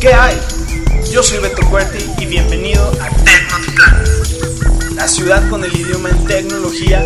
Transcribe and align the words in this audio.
¿qué 0.00 0.14
hay? 0.14 0.40
Yo 1.12 1.22
soy 1.22 1.40
Beto 1.40 1.60
Cuerti 1.68 1.98
y 2.18 2.24
bienvenido 2.24 2.90
a 3.02 3.10
Tecnotitlán, 3.22 4.04
la 4.94 5.06
ciudad 5.06 5.46
con 5.50 5.62
el 5.62 5.76
idioma 5.76 6.08
en 6.08 6.24
tecnología 6.24 7.04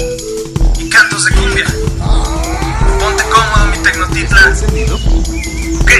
y 0.78 0.88
cantos 0.88 1.24
de 1.24 1.34
cumbia. 1.34 1.64
Ponte 3.00 3.24
cómodo, 3.24 3.66
mi 3.72 3.82
Tecnotitlán. 3.82 4.50
¿Encendido? 4.50 4.94
Ok, 4.94 5.90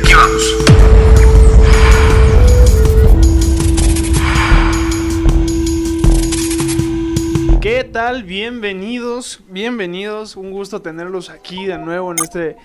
aquí 0.00 0.14
vamos. 0.14 0.56
¿Qué 7.60 7.84
tal? 7.84 8.24
Bienvenidos, 8.24 9.40
bienvenidos. 9.48 10.34
Un 10.34 10.50
gusto 10.50 10.82
tenerlos 10.82 11.30
aquí 11.30 11.66
de 11.66 11.78
nuevo 11.78 12.10
en 12.10 12.18
este 12.24 12.56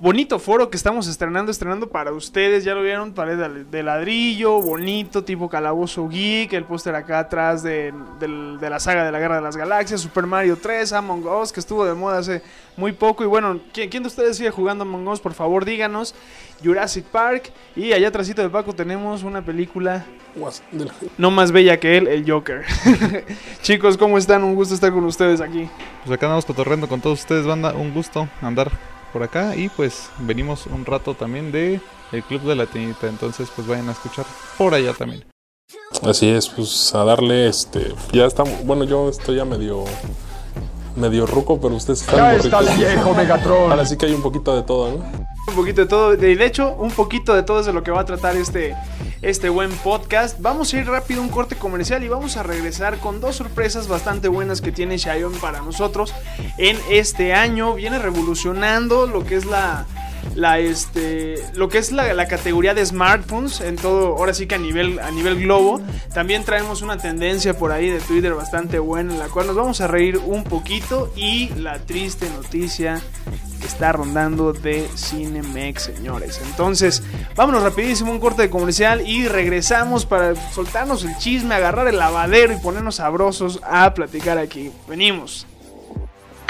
bonito 0.00 0.38
foro 0.38 0.70
que 0.70 0.76
estamos 0.76 1.06
estrenando, 1.08 1.50
estrenando 1.50 1.88
para 1.88 2.12
ustedes. 2.12 2.64
Ya 2.64 2.74
lo 2.74 2.82
vieron, 2.82 3.12
pared 3.12 3.38
de 3.64 3.82
ladrillo, 3.82 4.60
bonito, 4.60 5.24
tipo 5.24 5.48
calabozo 5.48 6.08
geek. 6.08 6.52
El 6.52 6.64
póster 6.64 6.94
acá 6.94 7.20
atrás 7.20 7.62
de, 7.62 7.92
de, 8.20 8.70
la 8.70 8.80
saga 8.80 9.04
de 9.04 9.12
la 9.12 9.18
Guerra 9.18 9.36
de 9.36 9.42
las 9.42 9.56
Galaxias, 9.56 10.00
Super 10.00 10.26
Mario 10.26 10.56
3, 10.60 10.92
Among 10.92 11.26
Us, 11.26 11.52
que 11.52 11.60
estuvo 11.60 11.84
de 11.84 11.94
moda 11.94 12.18
hace 12.18 12.42
muy 12.76 12.92
poco. 12.92 13.24
Y 13.24 13.26
bueno, 13.26 13.60
¿quién, 13.72 13.88
quién 13.88 14.02
de 14.02 14.08
ustedes 14.08 14.36
sigue 14.36 14.50
jugando 14.50 14.82
Among 14.82 15.08
Us? 15.08 15.20
Por 15.20 15.34
favor, 15.34 15.64
díganos. 15.64 16.14
Jurassic 16.62 17.04
Park. 17.04 17.52
Y 17.76 17.92
allá 17.92 18.08
atrásito 18.08 18.42
de 18.42 18.50
Paco 18.50 18.72
tenemos 18.72 19.22
una 19.22 19.42
película 19.42 20.04
no 21.16 21.30
más 21.30 21.52
bella 21.52 21.78
que 21.78 21.96
él, 21.96 22.08
el 22.08 22.28
Joker. 22.28 22.64
Chicos, 23.62 23.96
¿cómo 23.96 24.18
están? 24.18 24.44
Un 24.44 24.54
gusto 24.54 24.74
estar 24.74 24.92
con 24.92 25.04
ustedes 25.04 25.40
aquí. 25.40 25.68
Pues 26.04 26.16
acá 26.16 26.26
andamos 26.26 26.44
cotorreando 26.44 26.88
con 26.88 27.00
todos 27.00 27.20
ustedes, 27.20 27.46
banda. 27.46 27.72
Un 27.72 27.92
gusto 27.92 28.28
andar 28.40 28.70
por 29.12 29.22
acá. 29.22 29.56
Y 29.56 29.68
pues 29.68 30.10
venimos 30.18 30.66
un 30.66 30.84
rato 30.84 31.14
también 31.14 31.52
de 31.52 31.80
el 32.12 32.22
Club 32.22 32.42
de 32.42 32.56
la 32.56 32.66
Tinita. 32.66 33.08
Entonces, 33.08 33.48
pues 33.54 33.66
vayan 33.66 33.88
a 33.88 33.92
escuchar 33.92 34.26
por 34.56 34.74
allá 34.74 34.92
también. 34.94 35.24
Así 36.02 36.28
es, 36.28 36.48
pues 36.48 36.94
a 36.94 37.04
darle 37.04 37.48
este. 37.48 37.94
Ya 38.12 38.26
estamos. 38.26 38.64
Bueno, 38.64 38.84
yo 38.84 39.08
estoy 39.08 39.36
ya 39.36 39.44
medio. 39.44 39.84
Medio 40.96 41.26
ruco, 41.26 41.60
pero 41.60 41.76
ustedes 41.76 42.00
están. 42.00 42.16
Ya 42.16 42.34
está 42.34 42.58
el 42.58 42.76
viejo 42.76 43.14
Megatron. 43.14 43.70
Ahora 43.70 43.86
sí 43.86 43.96
que 43.96 44.06
hay 44.06 44.14
un 44.14 44.22
poquito 44.22 44.56
de 44.56 44.62
todo, 44.62 44.90
¿no? 44.90 44.96
Un 45.46 45.54
poquito 45.54 45.82
de 45.82 45.86
todo. 45.86 46.16
De 46.16 46.44
hecho, 46.44 46.74
un 46.74 46.90
poquito 46.90 47.34
de 47.34 47.42
todo 47.44 47.60
es 47.60 47.66
de 47.66 47.72
lo 47.72 47.82
que 47.82 47.92
va 47.92 48.00
a 48.00 48.04
tratar 48.04 48.36
este, 48.36 48.74
este 49.22 49.48
buen 49.48 49.70
podcast. 49.70 50.40
Vamos 50.40 50.72
a 50.72 50.78
ir 50.78 50.86
rápido 50.86 51.22
un 51.22 51.28
corte 51.28 51.56
comercial 51.56 52.04
y 52.04 52.08
vamos 52.08 52.36
a 52.36 52.42
regresar 52.42 52.98
con 52.98 53.20
dos 53.20 53.36
sorpresas 53.36 53.88
bastante 53.88 54.28
buenas 54.28 54.60
que 54.60 54.72
tiene 54.72 54.98
Xiaomi 54.98 55.38
para 55.38 55.60
nosotros 55.60 56.14
en 56.56 56.78
este 56.90 57.34
año. 57.34 57.74
Viene 57.74 57.98
revolucionando 57.98 59.06
lo 59.06 59.24
que 59.24 59.36
es 59.36 59.44
la 59.44 59.86
la 60.34 60.58
este 60.58 61.36
lo 61.54 61.68
que 61.68 61.78
es 61.78 61.92
la, 61.92 62.26
categoría 62.26 62.74
de 62.74 62.84
smartphones 62.84 63.60
en 63.60 63.76
todo 63.76 64.16
ahora 64.16 64.34
sí 64.34 64.46
que 64.46 64.56
a 64.56 64.58
nivel 64.58 64.98
a 64.98 65.10
nivel 65.10 65.40
globo 65.40 65.80
también 66.12 66.44
traemos 66.44 66.82
una 66.82 66.98
tendencia 66.98 67.56
por 67.56 67.72
ahí 67.72 67.88
de 67.88 68.00
Twitter 68.00 68.34
bastante 68.34 68.78
buena 68.78 69.12
en 69.12 69.18
la 69.18 69.28
cual 69.28 69.46
nos 69.46 69.56
vamos 69.56 69.80
a 69.80 69.86
reír 69.86 70.18
un 70.18 70.44
poquito 70.44 71.12
y 71.16 71.48
la 71.54 71.78
triste 71.78 72.28
noticia 72.30 73.00
está 73.68 73.92
rondando 73.92 74.52
de 74.52 74.88
Cinemex 74.96 75.84
señores. 75.84 76.40
Entonces 76.44 77.02
vámonos 77.36 77.62
rapidísimo 77.62 78.10
un 78.10 78.20
corte 78.20 78.42
de 78.42 78.50
comercial 78.50 79.06
y 79.06 79.28
regresamos 79.28 80.06
para 80.06 80.34
soltarnos 80.52 81.04
el 81.04 81.16
chisme 81.18 81.54
agarrar 81.54 81.88
el 81.88 81.98
lavadero 81.98 82.52
y 82.52 82.56
ponernos 82.56 82.96
sabrosos 82.96 83.60
a 83.62 83.94
platicar 83.94 84.38
aquí. 84.38 84.72
Venimos. 84.88 85.46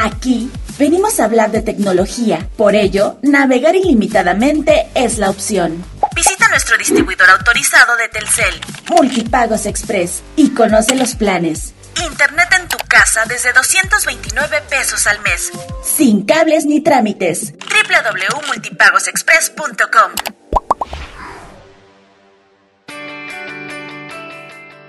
Aquí 0.00 0.48
venimos 0.78 1.18
a 1.18 1.24
hablar 1.24 1.50
de 1.50 1.60
tecnología, 1.60 2.48
por 2.56 2.76
ello, 2.76 3.18
navegar 3.22 3.74
ilimitadamente 3.74 4.86
es 4.94 5.18
la 5.18 5.28
opción. 5.28 5.84
Visita 6.14 6.48
nuestro 6.48 6.78
distribuidor 6.78 7.28
autorizado 7.30 7.96
de 7.96 8.08
Telcel, 8.08 8.54
Multipagos 8.90 9.66
Express, 9.66 10.22
y 10.36 10.50
conoce 10.50 10.94
los 10.94 11.16
planes. 11.16 11.74
Internet 11.96 12.48
en 12.60 12.68
tu 12.68 12.76
casa 12.88 13.24
desde 13.26 13.52
229 13.52 14.62
pesos 14.68 15.06
al 15.06 15.20
mes, 15.20 15.52
sin 15.82 16.24
cables 16.24 16.64
ni 16.66 16.80
trámites. 16.82 17.52
www.multipagosexpress.com 17.52 20.12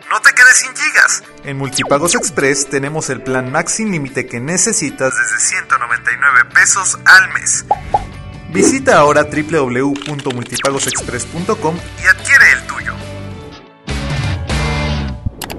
No 0.10 0.20
te 0.22 0.34
quedes 0.34 0.58
sin 0.58 0.76
gigas. 0.76 1.24
En 1.44 1.58
Multipagos 1.58 2.16
Express 2.16 2.68
tenemos 2.68 3.12
el 3.12 3.22
plan 3.22 3.52
Max 3.52 3.74
sin 3.74 3.92
límite 3.92 4.26
que 4.26 4.40
necesitas 4.40 5.14
desde 5.16 5.40
199 5.40 6.46
pesos 6.52 6.98
al 7.06 7.32
mes. 7.34 7.64
Visita 8.52 8.98
ahora 8.98 9.26
www.multipagosexpress.com 9.26 11.78
y 12.04 12.08
adquiere 12.08 12.52
el 12.54 12.66
tuyo. 12.66 12.96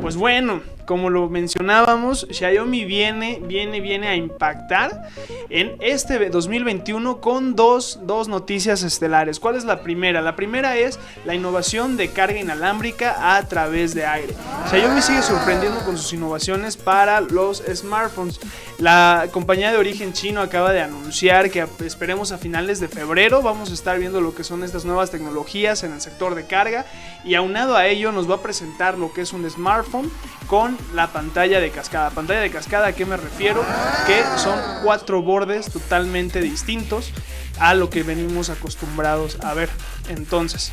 Pues 0.00 0.16
bueno, 0.16 0.60
como 0.90 1.08
lo 1.08 1.28
mencionábamos, 1.28 2.26
Xiaomi 2.32 2.84
viene, 2.84 3.40
viene, 3.44 3.80
viene 3.80 4.08
a 4.08 4.16
impactar 4.16 5.08
en 5.48 5.76
este 5.78 6.28
2021 6.28 7.20
con 7.20 7.54
dos, 7.54 8.00
dos 8.02 8.26
noticias 8.26 8.82
estelares. 8.82 9.38
¿Cuál 9.38 9.54
es 9.54 9.62
la 9.62 9.82
primera? 9.82 10.20
La 10.20 10.34
primera 10.34 10.76
es 10.76 10.98
la 11.24 11.36
innovación 11.36 11.96
de 11.96 12.10
carga 12.10 12.40
inalámbrica 12.40 13.36
a 13.36 13.46
través 13.46 13.94
de 13.94 14.04
aire. 14.04 14.34
Xiaomi 14.68 15.00
sigue 15.00 15.22
sorprendiendo 15.22 15.78
con 15.84 15.96
sus 15.96 16.12
innovaciones 16.12 16.76
para 16.76 17.20
los 17.20 17.62
smartphones. 17.72 18.40
La 18.78 19.28
compañía 19.30 19.70
de 19.70 19.78
origen 19.78 20.12
chino 20.12 20.40
acaba 20.40 20.72
de 20.72 20.80
anunciar 20.80 21.52
que 21.52 21.68
esperemos 21.84 22.32
a 22.32 22.38
finales 22.38 22.80
de 22.80 22.88
febrero 22.88 23.42
vamos 23.42 23.70
a 23.70 23.74
estar 23.74 23.96
viendo 24.00 24.20
lo 24.20 24.34
que 24.34 24.42
son 24.42 24.64
estas 24.64 24.84
nuevas 24.84 25.12
tecnologías 25.12 25.84
en 25.84 25.92
el 25.92 26.00
sector 26.00 26.34
de 26.34 26.46
carga 26.46 26.84
y 27.24 27.36
aunado 27.36 27.76
a 27.76 27.86
ello 27.86 28.10
nos 28.10 28.28
va 28.28 28.36
a 28.36 28.42
presentar 28.42 28.98
lo 28.98 29.12
que 29.12 29.20
es 29.20 29.32
un 29.32 29.48
smartphone 29.48 30.10
con 30.48 30.79
la 30.94 31.12
pantalla 31.12 31.60
de 31.60 31.70
cascada. 31.70 32.10
Pantalla 32.10 32.40
de 32.40 32.50
cascada, 32.50 32.88
¿a 32.88 32.92
qué 32.92 33.06
me 33.06 33.16
refiero? 33.16 33.64
Que 34.06 34.22
son 34.36 34.58
cuatro 34.82 35.22
bordes 35.22 35.70
totalmente 35.70 36.40
distintos 36.40 37.12
a 37.58 37.74
lo 37.74 37.90
que 37.90 38.02
venimos 38.02 38.50
acostumbrados 38.50 39.38
a 39.42 39.54
ver. 39.54 39.68
Entonces, 40.08 40.72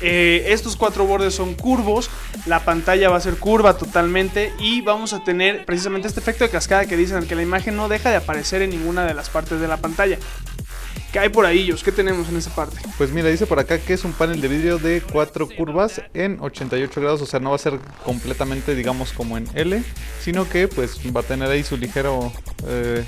eh, 0.00 0.46
estos 0.48 0.76
cuatro 0.76 1.06
bordes 1.06 1.34
son 1.34 1.54
curvos, 1.54 2.10
la 2.46 2.64
pantalla 2.64 3.08
va 3.08 3.16
a 3.16 3.20
ser 3.20 3.36
curva 3.36 3.78
totalmente 3.78 4.52
y 4.58 4.80
vamos 4.80 5.12
a 5.12 5.22
tener 5.22 5.64
precisamente 5.64 6.08
este 6.08 6.20
efecto 6.20 6.44
de 6.44 6.50
cascada 6.50 6.86
que 6.86 6.96
dicen 6.96 7.26
que 7.26 7.36
la 7.36 7.42
imagen 7.42 7.76
no 7.76 7.88
deja 7.88 8.10
de 8.10 8.16
aparecer 8.16 8.62
en 8.62 8.70
ninguna 8.70 9.04
de 9.04 9.14
las 9.14 9.30
partes 9.30 9.60
de 9.60 9.68
la 9.68 9.76
pantalla. 9.76 10.18
¿Qué 11.12 11.18
hay 11.18 11.28
por 11.28 11.44
ahí, 11.44 11.70
¿Qué 11.84 11.92
tenemos 11.92 12.26
en 12.30 12.38
esa 12.38 12.54
parte? 12.54 12.78
Pues 12.96 13.10
mira, 13.12 13.28
dice 13.28 13.44
por 13.44 13.58
acá 13.58 13.78
que 13.78 13.92
es 13.92 14.02
un 14.02 14.12
panel 14.14 14.40
de 14.40 14.48
vidrio 14.48 14.78
de 14.78 15.02
cuatro 15.02 15.46
curvas 15.46 16.00
en 16.14 16.38
88 16.40 17.00
grados, 17.02 17.20
o 17.20 17.26
sea, 17.26 17.38
no 17.38 17.50
va 17.50 17.56
a 17.56 17.58
ser 17.58 17.78
completamente, 18.02 18.74
digamos, 18.74 19.12
como 19.12 19.36
en 19.36 19.46
L, 19.54 19.82
sino 20.22 20.48
que 20.48 20.68
pues 20.68 20.98
va 21.14 21.20
a 21.20 21.24
tener 21.24 21.50
ahí 21.50 21.62
su 21.64 21.76
ligero... 21.76 22.32
Eh, 22.66 23.04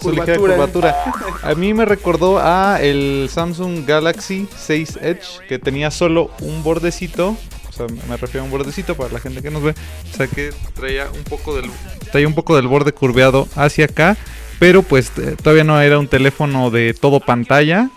su 0.00 0.12
ligera 0.12 0.36
curvatura. 0.36 0.96
A 1.42 1.54
mí 1.54 1.74
me 1.74 1.84
recordó 1.84 2.38
a 2.38 2.80
el 2.80 3.28
Samsung 3.30 3.86
Galaxy 3.86 4.48
6 4.56 4.98
Edge 5.00 5.46
que 5.48 5.58
tenía 5.58 5.90
solo 5.90 6.30
un 6.40 6.62
bordecito 6.62 7.36
o 7.72 7.74
sea, 7.74 7.86
me 8.08 8.16
refiero 8.16 8.42
a 8.42 8.44
un 8.44 8.50
bordecito 8.50 8.94
para 8.96 9.12
la 9.12 9.20
gente 9.20 9.40
que 9.42 9.50
nos 9.50 9.62
ve, 9.62 9.74
o 10.12 10.16
sea 10.16 10.26
que 10.26 10.50
traía 10.74 11.06
un 11.10 11.24
poco 11.24 11.56
del 11.56 11.70
traía 12.10 12.28
un 12.28 12.34
poco 12.34 12.56
del 12.56 12.68
borde 12.68 12.92
curveado 12.92 13.48
hacia 13.56 13.86
acá 13.86 14.16
pero 14.62 14.84
pues 14.84 15.10
eh, 15.18 15.34
todavía 15.42 15.64
no 15.64 15.80
era 15.80 15.98
un 15.98 16.06
teléfono 16.06 16.70
de 16.70 16.94
todo 16.94 17.18
pantalla. 17.18 17.90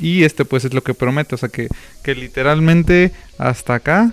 y 0.00 0.24
este 0.24 0.44
pues 0.44 0.64
es 0.64 0.74
lo 0.74 0.82
que 0.82 0.92
promete. 0.92 1.36
O 1.36 1.38
sea 1.38 1.48
que, 1.48 1.68
que 2.02 2.16
literalmente 2.16 3.12
hasta 3.38 3.76
acá. 3.76 4.12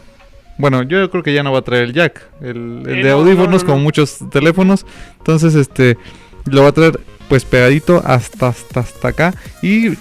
Bueno, 0.60 0.84
yo 0.84 1.10
creo 1.10 1.24
que 1.24 1.34
ya 1.34 1.42
no 1.42 1.52
va 1.52 1.58
a 1.58 1.64
traer 1.64 1.86
el 1.86 1.94
jack. 1.94 2.22
El, 2.40 2.84
de 2.84 3.10
audífonos 3.10 3.64
como 3.64 3.80
muchos 3.80 4.20
teléfonos. 4.30 4.86
Entonces 5.18 5.56
este 5.56 5.98
lo 6.46 6.62
va 6.62 6.68
a 6.68 6.72
traer 6.72 7.00
pues 7.28 7.46
pegadito 7.46 8.00
hasta, 8.06 8.50
hasta, 8.50 8.82
hasta 8.82 9.08
acá. 9.08 9.34
Y 9.64 9.98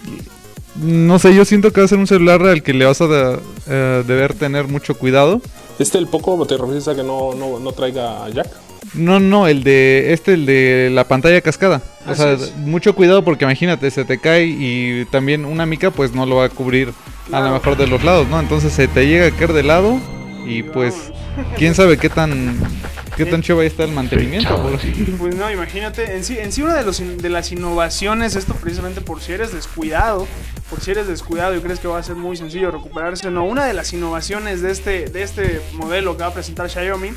no 0.76 1.18
sé, 1.18 1.34
yo 1.34 1.44
siento 1.44 1.72
que 1.72 1.80
va 1.80 1.84
a 1.86 1.88
ser 1.88 1.98
un 1.98 2.06
celular 2.06 2.42
al 2.42 2.62
que 2.62 2.72
le 2.72 2.84
vas 2.84 3.00
a 3.00 3.38
eh, 3.66 4.04
deber 4.06 4.34
tener 4.34 4.68
mucho 4.68 4.94
cuidado. 4.96 5.40
¿Este 5.78 5.98
el 5.98 6.06
poco 6.06 6.46
te 6.46 6.56
refieres 6.56 6.86
a 6.88 6.94
que 6.94 7.02
no, 7.02 7.34
no, 7.34 7.58
no 7.58 7.72
traiga 7.72 8.28
jack? 8.30 8.48
No, 8.94 9.20
no, 9.20 9.46
el 9.46 9.62
de 9.62 10.12
este, 10.12 10.34
el 10.34 10.46
de 10.46 10.90
la 10.92 11.04
pantalla 11.04 11.40
cascada. 11.40 11.82
O 12.06 12.14
sea, 12.14 12.36
mucho 12.56 12.94
cuidado 12.94 13.24
porque 13.24 13.44
imagínate, 13.44 13.90
se 13.90 14.04
te 14.04 14.18
cae 14.18 14.46
y 14.46 15.04
también 15.06 15.44
una 15.44 15.66
mica 15.66 15.90
pues 15.90 16.12
no 16.12 16.26
lo 16.26 16.36
va 16.36 16.46
a 16.46 16.48
cubrir 16.48 16.92
a 17.32 17.40
lo 17.40 17.52
mejor 17.52 17.76
de 17.76 17.86
los 17.86 18.02
lados, 18.02 18.26
¿no? 18.28 18.40
Entonces 18.40 18.72
se 18.72 18.88
te 18.88 19.06
llega 19.06 19.26
a 19.26 19.30
caer 19.30 19.52
de 19.52 19.62
lado 19.62 20.00
y 20.46 20.62
pues 20.62 20.94
quién 21.56 21.74
sabe 21.74 21.98
qué 21.98 22.08
tan 22.08 22.58
qué 23.16 23.26
tan 23.26 23.42
chévere 23.42 23.66
está 23.66 23.84
el 23.84 23.92
mantenimiento. 23.92 24.70
Pues 25.18 25.34
no, 25.34 25.50
imagínate, 25.50 26.16
en 26.16 26.24
sí, 26.24 26.38
en 26.38 26.52
sí 26.52 26.62
una 26.62 26.74
de, 26.74 26.84
los, 26.84 26.98
de 26.98 27.28
las 27.28 27.52
innovaciones, 27.52 28.34
esto 28.34 28.54
precisamente 28.54 29.00
por 29.00 29.20
si 29.20 29.32
eres 29.32 29.52
descuidado, 29.52 30.26
por 30.70 30.80
si 30.80 30.92
eres 30.92 31.08
descuidado 31.08 31.54
y 31.56 31.60
crees 31.60 31.80
que 31.80 31.88
va 31.88 31.98
a 31.98 32.02
ser 32.02 32.14
muy 32.14 32.36
sencillo 32.36 32.70
recuperarse, 32.70 33.30
no. 33.30 33.44
Una 33.44 33.66
de 33.66 33.74
las 33.74 33.92
innovaciones 33.92 34.62
de 34.62 34.70
este, 34.70 35.06
de 35.06 35.22
este 35.22 35.60
modelo 35.74 36.16
que 36.16 36.22
va 36.22 36.28
a 36.28 36.32
presentar 36.32 36.70
Xiaomi 36.70 37.10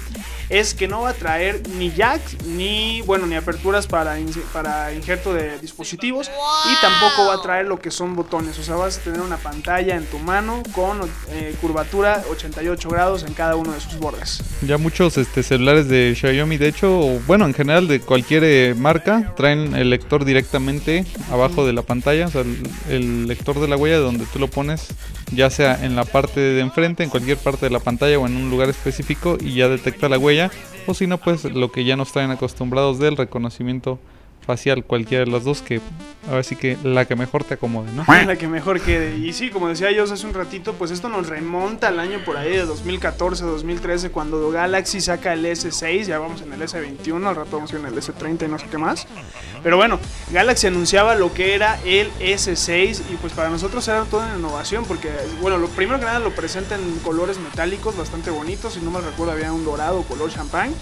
es 0.50 0.74
que 0.74 0.88
no 0.88 1.01
va 1.01 1.10
a 1.10 1.13
traer 1.13 1.62
ni 1.78 1.92
jacks 1.92 2.45
ni, 2.45 3.01
bueno, 3.01 3.25
ni 3.25 3.36
aperturas 3.36 3.88
para, 3.88 4.18
para 4.51 4.94
injerto 4.94 5.34
de 5.34 5.60
dispositivos 5.60 6.30
y 6.30 6.81
tampoco 6.81 7.28
va 7.28 7.36
a 7.36 7.42
traer 7.42 7.66
lo 7.66 7.80
que 7.80 7.92
son 7.92 8.16
botones. 8.16 8.57
O 8.60 8.63
sea, 8.63 8.75
vas 8.75 8.98
a 8.98 9.01
tener 9.01 9.22
una 9.22 9.38
pantalla 9.38 9.95
en 9.95 10.06
tu 10.06 10.19
mano 10.19 10.63
con 10.74 11.00
eh, 11.30 11.56
curvatura 11.62 12.24
88 12.30 12.90
grados 12.90 13.24
en 13.24 13.34
cada 13.34 13.56
uno 13.56 13.72
de 13.72 13.80
sus 13.80 13.98
bordes. 14.00 14.44
Ya 14.62 14.78
muchos 14.78 15.18
este, 15.18 15.44
celulares 15.44 15.88
de 15.88 16.16
Xiaomi, 16.16 16.57
de 16.57 16.68
hecho, 16.68 16.90
bueno, 17.28 17.45
en 17.45 17.54
general 17.54 17.88
de 17.88 18.00
cualquier 18.00 18.44
eh, 18.44 18.75
marca, 18.78 19.34
traen 19.36 19.75
el 19.75 19.90
lector 19.90 20.25
directamente 20.25 21.06
abajo 21.31 21.66
de 21.66 21.74
la 21.74 21.81
pantalla, 21.81 22.28
o 22.28 22.31
sea, 22.31 22.42
el, 22.42 22.63
el 22.90 23.28
lector 23.28 23.60
de 23.60 23.68
la 23.68 23.78
huella 23.78 23.98
donde 23.98 24.25
tú 24.25 24.40
lo 24.40 24.48
pones, 24.48 24.88
ya 25.31 25.50
sea 25.50 25.84
en 25.84 25.95
la 25.95 26.06
parte 26.06 26.40
de 26.40 26.62
enfrente, 26.62 27.04
en 27.04 27.10
cualquier 27.10 27.38
parte 27.38 27.66
de 27.66 27.72
la 27.72 27.80
pantalla 27.80 28.19
o 28.19 28.28
en 28.28 28.36
un 28.36 28.50
lugar 28.50 28.69
específico 28.69 29.38
y 29.40 29.56
ya 29.56 29.69
detecta 29.69 30.10
la 30.10 30.18
huella 30.18 30.32
o 30.88 30.94
si 30.94 31.07
no, 31.07 31.18
pues 31.18 31.45
lo 31.45 31.71
que 31.71 31.85
ya 31.85 31.95
nos 31.95 32.12
traen 32.12 32.31
acostumbrados 32.31 33.00
del 33.00 33.18
reconocimiento 33.18 34.00
facial, 34.44 34.84
cualquiera 34.84 35.25
de 35.25 35.31
las 35.31 35.44
dos, 35.44 35.62
que 35.62 35.81
ahora 36.30 36.44
sí 36.44 36.56
que 36.56 36.78
la 36.84 37.06
que 37.06 37.16
mejor 37.16 37.44
te 37.44 37.56
acomode, 37.56 37.92
¿no? 37.92 38.06
La 38.25 38.36
que 38.38 38.48
mejor 38.48 38.80
quede. 38.80 39.18
Y 39.18 39.34
sí, 39.34 39.50
como 39.50 39.68
decía 39.68 39.92
yo 39.92 40.04
hace 40.04 40.25
un 40.25 40.34
ratito, 40.34 40.74
pues 40.74 40.92
esto 40.92 41.10
nos 41.10 41.28
remonta 41.28 41.90
al 41.90 42.00
año 42.00 42.19
por 42.24 42.38
ahí 42.38 42.51
de 42.51 42.66
2014, 42.66 43.44
2013, 43.44 44.12
cuando 44.12 44.50
Galaxy 44.50 45.01
saca 45.01 45.34
el 45.34 45.45
S6, 45.45 46.04
ya 46.04 46.19
vamos 46.19 46.42
en 46.42 46.54
el 46.54 46.62
S21, 46.62 47.28
al 47.28 47.36
rato 47.36 47.57
vamos 47.57 47.74
en 47.74 47.86
el 47.86 47.94
S30 47.94 48.45
y 48.45 48.48
no 48.48 48.60
sé 48.60 48.68
qué 48.69 48.78
más. 48.78 49.07
Pero 49.62 49.78
bueno, 49.78 50.00
Galaxy 50.31 50.68
anunciaba 50.68 51.16
lo 51.16 51.34
que 51.34 51.56
era 51.56 51.80
el 51.86 52.12
S6 52.19 53.01
y 53.12 53.16
pues 53.18 53.34
para 53.34 53.50
nosotros 53.50 53.88
era 53.88 54.04
toda 54.04 54.28
una 54.28 54.38
innovación 54.38 54.86
porque, 54.86 55.10
bueno, 55.42 55.57
lo 55.57 55.68
primero 55.68 56.00
que 56.00 56.06
nada 56.06 56.19
lo 56.19 56.31
presenta 56.31 56.75
en 56.75 57.00
colores 57.00 57.40
metálicos 57.40 57.98
bastante 57.98 58.30
bonitos, 58.30 58.74
si 58.74 58.81
no 58.81 58.92
me 58.92 59.01
recuerdo 59.01 59.34
había 59.34 59.51
un 59.51 59.66
dorado 59.66 60.04
color 60.04 60.31
champán, 60.31 60.74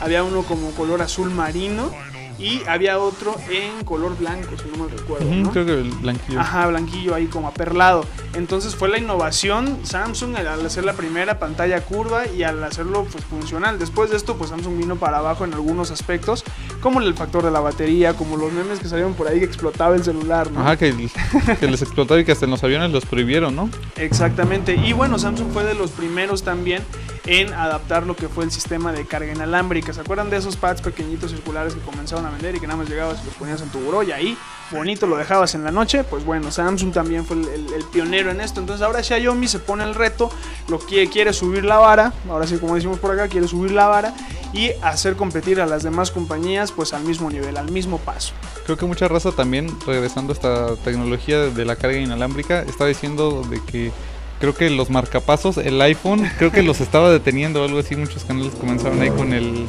había 0.00 0.24
uno 0.24 0.42
como 0.42 0.70
color 0.72 1.02
azul 1.02 1.30
marino 1.30 1.92
y 2.40 2.62
había 2.66 2.98
otro 2.98 3.36
en 3.50 3.84
color 3.84 4.16
blanco, 4.16 4.48
si 4.56 4.68
no 4.70 4.84
me 4.84 4.90
recuerdo. 4.90 5.26
¿no? 5.26 5.50
Creo 5.50 5.66
que 5.66 5.72
el 5.72 5.90
blanquillo. 5.90 6.40
Ajá, 6.40 6.66
blanquillo 6.68 7.14
ahí 7.14 7.26
como 7.26 7.48
aperlado. 7.48 8.04
Entonces 8.34 8.74
fue 8.74 8.88
la 8.88 8.98
innovación 8.98 9.78
Samsung 9.82 10.36
al 10.36 10.64
hacer 10.64 10.84
la 10.84 10.94
primera 10.94 11.38
pantalla 11.38 11.82
curva 11.82 12.26
y 12.26 12.42
al 12.42 12.62
hacerlo 12.64 13.06
pues, 13.10 13.24
funcional. 13.24 13.78
Después 13.78 14.10
de 14.10 14.16
esto, 14.16 14.36
pues 14.36 14.50
Samsung 14.50 14.78
vino 14.78 14.96
para 14.96 15.18
abajo 15.18 15.44
en 15.44 15.52
algunos 15.52 15.90
aspectos, 15.90 16.44
como 16.80 17.00
el 17.00 17.14
factor 17.14 17.44
de 17.44 17.50
la 17.50 17.60
batería, 17.60 18.14
como 18.14 18.36
los 18.36 18.52
memes 18.52 18.78
que 18.78 18.88
salieron 18.88 19.14
por 19.14 19.28
ahí 19.28 19.38
que 19.38 19.44
explotaba 19.44 19.94
el 19.94 20.02
celular, 20.02 20.50
¿no? 20.50 20.60
Ajá, 20.60 20.76
que, 20.78 20.94
que 21.60 21.66
les 21.66 21.82
explotaba 21.82 22.20
y 22.20 22.24
que 22.24 22.32
hasta 22.32 22.46
en 22.46 22.52
los 22.52 22.64
aviones 22.64 22.90
los 22.90 23.04
prohibieron, 23.04 23.54
¿no? 23.54 23.68
Exactamente. 23.96 24.76
Y 24.76 24.92
bueno, 24.94 25.18
Samsung 25.18 25.52
fue 25.52 25.64
de 25.64 25.74
los 25.74 25.90
primeros 25.90 26.42
también 26.42 26.82
en 27.26 27.52
adaptar 27.52 28.06
lo 28.06 28.16
que 28.16 28.28
fue 28.28 28.44
el 28.44 28.50
sistema 28.50 28.92
de 28.92 29.04
carga 29.04 29.32
inalámbrica. 29.32 29.92
¿Se 29.92 30.00
acuerdan 30.00 30.30
de 30.30 30.38
esos 30.38 30.56
pads 30.56 30.80
pequeñitos 30.80 31.30
circulares 31.30 31.74
que 31.74 31.80
comenzaron 31.80 32.26
a 32.26 32.29
vender 32.30 32.54
y 32.56 32.60
que 32.60 32.66
nada 32.66 32.78
más 32.78 32.88
llegabas 32.88 33.20
y 33.22 33.26
los 33.26 33.34
ponías 33.34 33.60
en 33.60 33.68
tu 33.70 33.78
buró 33.80 34.02
y 34.02 34.12
ahí 34.12 34.36
bonito 34.70 35.06
lo 35.06 35.16
dejabas 35.16 35.54
en 35.54 35.64
la 35.64 35.70
noche? 35.70 36.04
Pues 36.04 36.24
bueno, 36.24 36.50
Samsung 36.50 36.92
también 36.92 37.24
fue 37.24 37.36
el, 37.36 37.84
pionero 37.92 38.30
en 38.30 38.40
esto. 38.40 38.60
Entonces 38.60 38.84
ahora 38.84 39.02
Xiaomi 39.02 39.48
se 39.48 39.58
pone 39.58 39.84
el 39.84 39.94
reto, 39.94 40.30
lo 40.68 40.78
que 40.78 41.08
quiere 41.08 41.32
subir 41.32 41.64
la 41.64 41.78
vara, 41.78 42.12
ahora 42.28 42.46
sí 42.46 42.58
como 42.58 42.74
decimos 42.74 42.98
por 42.98 43.12
acá, 43.12 43.28
quiere 43.28 43.48
subir 43.48 43.72
la 43.72 43.86
vara 43.88 44.14
y 44.52 44.70
hacer 44.82 45.16
competir 45.16 45.60
a 45.60 45.66
las 45.66 45.82
demás 45.82 46.10
compañías 46.10 46.72
pues 46.72 46.92
al 46.92 47.02
mismo 47.04 47.30
nivel, 47.30 47.56
al 47.56 47.70
mismo 47.70 47.98
paso. 47.98 48.32
Creo 48.64 48.76
que 48.76 48.86
mucha 48.86 49.08
raza 49.08 49.32
también, 49.32 49.68
regresando 49.86 50.32
a 50.32 50.34
esta 50.34 50.76
tecnología 50.76 51.38
de 51.38 51.64
la 51.64 51.76
carga 51.76 51.98
inalámbrica, 51.98 52.62
está 52.62 52.86
diciendo 52.86 53.42
de 53.48 53.60
que 53.64 53.92
creo 54.40 54.54
que 54.54 54.70
los 54.70 54.90
marcapasos, 54.90 55.58
el 55.58 55.80
iPhone, 55.82 56.28
creo 56.38 56.50
que 56.50 56.62
los 56.62 56.80
estaba 56.80 57.10
deteniendo 57.10 57.62
o 57.62 57.64
algo 57.64 57.78
así. 57.78 57.94
Muchos 57.96 58.24
canales 58.24 58.54
comenzaron 58.54 59.00
ahí 59.00 59.10
con 59.10 59.32
el 59.32 59.66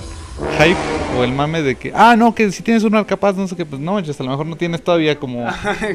hype 0.60 0.78
o 1.18 1.24
el 1.24 1.32
mame 1.34 1.62
de 1.62 1.76
que, 1.76 1.92
ah, 1.96 2.16
no, 2.18 2.34
que 2.34 2.52
si 2.52 2.64
tienes 2.64 2.84
un 2.84 2.92
marcapaso, 2.94 3.40
no 3.40 3.48
sé 3.48 3.56
qué, 3.56 3.66
pues 3.66 3.82
no, 3.82 3.94
manches, 3.94 4.20
a 4.20 4.24
lo 4.24 4.30
mejor 4.32 4.46
no 4.46 4.56
tienes 4.56 4.82
todavía 4.84 5.18
como 5.20 5.48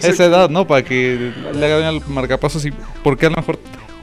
esa 0.02 0.24
edad, 0.24 0.50
¿no? 0.50 0.66
Para 0.66 0.82
que 0.84 1.32
le 1.54 1.66
hagan 1.72 1.94
el 1.94 2.02
marcapasos 2.08 2.64
y 2.66 2.72
porque 3.02 3.26
a 3.26 3.30
lo 3.30 3.36
mejor 3.36 3.58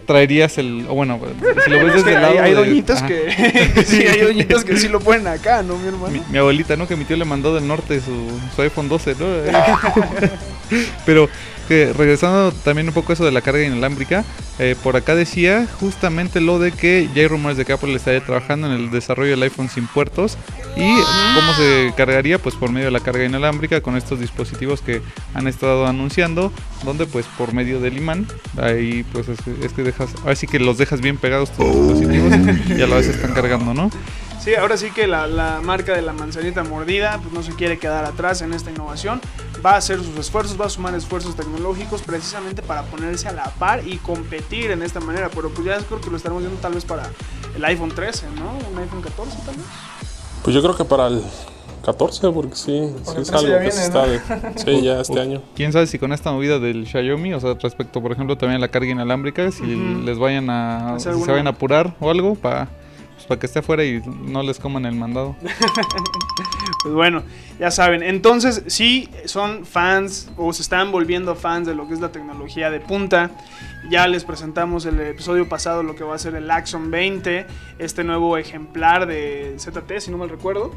traerías 0.06 0.58
el, 0.58 0.86
o 0.90 0.96
bueno, 0.96 1.18
si 1.64 1.70
lo 1.70 1.78
ves 1.78 1.96
Es 1.96 2.04
desde 2.04 2.10
el 2.12 2.18
hay, 2.18 2.22
lado 2.36 2.42
hay 2.44 2.50
de- 2.52 2.56
doñitas 2.58 3.04
que 3.04 3.84
sí, 3.86 4.04
hay 4.06 4.20
doñitas 4.20 4.66
que 4.66 4.76
sí 4.78 4.90
lo 4.90 5.00
ponen 5.00 5.28
acá, 5.28 5.64
¿no, 5.64 5.78
mi 5.78 5.88
hermano? 5.88 6.12
Mi, 6.14 6.22
mi 6.30 6.38
abuelita, 6.40 6.76
¿no? 6.76 6.88
Que 6.88 6.96
mi 6.98 7.06
tío 7.06 7.16
le 7.16 7.24
mandó 7.26 7.56
del 7.56 7.66
norte 7.68 8.02
su, 8.02 8.30
su 8.56 8.62
iPhone 8.62 8.90
12, 8.90 9.16
¿no? 9.18 9.26
Pero 11.06 11.30
que 11.68 11.94
regresando 11.94 12.52
también 12.52 12.88
un 12.88 12.94
poco 12.94 13.14
eso 13.14 13.26
de 13.26 13.32
la 13.32 13.42
carga 13.42 13.64
inalámbrica, 13.64 14.24
eh, 14.60 14.76
por 14.84 14.96
acá 14.96 15.16
decía 15.16 15.68
justamente 15.80 16.40
lo 16.40 16.60
de 16.60 16.72
que 16.72 17.10
ya 17.16 17.22
hay 17.24 17.28
rumores 17.28 17.58
de 17.58 17.66
que 17.66 17.74
Apple 17.74 17.94
estaría 17.96 18.24
trabajando 18.24 18.68
en 18.68 18.74
el 18.74 18.92
desarrollo 18.92 19.32
del 19.32 19.44
iPhone 19.44 19.70
sin 19.70 19.88
puertos 19.88 20.38
y 20.76 20.94
cómo 21.36 21.54
se 21.56 21.94
cargaría 21.98 22.38
pues 22.38 22.56
por 22.56 22.72
medio 22.72 22.86
de 22.86 22.92
la 22.92 23.00
carga 23.00 23.26
inalámbrica 23.26 23.82
con 23.82 23.98
estos 23.98 24.20
dispositivos 24.20 24.82
que 24.82 25.02
han 25.34 25.48
estado 25.48 25.88
anunciando, 25.88 26.52
donde 26.84 27.06
pues 27.06 27.26
por 27.38 27.54
medio 27.54 27.80
del 27.80 27.98
imán, 27.98 28.28
ahí 28.58 29.04
pues 29.12 29.28
es, 29.30 29.74
que 29.74 29.84
dejas, 29.84 30.10
así 30.26 30.48
que 30.48 30.60
los 30.60 30.78
dejas 30.78 31.02
bien 31.02 31.18
pegados 31.18 31.52
tus 31.52 31.66
dispositivos 31.66 32.78
y 32.78 32.82
a 32.82 32.88
la 32.88 32.98
vez 32.98 33.08
están 33.08 33.34
cargando, 33.34 33.74
¿no? 33.74 33.90
Sí, 34.44 34.54
ahora 34.56 34.76
sí 34.76 34.92
que 34.92 35.08
la, 35.08 35.26
la 35.26 35.62
marca 35.64 35.96
de 35.96 36.02
la 36.02 36.12
manzanita 36.12 36.66
mordida 36.66 37.18
pues 37.22 37.34
no 37.34 37.42
se 37.44 37.54
quiere 37.54 37.80
quedar 37.80 38.04
atrás 38.04 38.42
en 38.42 38.52
esta 38.52 38.72
innovación. 38.72 39.22
Va 39.66 39.72
a 39.72 39.78
hacer 39.78 40.00
sus 40.00 40.18
esfuerzos, 40.18 40.60
va 40.60 40.66
a 40.66 40.70
sumar 40.70 40.94
esfuerzos 40.96 41.38
tecnológicos 41.38 42.02
precisamente 42.02 42.62
para 42.62 42.82
ponerse 42.84 43.30
a 43.30 43.32
la 43.32 43.46
par 43.58 43.88
y 43.88 43.96
competir 44.00 44.72
en 44.72 44.84
esta 44.84 45.00
manera. 45.00 45.30
Pero 45.34 45.50
pues 45.50 45.66
ya 45.66 45.78
creo 45.78 46.02
que 46.02 46.10
lo 46.10 46.18
estaremos 46.18 46.44
viendo 46.44 46.60
tal 46.60 46.74
vez 46.74 46.84
para 46.84 47.10
el 47.56 47.64
iPhone 47.64 47.92
13, 47.96 48.26
¿no? 48.36 48.52
Un 48.70 48.78
iPhone 48.80 49.02
14 49.02 49.38
tal 49.46 49.56
vez. 49.56 49.66
Pues 50.44 50.54
yo 50.54 50.62
creo 50.62 50.76
que 50.76 50.84
para 50.84 51.08
el 51.08 51.24
14, 51.86 52.32
porque 52.32 52.56
sí, 52.58 52.78
es 52.80 53.08
el 53.16 53.24
13 53.24 53.36
algo 53.38 53.60
que 53.60 53.72
se 53.72 53.84
está 53.84 54.06
de. 54.06 54.20
Sí, 54.58 54.82
ya 54.84 55.00
este 55.00 55.22
año. 55.22 55.42
Quién 55.56 55.72
sabe 55.72 55.88
si 55.88 55.98
con 55.98 56.12
esta 56.12 56.34
movida 56.34 56.60
del 56.60 56.86
Xiaomi, 56.86 57.34
o 57.34 57.40
sea, 57.40 57.54
respecto, 57.54 58.02
por 58.02 58.12
ejemplo, 58.12 58.38
también 58.38 58.58
a 58.58 58.60
la 58.60 58.68
carga 58.68 58.92
inalámbrica, 58.92 59.52
si 59.52 59.64
les 60.04 60.20
vayan 60.20 60.50
a, 60.50 60.96
si 60.98 61.06
se 61.06 61.32
vayan 61.32 61.48
a 61.48 61.52
apurar 61.52 61.96
o 62.02 62.12
algo 62.12 62.36
para 62.36 62.83
para 63.24 63.40
que 63.40 63.46
esté 63.46 63.60
afuera 63.60 63.84
y 63.84 64.02
no 64.06 64.44
les 64.44 64.60
coman 64.60 64.86
el 64.86 64.96
mandado. 64.96 65.36
Pues 66.84 66.96
bueno, 66.96 67.24
ya 67.60 67.72
saben. 67.72 68.04
Entonces, 68.04 68.64
si 68.68 69.10
son 69.26 69.66
fans 69.66 70.30
o 70.36 70.52
se 70.52 70.62
están 70.62 70.92
volviendo 70.92 71.34
fans 71.34 71.66
de 71.66 71.76
lo 71.76 71.88
que 71.88 71.94
es 71.94 72.02
la 72.02 72.12
tecnología 72.12 72.70
de 72.70 72.82
punta, 72.82 73.32
ya 73.90 74.08
les 74.08 74.24
presentamos 74.24 74.86
el 74.86 75.00
episodio 75.00 75.48
pasado 75.48 75.84
lo 75.84 75.96
que 75.96 76.04
va 76.04 76.16
a 76.16 76.18
ser 76.18 76.36
el 76.36 76.50
Axon 76.50 76.92
20, 76.92 77.46
este 77.80 78.04
nuevo 78.04 78.38
ejemplar 78.38 79.06
de 79.06 79.56
ZT, 79.58 80.00
si 80.00 80.12
no 80.12 80.18
mal 80.18 80.30
recuerdo. 80.30 80.72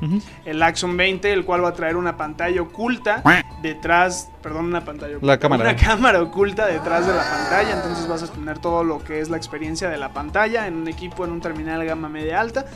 El 0.45 0.63
Axon 0.63 0.97
20, 0.97 1.33
el 1.33 1.45
cual 1.45 1.65
va 1.65 1.69
a 1.69 1.75
traer 1.75 1.97
una 1.97 2.17
pantalla 2.17 2.61
oculta 2.63 3.23
detrás, 3.63 4.31
perdón, 4.43 4.67
una 4.67 4.85
pantalla 4.85 5.17
oculta, 5.17 5.27
La 5.27 5.39
cámara. 5.39 5.63
Una 5.65 5.77
cámara 5.77 6.23
oculta 6.23 6.67
detrás 6.67 7.07
de 7.07 7.15
la 7.15 7.23
pantalla, 7.23 7.75
entonces 7.75 8.09
vas 8.09 8.23
a 8.23 8.33
tener 8.33 8.59
todo 8.59 8.85
lo 8.85 9.03
que 9.03 9.21
es 9.21 9.31
la 9.31 9.37
experiencia 9.37 9.89
de 9.89 9.97
la 9.99 10.13
pantalla 10.13 10.67
en 10.67 10.75
un 10.75 10.89
equipo, 10.89 11.25
en 11.25 11.33
un 11.33 11.41
terminal 11.41 11.85
gama 11.85 12.09
media 12.09 12.41
alta. 12.41 12.67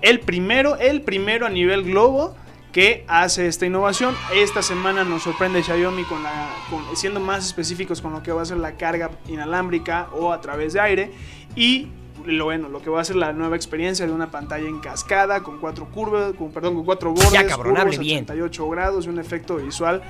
El 0.00 0.20
primero, 0.20 0.76
el 0.76 1.02
primero 1.02 1.46
a 1.46 1.50
nivel 1.50 1.84
globo 1.84 2.34
que 2.72 3.04
hace 3.08 3.46
esta 3.48 3.66
innovación. 3.66 4.14
Esta 4.34 4.62
semana 4.62 5.04
nos 5.04 5.22
sorprende 5.22 5.62
Xiaomi 5.62 6.04
con 6.04 6.22
la, 6.22 6.48
con- 6.70 6.84
siendo 6.96 7.18
más 7.20 7.46
específicos 7.46 8.00
con 8.02 8.12
lo 8.12 8.22
que 8.22 8.30
va 8.32 8.42
a 8.42 8.44
ser 8.44 8.58
la 8.58 8.72
carga 8.72 9.10
inalámbrica 9.28 10.08
o 10.12 10.32
a 10.32 10.40
través 10.40 10.74
de 10.74 10.80
aire. 10.80 11.10
Y 11.56 11.88
lo 12.26 12.44
bueno, 12.44 12.68
lo 12.68 12.82
que 12.82 12.90
va 12.90 13.00
a 13.00 13.04
ser 13.04 13.16
la 13.16 13.32
nueva 13.32 13.56
experiencia 13.56 14.06
de 14.06 14.12
una 14.12 14.30
pantalla 14.30 14.68
en 14.68 14.80
cascada 14.80 15.42
con 15.42 15.58
cuatro 15.58 15.86
curvas, 15.86 16.34
con, 16.34 16.50
perdón, 16.52 16.74
con 16.74 16.84
cuatro 16.84 17.10
bordes, 17.12 17.32
Ya, 17.32 17.46
cabrón, 17.46 17.74
curvos, 17.74 17.94
hable 17.94 17.98
bien. 17.98 18.24
88 18.24 18.68
grados 18.68 19.06
y 19.06 19.08
un 19.08 19.18
efecto 19.18 19.56
visual 19.56 20.02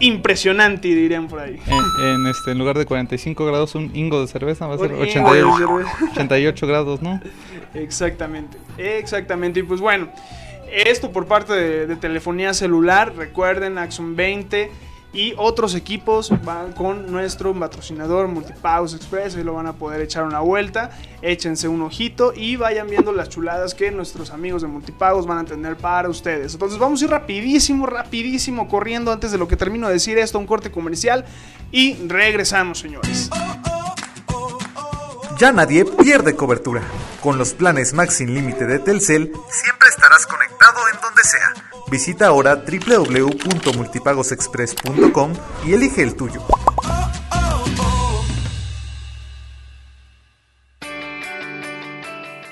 impresionante, 0.00 0.88
dirían 0.88 1.28
por 1.28 1.40
ahí. 1.40 1.58
En, 1.66 2.06
en 2.06 2.26
este 2.26 2.52
en 2.52 2.58
lugar 2.58 2.76
de 2.78 2.86
45 2.86 3.44
grados 3.46 3.74
un 3.74 3.94
ingo 3.94 4.20
de 4.20 4.28
cerveza 4.28 4.66
va 4.66 4.74
a 4.74 4.78
ser 4.78 4.92
Un 4.92 5.06
ingo 5.06 5.34
de 5.34 5.42
88, 5.44 5.58
cerveza. 5.58 6.12
88 6.12 6.66
grados, 6.66 7.02
¿no? 7.02 7.20
Exactamente, 7.74 8.56
exactamente. 8.78 9.60
Y 9.60 9.62
pues 9.62 9.80
bueno, 9.80 10.08
esto 10.72 11.12
por 11.12 11.26
parte 11.26 11.52
de, 11.52 11.96
telefonía 11.96 12.54
celular, 12.54 13.14
recuerden 13.16 13.78
Axon 13.78 14.16
20 14.16 14.70
y 15.12 15.34
otros 15.36 15.74
equipos 15.74 16.32
van 16.44 16.72
con 16.72 17.10
nuestro 17.10 17.52
patrocinador 17.52 18.28
Multipagos 18.28 18.94
Express, 18.94 19.36
y 19.36 19.42
lo 19.42 19.54
van 19.54 19.66
a 19.66 19.72
poder 19.72 20.00
echar 20.00 20.24
una 20.24 20.40
vuelta, 20.40 20.90
échense 21.20 21.66
un 21.66 21.82
ojito 21.82 22.32
y 22.34 22.56
vayan 22.56 22.88
viendo 22.88 23.12
las 23.12 23.28
chuladas 23.28 23.74
que 23.74 23.90
nuestros 23.90 24.30
amigos 24.30 24.62
de 24.62 24.68
Multipagos 24.68 25.26
van 25.26 25.38
a 25.38 25.44
tener 25.44 25.76
para 25.76 26.08
ustedes. 26.08 26.54
Entonces 26.54 26.78
vamos 26.78 27.02
a 27.02 27.04
ir 27.04 27.10
rapidísimo, 27.10 27.86
rapidísimo, 27.86 28.68
corriendo 28.68 29.10
antes 29.10 29.32
de 29.32 29.38
lo 29.38 29.48
que 29.48 29.56
termino 29.56 29.88
de 29.88 29.94
decir 29.94 30.16
esto, 30.18 30.38
un 30.38 30.46
corte 30.46 30.70
comercial 30.70 31.24
y 31.72 31.94
regresamos 32.06 32.78
señores 32.78 33.30
ya 35.40 35.50
nadie 35.52 35.84
pierde 35.86 36.36
cobertura. 36.36 36.82
Con 37.22 37.38
los 37.38 37.54
planes 37.54 37.94
Max 37.94 38.16
sin 38.16 38.34
límite 38.34 38.66
de 38.66 38.78
Telcel, 38.78 39.32
siempre 39.48 39.88
estarás 39.88 40.26
conectado 40.26 40.80
en 40.92 41.00
donde 41.00 41.24
sea. 41.24 41.54
Visita 41.90 42.26
ahora 42.26 42.56
www.multipagosexpress.com 42.56 45.32
y 45.64 45.72
elige 45.72 46.02
el 46.02 46.14
tuyo. 46.14 46.42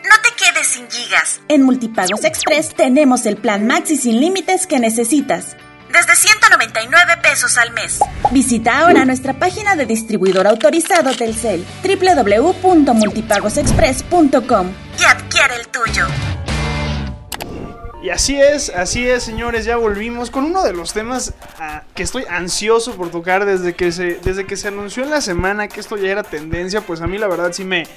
No 0.03 0.17
te 0.23 0.31
quedes 0.37 0.69
sin 0.69 0.91
gigas. 0.91 1.43
En 1.49 1.65
Multipagos 1.65 2.25
Express 2.25 2.75
tenemos 2.75 3.27
el 3.27 3.37
plan 3.37 3.67
Maxi 3.67 3.99
sin 3.99 4.19
límites 4.19 4.67
que 4.67 4.81
necesitas. 4.81 5.59
Desde 5.99 6.15
199 6.15 7.17
pesos 7.23 7.59
al 7.59 7.73
mes. 7.73 7.99
Visita 8.31 8.79
ahora 8.79 9.05
nuestra 9.05 9.33
página 9.33 9.75
de 9.75 9.85
distribuidor 9.85 10.47
autorizado 10.47 11.13
Telcel 11.13 11.67
www.multipagosexpress.com 11.83 14.69
y 15.01 15.05
adquiere 15.05 15.57
el 15.57 15.67
tuyo. 15.67 16.07
Y 18.01 18.11
así 18.11 18.41
es, 18.41 18.69
así 18.71 19.09
es, 19.09 19.25
señores, 19.25 19.65
ya 19.65 19.77
volvimos 19.77 20.31
con 20.31 20.45
uno 20.45 20.63
de 20.63 20.73
los 20.73 20.93
temas 20.93 21.35
ah, 21.59 21.83
que 21.97 22.05
estoy 22.05 22.25
ansioso 22.31 22.95
por 22.95 23.11
tocar 23.11 23.45
desde 23.45 23.75
que 23.75 23.91
se 23.91 24.21
desde 24.23 24.47
que 24.47 24.57
se 24.57 24.69
anunció 24.69 25.03
en 25.03 25.11
la 25.11 25.21
semana 25.21 25.67
que 25.67 25.81
esto 25.81 25.97
ya 25.97 26.09
era 26.09 26.23
tendencia, 26.23 26.81
pues 26.81 27.01
a 27.01 27.09
mí 27.09 27.19
la 27.19 27.27
verdad 27.27 27.53
sí 27.53 27.65
me 27.65 27.89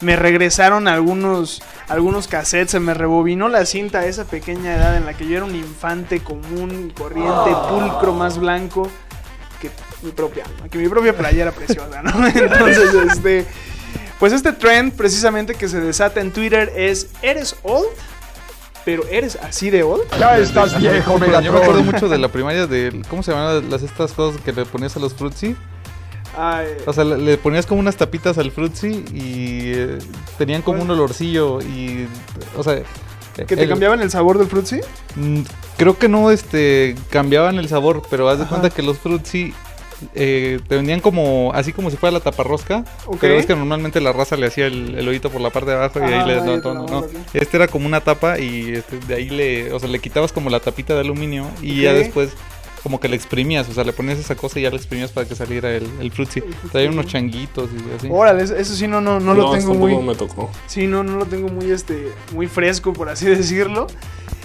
me 0.00 0.16
regresaron 0.16 0.88
algunos 0.88 1.62
algunos 1.88 2.26
cassettes, 2.26 2.70
se 2.70 2.80
me 2.80 2.94
rebobinó 2.94 3.50
la 3.50 3.66
cinta 3.66 3.98
a 3.98 4.06
esa 4.06 4.24
pequeña 4.24 4.74
edad 4.74 4.96
en 4.96 5.04
la 5.04 5.12
que 5.12 5.26
yo 5.26 5.36
era 5.36 5.44
un 5.44 5.54
infante 5.54 6.20
común, 6.20 6.90
corriente, 6.96 7.50
pulcro, 7.68 8.14
más 8.14 8.38
blanco 8.38 8.88
que 9.60 9.70
mi 10.02 10.12
propia, 10.12 10.44
que 10.70 10.78
mi 10.78 10.88
propia 10.88 11.14
playera 11.14 11.52
preciosa, 11.52 12.02
¿no? 12.02 12.26
Entonces, 12.34 12.94
este 12.94 13.46
pues 14.18 14.32
este 14.32 14.52
trend 14.52 14.94
precisamente 14.94 15.54
que 15.54 15.68
se 15.68 15.80
desata 15.80 16.22
en 16.22 16.30
Twitter 16.30 16.72
es 16.76 17.08
¿eres 17.20 17.56
old? 17.62 17.88
Pero 18.84 19.04
eres 19.10 19.36
así 19.36 19.70
de 19.70 19.82
old. 19.82 20.02
Ya 20.18 20.38
estás 20.38 20.78
viejo, 20.78 21.12
Yo 21.14 21.18
me 21.18 21.26
acuerdo 21.36 21.50
Megatron. 21.60 21.86
mucho 21.86 22.08
de 22.08 22.18
la 22.18 22.28
primaria 22.28 22.66
de. 22.66 23.02
¿Cómo 23.08 23.22
se 23.22 23.32
llamaban 23.32 23.68
las 23.70 23.82
estas 23.82 24.12
cosas 24.12 24.40
que 24.42 24.52
le 24.52 24.64
ponías 24.64 24.96
a 24.96 25.00
los 25.00 25.14
Fruitsy? 25.14 25.56
Ay, 26.38 26.66
O 26.86 26.92
sea, 26.92 27.04
le, 27.04 27.36
ponías 27.38 27.66
como 27.66 27.80
unas 27.80 27.96
tapitas 27.96 28.38
al 28.38 28.52
Fruitsy 28.52 29.04
y 29.12 29.72
eh, 29.74 29.98
tenían 30.38 30.62
como 30.62 30.82
un 30.82 30.90
olorcillo 30.90 31.60
y. 31.60 32.06
O 32.56 32.62
sea. 32.62 32.82
¿Que 33.36 33.56
te 33.56 33.62
el- 33.62 33.68
cambiaban 33.68 34.00
el 34.02 34.10
sabor 34.10 34.38
del 34.38 34.48
Fruitsy? 34.48 34.80
Mm, 35.16 35.40
Creo 35.76 35.98
que 35.98 36.08
no 36.08 36.30
este 36.30 36.94
cambiaban 37.10 37.58
el 37.58 37.68
sabor, 37.68 38.02
pero 38.10 38.28
haz 38.28 38.38
de 38.38 38.44
Ajá. 38.44 38.50
cuenta 38.56 38.70
que 38.74 38.82
los 38.82 38.98
Fruitsy 38.98 39.54
eh, 40.14 40.60
te 40.68 40.76
vendían 40.76 41.00
como 41.00 41.52
así 41.54 41.72
como 41.72 41.90
si 41.90 41.96
fuera 41.96 42.12
la 42.12 42.20
taparrosca, 42.20 42.84
Ok. 43.06 43.18
pero 43.20 43.34
es 43.34 43.46
que 43.46 43.54
normalmente 43.54 44.00
la 44.00 44.12
raza 44.12 44.36
le 44.36 44.46
hacía 44.46 44.66
el, 44.66 44.94
el 44.98 45.08
hoyito 45.08 45.30
por 45.30 45.40
la 45.40 45.50
parte 45.50 45.70
de 45.70 45.76
abajo 45.76 45.98
y 45.98 46.02
Ajá, 46.02 46.20
ahí 46.22 46.26
le 46.28 46.40
ahí 46.40 46.60
no, 46.64 46.74
no. 46.86 47.04
Este 47.34 47.56
era 47.56 47.68
como 47.68 47.86
una 47.86 48.00
tapa 48.00 48.38
y 48.38 48.72
este, 48.74 48.98
de 49.00 49.14
ahí 49.14 49.28
le, 49.30 49.72
o 49.72 49.78
sea, 49.78 49.88
le 49.88 49.98
quitabas 49.98 50.32
como 50.32 50.50
la 50.50 50.60
tapita 50.60 50.94
de 50.94 51.00
aluminio 51.00 51.46
y 51.62 51.82
ya 51.82 51.92
después 51.92 52.30
como 52.82 52.98
que 52.98 53.08
le 53.08 53.16
exprimías, 53.16 53.68
o 53.68 53.74
sea, 53.74 53.84
le 53.84 53.92
ponías 53.92 54.18
esa 54.18 54.34
cosa 54.36 54.58
y 54.58 54.62
ya 54.62 54.70
le 54.70 54.76
exprimías 54.76 55.10
para 55.12 55.28
que 55.28 55.34
saliera 55.34 55.70
el, 55.70 55.86
el 56.00 56.10
Fruitsy. 56.10 56.42
Traía 56.72 56.88
unos 56.88 57.04
changuitos 57.06 57.68
y 57.70 57.94
así. 57.96 58.08
Órale, 58.10 58.42
eso- 58.44 58.56
eso 58.56 58.74
sí 58.74 58.88
no, 58.88 59.02
no, 59.02 59.20
no 59.20 59.34
lo 59.34 59.50
tengo 59.52 59.74
muy. 59.74 59.94
me 59.98 60.14
tocó. 60.14 60.50
Sí, 60.66 60.86
no, 60.86 61.02
no 61.02 61.16
lo 61.18 61.26
tengo 61.26 61.48
muy 61.48 61.70
este. 61.70 62.08
muy 62.32 62.46
fresco, 62.46 62.94
por 62.94 63.10
así 63.10 63.26
decirlo. 63.28 63.86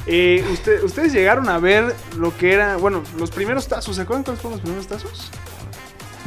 Eh, 0.07 0.45
usted- 0.51 0.83
ustedes 0.83 1.13
llegaron 1.13 1.49
a 1.49 1.57
ver 1.59 1.95
lo 2.17 2.35
que 2.37 2.53
era. 2.53 2.77
Bueno, 2.77 3.03
los 3.17 3.31
primeros 3.31 3.67
tazos. 3.67 3.95
¿Se 3.95 4.01
acuerdan 4.03 4.23
cuáles 4.23 4.41
fueron 4.41 4.59
los 4.59 4.61
primeros 4.61 4.87
tazos? 4.87 5.31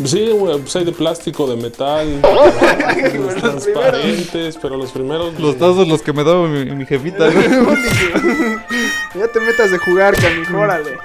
Sí, 0.05 0.31
güey, 0.31 0.59
pues 0.61 0.77
hay 0.77 0.85
de 0.85 0.93
plástico, 0.93 1.49
de 1.49 1.57
metal, 1.61 2.21
Los 3.15 3.35
transparentes, 3.35 4.57
pero 4.63 4.77
los 4.77 4.93
primeros. 4.93 5.39
Los 5.41 5.59
tazos 5.59 5.89
los 5.89 6.03
que 6.03 6.13
me 6.13 6.23
daba 6.23 6.47
mi, 6.47 6.65
mi 6.67 6.87
jefita. 6.87 7.29
¿no? 7.29 7.41
ya 9.21 9.27
te 9.27 9.41
metas 9.41 9.73
de 9.73 9.79
jugar, 9.79 10.15
canijo, 10.15 10.57
órale. 10.57 10.97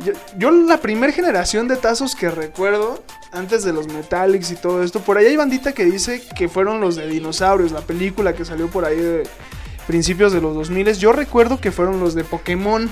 Yo, 0.00 0.12
yo 0.36 0.50
la 0.50 0.78
primera 0.78 1.12
generación 1.12 1.68
de 1.68 1.76
tazos 1.76 2.16
que 2.16 2.28
recuerdo, 2.28 3.04
antes 3.30 3.62
de 3.62 3.72
los 3.72 3.86
Metallics 3.86 4.50
y 4.50 4.56
todo 4.56 4.82
esto, 4.82 4.98
por 4.98 5.16
ahí 5.16 5.26
hay 5.26 5.36
bandita 5.36 5.70
que 5.72 5.84
dice 5.84 6.20
que 6.36 6.48
fueron 6.48 6.80
los 6.80 6.96
de 6.96 7.06
dinosaurios, 7.06 7.70
la 7.70 7.82
película 7.82 8.32
que 8.32 8.44
salió 8.44 8.66
por 8.66 8.84
ahí 8.84 8.96
de 8.96 9.22
principios 9.86 10.32
de 10.32 10.40
los 10.40 10.54
2000. 10.54 10.92
Yo 10.98 11.12
recuerdo 11.12 11.60
que 11.60 11.72
fueron 11.72 12.00
los 12.00 12.14
de 12.14 12.24
Pokémon. 12.24 12.90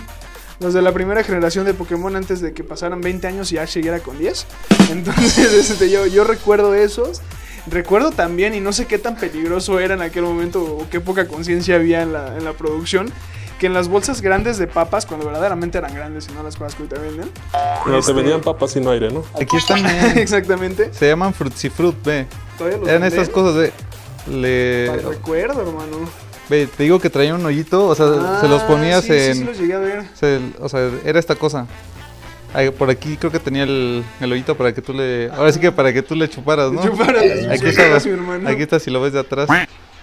Los 0.61 0.75
de 0.75 0.83
la 0.83 0.93
primera 0.93 1.25
generación 1.25 1.65
de 1.67 1.75
Pokémon 1.75 2.15
antes 2.15 2.41
de 2.41 2.53
que 2.53 2.63
pasaran 2.63 3.01
20 3.01 3.27
años 3.27 3.51
y 3.51 3.59
Ash 3.59 3.75
llegara 3.75 3.99
con 4.01 4.19
10. 4.19 4.47
Entonces, 4.91 5.53
este, 5.71 5.91
yo, 5.91 6.07
yo 6.07 6.25
recuerdo 6.25 6.75
esos. 6.75 7.21
Recuerdo 7.67 8.11
también, 8.11 8.55
y 8.55 8.61
no 8.61 8.73
sé 8.73 8.87
qué 8.87 8.99
tan 8.99 9.17
peligroso 9.17 9.79
era 9.79 9.95
en 9.95 10.03
aquel 10.03 10.23
momento 10.25 10.63
o 10.65 10.87
qué 10.91 11.01
poca 11.01 11.29
conciencia 11.29 11.77
había 11.77 12.03
en 12.03 12.13
la, 12.13 12.37
en 12.37 12.45
la 12.45 12.55
producción, 12.55 13.13
que 13.61 13.67
en 13.67 13.73
las 13.73 13.87
bolsas 13.87 14.21
grandes 14.21 14.59
de 14.59 14.67
papas, 14.67 15.07
cuando 15.07 15.27
verdaderamente 15.27 15.79
eran 15.79 15.95
grandes 15.95 16.27
y 16.29 16.33
no 16.33 16.43
las 16.43 16.57
cosas 16.57 16.75
que 16.75 16.83
ahorita 16.83 17.01
venden. 17.01 17.31
Este- 17.87 18.07
te 18.07 18.13
vendían 18.15 18.41
papas 18.41 18.73
sin 18.73 18.87
aire, 18.89 19.13
¿no? 19.13 19.25
Aquí 19.41 19.57
están, 19.57 19.87
Exactamente. 20.19 20.93
se 20.93 21.07
llaman 21.07 21.33
Fruitsy 21.33 21.71
Fruit, 21.71 21.95
ve. 22.05 22.27
Todavía 22.59 22.79
los 22.79 22.89
Eran 22.89 23.03
venden. 23.03 23.21
estas 23.21 23.33
cosas 23.33 23.55
de... 23.55 23.73
Le, 24.29 24.97
recuerdo, 25.09 25.63
hermano. 25.63 25.99
Ve, 26.53 26.67
te 26.67 26.83
digo 26.83 27.01
que 27.01 27.09
traía 27.09 27.35
un 27.35 27.47
hoyito, 27.47 27.87
o 27.87 27.95
sea, 27.95 28.07
se 28.43 28.47
los 28.47 28.61
Ah, 28.61 28.67
ponías 28.67 29.03
sí, 29.03 29.09
sí, 29.09 29.15
en... 29.15 29.35
sí 29.37 29.45
los 29.45 29.59
llegué 29.59 29.73
a 29.73 29.79
ver. 29.79 30.05
se- 30.13 30.39
o 30.61 30.69
sea, 30.69 30.91
era 31.03 31.19
esta 31.19 31.35
cosa. 31.35 31.67
Ahí, 32.53 32.71
por 32.71 32.91
aquí 32.91 33.17
creo 33.17 33.33
que 33.33 33.39
tenía 33.39 33.63
el, 33.63 34.05
el 34.21 34.33
hoyito 34.33 34.55
para 34.55 34.75
que 34.75 34.83
tú 34.83 34.93
le... 34.93 35.31
Ahora 35.35 35.51
sí 35.51 35.59
que 35.59 35.73
para 35.73 35.95
que 35.95 36.03
tú 36.03 36.15
le 36.15 36.29
chuparas, 36.29 36.71
¿no? 36.71 36.83
Chupara, 36.83 37.21
Aquí 37.51 37.69
está, 37.69 37.99
mi 38.05 38.11
hermano. 38.13 38.47
aquí 38.51 38.61
está 38.61 38.79
si 38.79 38.91
lo 38.91 39.01
ves 39.01 39.15
de 39.15 39.21
atrás. 39.21 39.49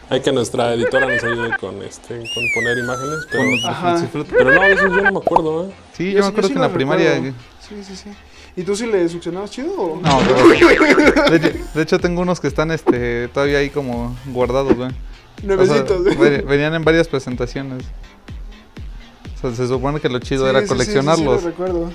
Hay 0.09 0.21
que 0.21 0.31
nuestra 0.31 0.73
editora 0.73 1.05
nos 1.05 1.23
ayude 1.23 1.55
con 1.59 1.83
este, 1.83 2.15
con 2.17 2.43
poner 2.55 2.79
imágenes, 2.79 3.19
pero, 3.29 3.43
con 3.43 3.51
los 3.51 3.65
Ajá. 3.65 3.91
Fruitsy 3.97 4.07
Fruit. 4.11 4.27
pero 4.35 4.51
no, 4.51 4.63
eso 4.63 4.87
yo 4.87 5.01
no 5.03 5.11
me 5.11 5.19
acuerdo, 5.19 5.65
¿eh? 5.69 5.73
Sí, 5.95 6.11
yo, 6.13 6.21
me 6.21 6.25
acuerdo 6.29 6.47
sí 6.47 6.53
que 6.55 6.57
en 6.57 6.63
la 6.63 6.73
primaria... 6.73 7.13
Sí, 7.59 7.75
sí, 7.83 7.95
sí. 7.95 8.09
¿Y 8.55 8.63
tú 8.63 8.75
sí 8.75 8.87
le 8.87 9.07
succionabas 9.07 9.51
chido 9.51 9.71
o? 9.79 10.01
No, 10.01 10.19
pero- 10.25 11.29
de, 11.29 11.35
hecho, 11.37 11.59
de 11.75 11.81
hecho 11.83 11.99
tengo 11.99 12.21
unos 12.23 12.39
que 12.39 12.47
están 12.47 12.71
este 12.71 13.27
todavía 13.27 13.59
ahí 13.59 13.69
como 13.69 14.17
guardados, 14.25 14.73
güey. 14.75 14.89
O 15.39 15.41
sea, 15.47 15.55
Nuevecitos. 15.55 16.03
ve- 16.17 16.41
venían 16.41 16.73
en 16.75 16.83
varias 16.83 17.07
presentaciones. 17.07 17.83
O 19.37 19.41
sea, 19.41 19.55
se 19.55 19.67
supone 19.67 19.99
que 19.99 20.09
lo 20.09 20.19
chido 20.19 20.43
Sí, 20.45 20.49
era 20.49 20.59
sí, 20.59 20.65
sí, 20.65 20.67
sí, 20.69 20.73
coleccionarlos. 20.75 21.39
sí, 21.39 21.45
lo 21.45 21.49
recuerdo. 21.51 21.91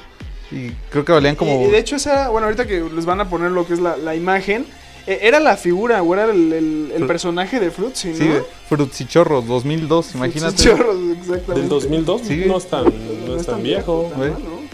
y 0.51 0.71
creo 0.91 1.05
que 1.05 1.13
valían 1.13 1.37
como... 1.37 1.63
Y, 1.63 1.65
y 1.69 1.71
de 1.71 1.79
hecho 1.79 1.97
esa, 1.97 2.29
bueno, 2.31 2.47
ahorita 2.47 2.67
que 2.67 2.81
les 2.81 3.05
van 3.07 3.21
a 3.21 3.29
poner 3.29 3.51
lo 3.51 3.67
que 3.67 3.75
es 3.75 3.81
la, 3.81 3.97
la 3.97 4.15
imagen, 4.15 4.65
eh, 5.07 5.19
era 5.23 5.41
la 5.41 5.57
figura 5.59 6.03
o 6.03 6.15
era 6.15 6.25
el, 6.25 6.53
el- 6.53 6.93
el 6.95 7.03
Fru- 7.03 7.07
personaje 7.07 7.61
de 7.61 7.71
Fruitsy, 7.71 8.09
¿no? 8.11 8.17
Sí, 8.17 8.31
Frutsichorros 8.69 9.47
2002, 9.47 10.15
imagínate. 10.15 10.63
Chorros, 10.63 10.97
exactamente. 11.21 11.61
Del 11.61 11.69
2002 11.69 12.21
Sí. 12.23 12.45
no 12.47 12.57
es 12.57 12.67
tan, 12.69 12.85
no 13.27 13.37
es 13.37 13.45
tan 13.47 13.63
viejo. 13.63 14.11
mal, 14.17 14.31
¿no? 14.31 14.65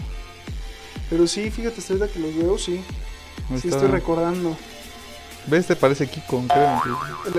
Pero 1.09 1.27
sí, 1.27 1.51
fíjate, 1.51 1.79
hasta 1.81 1.93
ahorita 1.93 2.07
que 2.13 2.19
los 2.19 2.35
veo, 2.37 2.57
sí. 2.57 2.79
Sí 3.49 3.67
Está- 3.67 3.69
estoy 3.77 3.89
recordando. 3.89 4.55
¿Ves? 5.47 5.65
Te 5.65 5.75
parece 5.75 6.07
Kiko, 6.07 6.43
creo. 6.47 6.81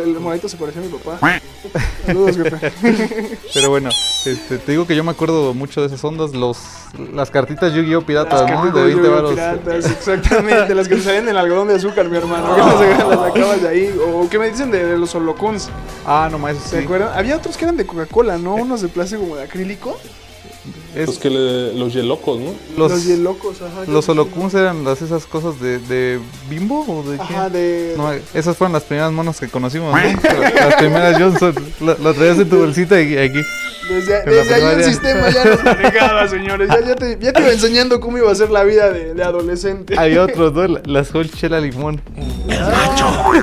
El, 0.05 0.11
el 0.17 0.21
moradito 0.21 0.49
se 0.49 0.57
parecía 0.57 0.83
a 0.83 0.85
mi 0.85 0.91
papá. 0.91 1.41
Saludos, 2.05 2.37
jefe. 2.37 2.73
Pero 3.55 3.71
bueno, 3.71 3.91
este, 4.27 4.59
te 4.59 4.73
digo 4.73 4.87
que 4.87 4.97
yo 4.97 5.05
me 5.05 5.13
acuerdo 5.13 5.55
mucho 5.55 5.81
de 5.81 5.87
esas 5.87 6.03
ondas, 6.05 6.33
los, 6.35 6.59
las 7.15 7.31
cartitas 7.31 7.73
Yu-Gi-Oh! 7.73 8.03
piratas, 8.03 8.43
Las 8.43 8.51
¿no? 8.51 8.71
De 8.73 8.83
20 8.83 8.97
Yu-Gi-Oh! 8.97 9.13
varos. 9.15 9.31
piratas, 9.31 9.91
exactamente, 9.91 10.75
las 10.75 10.89
que 10.89 10.97
te 10.97 11.03
salen 11.03 11.23
en 11.25 11.29
el 11.31 11.37
algodón 11.39 11.69
de 11.69 11.77
azúcar, 11.77 12.09
mi 12.09 12.17
hermano. 12.17 12.55
Que 12.83 12.89
las, 12.89 13.09
las 13.09 13.19
sacabas 13.21 13.63
de 13.63 13.69
ahí. 13.69 14.01
O 14.13 14.29
qué 14.29 14.39
me 14.39 14.51
dicen 14.51 14.71
de, 14.73 14.85
de 14.85 14.99
los 14.99 15.15
holocuns. 15.15 15.69
Ah, 16.05 16.29
no 16.31 16.39
más, 16.39 16.57
¿Se 16.59 16.79
sí. 16.79 16.85
acuerdan? 16.85 17.17
Había 17.17 17.37
otros 17.37 17.57
que 17.57 17.65
eran 17.65 17.77
de 17.77 17.87
Coca-Cola, 17.87 18.37
¿no? 18.37 18.57
Unos 18.57 18.83
de 18.83 18.89
plástico 18.89 19.23
como 19.23 19.37
de 19.37 19.45
acrílico. 19.45 19.97
Es- 20.95 21.07
Los 21.07 21.19
que 21.19 21.31
le, 21.31 21.73
los 21.75 21.93
yelocos, 21.95 22.39
¿no? 22.39 22.53
Los, 22.77 22.93
los, 22.93 23.05
hielocos, 23.07 23.63
ajá. 23.63 23.91
los 23.91 24.09
holocuns 24.09 24.53
eran 24.55 24.85
las 24.85 25.01
esas 25.01 25.25
cosas 25.27 25.59
de, 25.61 25.79
de 25.79 26.21
Bimbo 26.51 26.85
o 26.87 27.03
de 27.03 27.17
sí. 27.17 27.23
qué? 27.29 27.35
Ajá, 27.35 27.49
de. 27.51 27.95
No, 27.97 28.13
esas 28.35 28.57
fueron 28.57 28.73
las 28.75 28.83
primeras 28.83 29.11
monas 29.13 29.41
que 29.41 29.49
conocimos, 29.49 29.95
¿no? 29.95 29.99
las 30.55 30.75
primeras 30.75 31.19
Johnson. 31.19 31.55
La, 31.81 31.97
la 31.99 32.13
traías 32.13 32.39
en 32.39 32.49
tu 32.51 32.59
bolsita 32.59 33.01
y 33.01 33.17
aquí. 33.17 33.41
Desde, 33.93 34.23
desde 34.25 34.55
ahí 34.55 34.75
el 34.77 34.85
sistema 34.85 35.31
ya 35.31 35.45
nos 35.45 35.65
manejaba, 35.65 36.29
señores. 36.29 36.69
Ya, 36.69 36.81
ya, 36.81 36.95
te, 36.97 37.19
ya 37.21 37.33
te 37.33 37.41
iba 37.43 37.53
enseñando 37.53 38.01
cómo 38.01 38.19
iba 38.19 38.31
a 38.31 38.35
ser 38.35 38.51
la 38.51 38.65
vida 38.65 38.91
de, 38.91 39.15
de 39.15 39.23
adolescente. 39.25 39.95
Había 39.99 40.23
otros, 40.25 40.53
¿no? 40.53 40.67
La- 40.67 40.83
Las 40.85 41.15
Hol 41.15 41.31
Chela 41.31 41.61
Limón. 41.61 42.01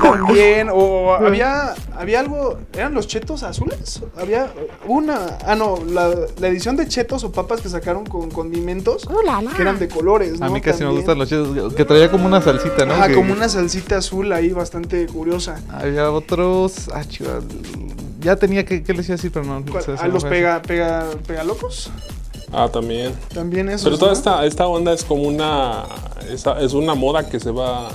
También, 0.02 0.70
o 0.72 1.14
había, 1.14 1.74
había 1.98 2.20
algo, 2.20 2.60
¿eran 2.74 2.94
los 2.94 3.08
chetos 3.08 3.44
azules? 3.44 4.02
Había 4.18 4.52
una, 4.88 5.38
ah 5.46 5.56
no, 5.56 5.78
la, 5.90 6.10
la 6.40 6.48
edición 6.48 6.76
de 6.76 6.88
chetos 6.88 7.24
o 7.24 7.32
papas 7.32 7.62
que 7.62 7.70
sacaron 7.70 8.06
con 8.06 8.30
condimentos 8.32 9.08
que 9.56 9.62
eran 9.62 9.80
de 9.80 9.88
colores, 9.88 10.40
¿no? 10.40 10.46
A 10.46 10.50
mí 10.50 10.62
casi 10.62 10.80
me 10.80 10.86
También. 10.86 10.96
gustan 10.98 11.18
los 11.18 11.30
chidos. 11.30 11.74
Que 11.74 11.86
traía 11.86 12.10
como 12.12 12.26
una 12.26 12.42
salsita, 12.42 12.86
¿no? 12.86 12.94
Ajá, 12.94 13.08
Que- 13.08 13.16
como 13.16 13.34
una 13.34 13.50
salsita 13.50 13.98
azul 13.98 14.32
ahí 14.34 14.52
bastante 14.52 15.06
curiosa. 15.08 15.62
Había 15.70 16.12
otros. 16.12 16.90
Ah, 16.94 17.04
chiva. 17.08 17.40
Ya 18.20 18.36
tenía 18.36 18.66
que. 18.66 18.84
¿Qué 18.84 18.94
les 18.94 19.06
iba 19.08 19.14
a 19.14 19.18
decir? 19.18 19.32
Pero 19.32 19.46
¿A 20.00 20.08
los 20.08 20.24
pega, 20.24 20.62
pega, 20.62 21.06
pega 21.26 21.44
locos? 21.44 21.90
Ah, 22.52 22.68
también. 22.72 23.14
También 23.34 23.70
eso. 23.70 23.86
Pero 23.86 23.98
toda 23.98 24.14
esta, 24.14 24.46
esta 24.46 24.68
onda 24.68 24.94
es 24.94 25.04
como 25.04 25.24
una. 25.24 25.84
esa- 26.30 26.60
es 26.60 26.74
una 26.74 26.96
moda 26.96 27.30
que 27.30 27.40
se 27.40 27.52
va 27.52 27.90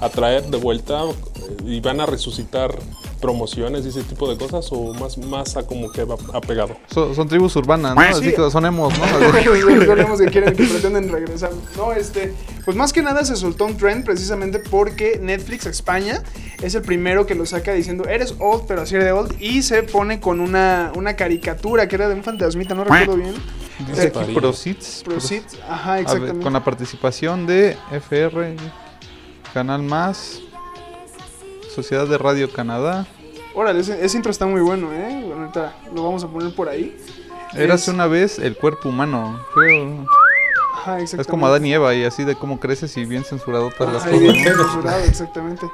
a 0.00 0.08
traer 0.10 0.44
de 0.46 0.58
vuelta 0.58 1.04
eh, 1.04 1.56
y 1.64 1.80
van 1.80 2.00
a 2.00 2.06
resucitar 2.06 2.74
promociones 3.20 3.86
y 3.86 3.88
ese 3.88 4.02
tipo 4.02 4.28
de 4.28 4.36
cosas 4.36 4.66
o 4.70 4.92
más, 4.92 5.16
más 5.16 5.56
a 5.56 5.62
como 5.66 5.90
que 5.90 6.04
va 6.04 6.16
apegado. 6.34 6.76
Son, 6.92 7.14
son 7.14 7.26
tribus 7.28 7.56
urbanas, 7.56 7.94
¿no? 7.94 8.00
Así 8.02 8.30
que 8.34 8.50
son 8.50 8.66
emos, 8.66 8.92
¿no? 8.98 9.04
Así- 9.04 9.86
Sabemos 9.86 10.20
que 10.20 10.26
quieren, 10.26 10.54
que 10.54 10.64
pretenden 10.64 11.08
regresar. 11.10 11.50
No, 11.78 11.92
este, 11.92 12.34
pues 12.64 12.76
más 12.76 12.92
que 12.92 13.00
nada 13.02 13.24
se 13.24 13.34
soltó 13.36 13.64
un 13.64 13.76
trend 13.78 14.04
precisamente 14.04 14.58
porque 14.58 15.18
Netflix 15.22 15.64
España 15.66 16.22
es 16.62 16.74
el 16.74 16.82
primero 16.82 17.26
que 17.26 17.34
lo 17.34 17.46
saca 17.46 17.72
diciendo, 17.72 18.04
eres 18.04 18.34
old, 18.38 18.64
pero 18.66 18.82
así 18.82 18.96
de 18.96 19.12
old. 19.12 19.34
Y 19.40 19.62
se 19.62 19.82
pone 19.82 20.20
con 20.20 20.40
una, 20.40 20.92
una 20.94 21.16
caricatura 21.16 21.88
que 21.88 21.96
era 21.96 22.08
de 22.08 22.14
un 22.14 22.22
fantasmita, 22.22 22.74
no 22.74 22.84
recuerdo 22.84 23.16
bien. 23.16 23.34
Dice 23.86 24.12
aquí 24.14 24.34
Proceeds. 24.34 25.02
Proceed, 25.04 25.42
ajá, 25.68 25.96
ver, 26.14 26.38
con 26.40 26.52
la 26.52 26.64
participación 26.64 27.46
de 27.46 27.76
FR, 27.90 28.56
Canal 29.52 29.82
Más, 29.82 30.40
Sociedad 31.74 32.06
de 32.06 32.16
Radio 32.16 32.50
Canadá. 32.50 33.06
Órale, 33.54 33.80
ese, 33.80 34.02
ese 34.04 34.16
intro 34.16 34.30
está 34.30 34.46
muy 34.46 34.60
bueno, 34.60 34.92
¿eh? 34.92 35.22
Bueno, 35.26 35.42
ahorita 35.42 35.76
lo 35.94 36.04
vamos 36.04 36.24
a 36.24 36.28
poner 36.28 36.54
por 36.54 36.68
ahí. 36.68 36.96
Érase 37.54 37.90
una 37.90 38.06
vez 38.06 38.38
el 38.38 38.56
cuerpo 38.56 38.88
humano, 38.88 39.40
creo. 39.54 40.06
Ajá. 40.74 41.00
Es 41.00 41.26
como 41.26 41.46
Adán 41.46 41.64
y 41.66 41.72
Eva 41.72 41.94
y 41.94 42.04
así 42.04 42.24
de 42.24 42.34
cómo 42.34 42.60
creces 42.60 42.96
y 42.96 43.04
bien 43.04 43.24
censurado 43.24 43.70
todas 43.76 43.92
las 43.92 44.04
cosas. 44.04 44.20
bien 44.20 44.36
censurado, 44.36 45.04
exactamente. 45.04 45.66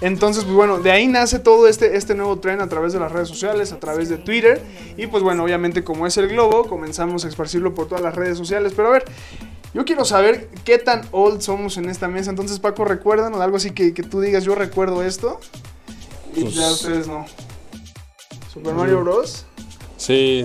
Entonces, 0.00 0.44
pues 0.44 0.56
bueno, 0.56 0.78
de 0.78 0.90
ahí 0.90 1.06
nace 1.06 1.38
todo 1.38 1.66
este, 1.68 1.96
este 1.96 2.14
nuevo 2.14 2.38
tren 2.38 2.60
a 2.60 2.68
través 2.68 2.92
de 2.94 3.00
las 3.00 3.12
redes 3.12 3.28
sociales, 3.28 3.72
a 3.72 3.78
través 3.80 4.08
de 4.08 4.16
Twitter. 4.16 4.60
Y 4.96 5.06
pues 5.08 5.22
bueno, 5.22 5.44
obviamente 5.44 5.84
como 5.84 6.06
es 6.06 6.16
el 6.16 6.28
globo, 6.28 6.64
comenzamos 6.64 7.24
a 7.24 7.28
esparcirlo 7.28 7.74
por 7.74 7.86
todas 7.86 8.02
las 8.02 8.14
redes 8.14 8.38
sociales. 8.38 8.72
Pero 8.74 8.88
a 8.88 8.92
ver, 8.92 9.04
yo 9.74 9.84
quiero 9.84 10.04
saber 10.06 10.48
qué 10.64 10.78
tan 10.78 11.02
old 11.12 11.42
somos 11.42 11.76
en 11.76 11.90
esta 11.90 12.08
mesa. 12.08 12.30
Entonces, 12.30 12.58
Paco, 12.60 12.84
recuerdan 12.84 13.34
algo 13.34 13.56
así 13.58 13.72
que, 13.72 13.92
que 13.92 14.02
tú 14.02 14.20
digas, 14.22 14.42
yo 14.44 14.54
recuerdo 14.54 15.02
esto. 15.02 15.38
Y 16.34 16.42
Pues- 16.44 16.54
ya 16.54 16.70
ustedes 16.70 17.06
no. 17.06 17.26
Super 18.52 18.74
Mario 18.74 19.00
Bros. 19.00 19.44
Sí, 19.96 20.38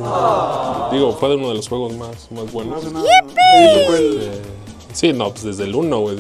digo, 0.92 1.18
fue 1.18 1.34
uno 1.38 1.48
de 1.48 1.56
los 1.56 1.70
juegos 1.70 1.94
más, 1.94 2.30
más 2.30 2.32
No 2.32 2.44
buenos. 2.52 2.84
sí, 4.94 5.14
no, 5.14 5.30
pues 5.32 5.44
desde 5.44 5.64
el 5.64 5.74
1, 5.76 6.00
güey. 6.00 6.18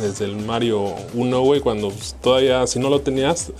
Desde 0.00 0.24
el 0.24 0.36
Mario 0.36 0.94
1, 1.14 1.40
güey, 1.42 1.60
cuando 1.60 1.90
pues, 1.90 2.14
todavía, 2.22 2.66
si 2.66 2.78
no 2.78 2.88
lo 2.88 3.00
tenías, 3.00 3.52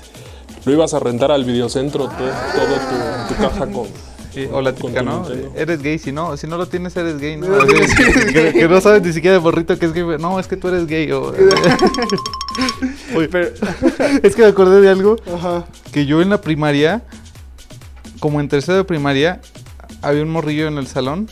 lo 0.65 0.73
ibas 0.73 0.95
a 0.95 0.99
rentar 0.99 1.31
al 1.31 1.45
videocentro, 1.45 2.05
todo, 2.09 2.29
todo 2.55 3.29
tu, 3.29 3.35
tu 3.35 3.41
caja 3.41 3.67
con. 3.71 3.87
Sí, 4.33 4.47
o 4.53 4.61
la 4.63 4.73
típica, 4.73 5.03
¿no? 5.03 5.23
Nintendo. 5.25 5.53
Eres 5.57 5.83
gay, 5.83 5.99
si 5.99 6.13
no, 6.13 6.37
si 6.37 6.47
no 6.47 6.57
lo 6.57 6.67
tienes 6.67 6.97
eres 6.97 7.19
gay, 7.19 7.37
¿no? 7.37 7.47
Que, 7.67 8.69
no 8.71 8.81
sabes 8.81 9.03
ni 9.03 9.13
siquiera 9.13 9.35
de 9.35 9.41
borrito 9.41 9.77
que 9.77 9.87
es 9.87 9.93
gay. 9.93 10.05
No, 10.21 10.39
es 10.39 10.47
que 10.47 10.57
tú 10.57 10.69
eres 10.69 10.87
gay. 10.87 11.11
o- 11.11 11.33
Oye, 13.17 13.29
Pero- 13.29 13.49
es 14.23 14.37
que 14.37 14.43
me 14.43 14.49
acordé 14.49 14.81
de 14.81 14.89
algo 14.89 15.17
Ajá. 15.35 15.65
que 15.93 16.07
yo 16.07 16.23
en 16.23 16.31
la 16.31 16.41
primaria, 16.41 17.03
como 18.21 18.41
en 18.41 18.49
tercero 18.49 18.79
de 18.79 18.85
primaria, 18.85 19.41
había 20.01 20.23
un 20.23 20.31
morrillo 20.31 20.69
en 20.69 20.79
el 20.79 20.87
salón. 20.87 21.29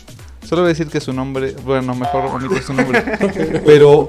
Solo 0.49 0.63
voy 0.63 0.69
a 0.69 0.73
decir 0.73 0.89
que 0.89 0.99
su 0.99 1.13
nombre, 1.13 1.55
bueno, 1.63 1.95
mejor 1.95 2.25
omito 2.25 2.63
su 2.63 2.73
nombre. 2.73 3.03
Pero 3.67 4.09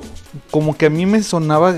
como 0.50 0.78
que 0.78 0.86
a 0.86 0.90
mí 0.90 1.06
me 1.06 1.22
sonaba 1.22 1.76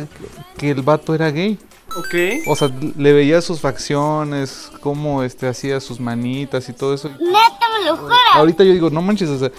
que 0.56 0.70
el 0.70 0.84
vato 0.84 1.16
era 1.16 1.32
gay. 1.32 1.58
Ok. 1.98 2.46
O 2.46 2.56
sea, 2.56 2.70
le 2.96 3.12
veía 3.12 3.42
sus 3.42 3.60
facciones, 3.60 4.72
cómo 4.80 5.24
este, 5.24 5.48
hacía 5.48 5.80
sus 5.80 6.00
manitas 6.00 6.70
y 6.70 6.74
todo 6.74 6.94
eso. 6.94 7.10
Neta, 7.10 7.66
me 7.80 7.86
lo 7.88 7.98
juro. 7.98 8.14
Ahorita 8.36 8.64
yo 8.64 8.74
digo, 8.74 8.92
no 8.92 9.02
manches, 9.02 9.30
o 9.30 9.40
sea, 9.40 9.52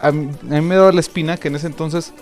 a 0.00 0.12
mí, 0.12 0.30
a 0.42 0.54
mí 0.54 0.60
me 0.60 0.76
daba 0.76 0.92
la 0.92 1.00
espina 1.00 1.36
que 1.36 1.48
en 1.48 1.56
ese 1.56 1.66
entonces 1.66 2.12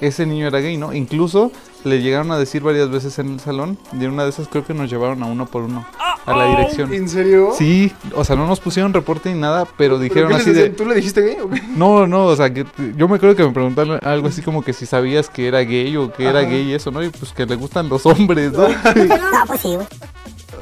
ese 0.00 0.26
niño 0.26 0.46
era 0.46 0.60
gay, 0.60 0.76
¿no? 0.76 0.92
Incluso 0.94 1.50
le 1.84 2.02
llegaron 2.02 2.30
a 2.32 2.38
decir 2.38 2.62
varias 2.62 2.90
veces 2.90 3.18
en 3.18 3.34
el 3.34 3.40
salón, 3.40 3.78
de 3.92 4.08
una 4.08 4.24
de 4.24 4.30
esas 4.30 4.48
creo 4.48 4.64
que 4.64 4.74
nos 4.74 4.90
llevaron 4.90 5.22
a 5.22 5.26
uno 5.26 5.46
por 5.46 5.62
uno 5.62 5.86
a 6.26 6.36
la 6.36 6.46
dirección. 6.46 6.92
¿En 6.92 7.08
serio? 7.08 7.50
Sí, 7.56 7.92
o 8.14 8.24
sea, 8.24 8.36
no 8.36 8.46
nos 8.46 8.60
pusieron 8.60 8.92
reporte 8.92 9.32
ni 9.32 9.40
nada, 9.40 9.64
pero 9.64 9.90
¿Pero 9.90 9.98
dijeron 9.98 10.32
así 10.32 10.52
de... 10.52 10.70
¿Tú 10.70 10.84
le 10.84 10.94
dijiste 10.94 11.22
gay 11.22 11.36
o 11.42 11.50
qué? 11.50 11.60
No, 11.74 12.06
no, 12.06 12.26
o 12.26 12.36
sea, 12.36 12.52
que 12.52 12.64
yo 12.96 13.08
me 13.08 13.16
acuerdo 13.16 13.34
que 13.34 13.42
me 13.42 13.50
preguntaron 13.50 13.98
algo 14.02 14.28
así 14.28 14.42
como 14.42 14.62
que 14.62 14.72
si 14.72 14.86
sabías 14.86 15.28
que 15.28 15.48
era 15.48 15.60
gay 15.60 15.96
o 15.96 16.12
que 16.12 16.26
era 16.26 16.42
gay 16.42 16.70
y 16.70 16.74
eso, 16.74 16.90
¿no? 16.90 17.02
Y 17.02 17.08
pues 17.08 17.32
que 17.32 17.46
le 17.46 17.56
gustan 17.56 17.88
los 17.88 18.06
hombres, 18.06 18.52
¿no? 18.52 18.68
No, 19.30 19.46
pues 19.46 19.60
sí, 19.60 19.74
güey. 19.74 19.86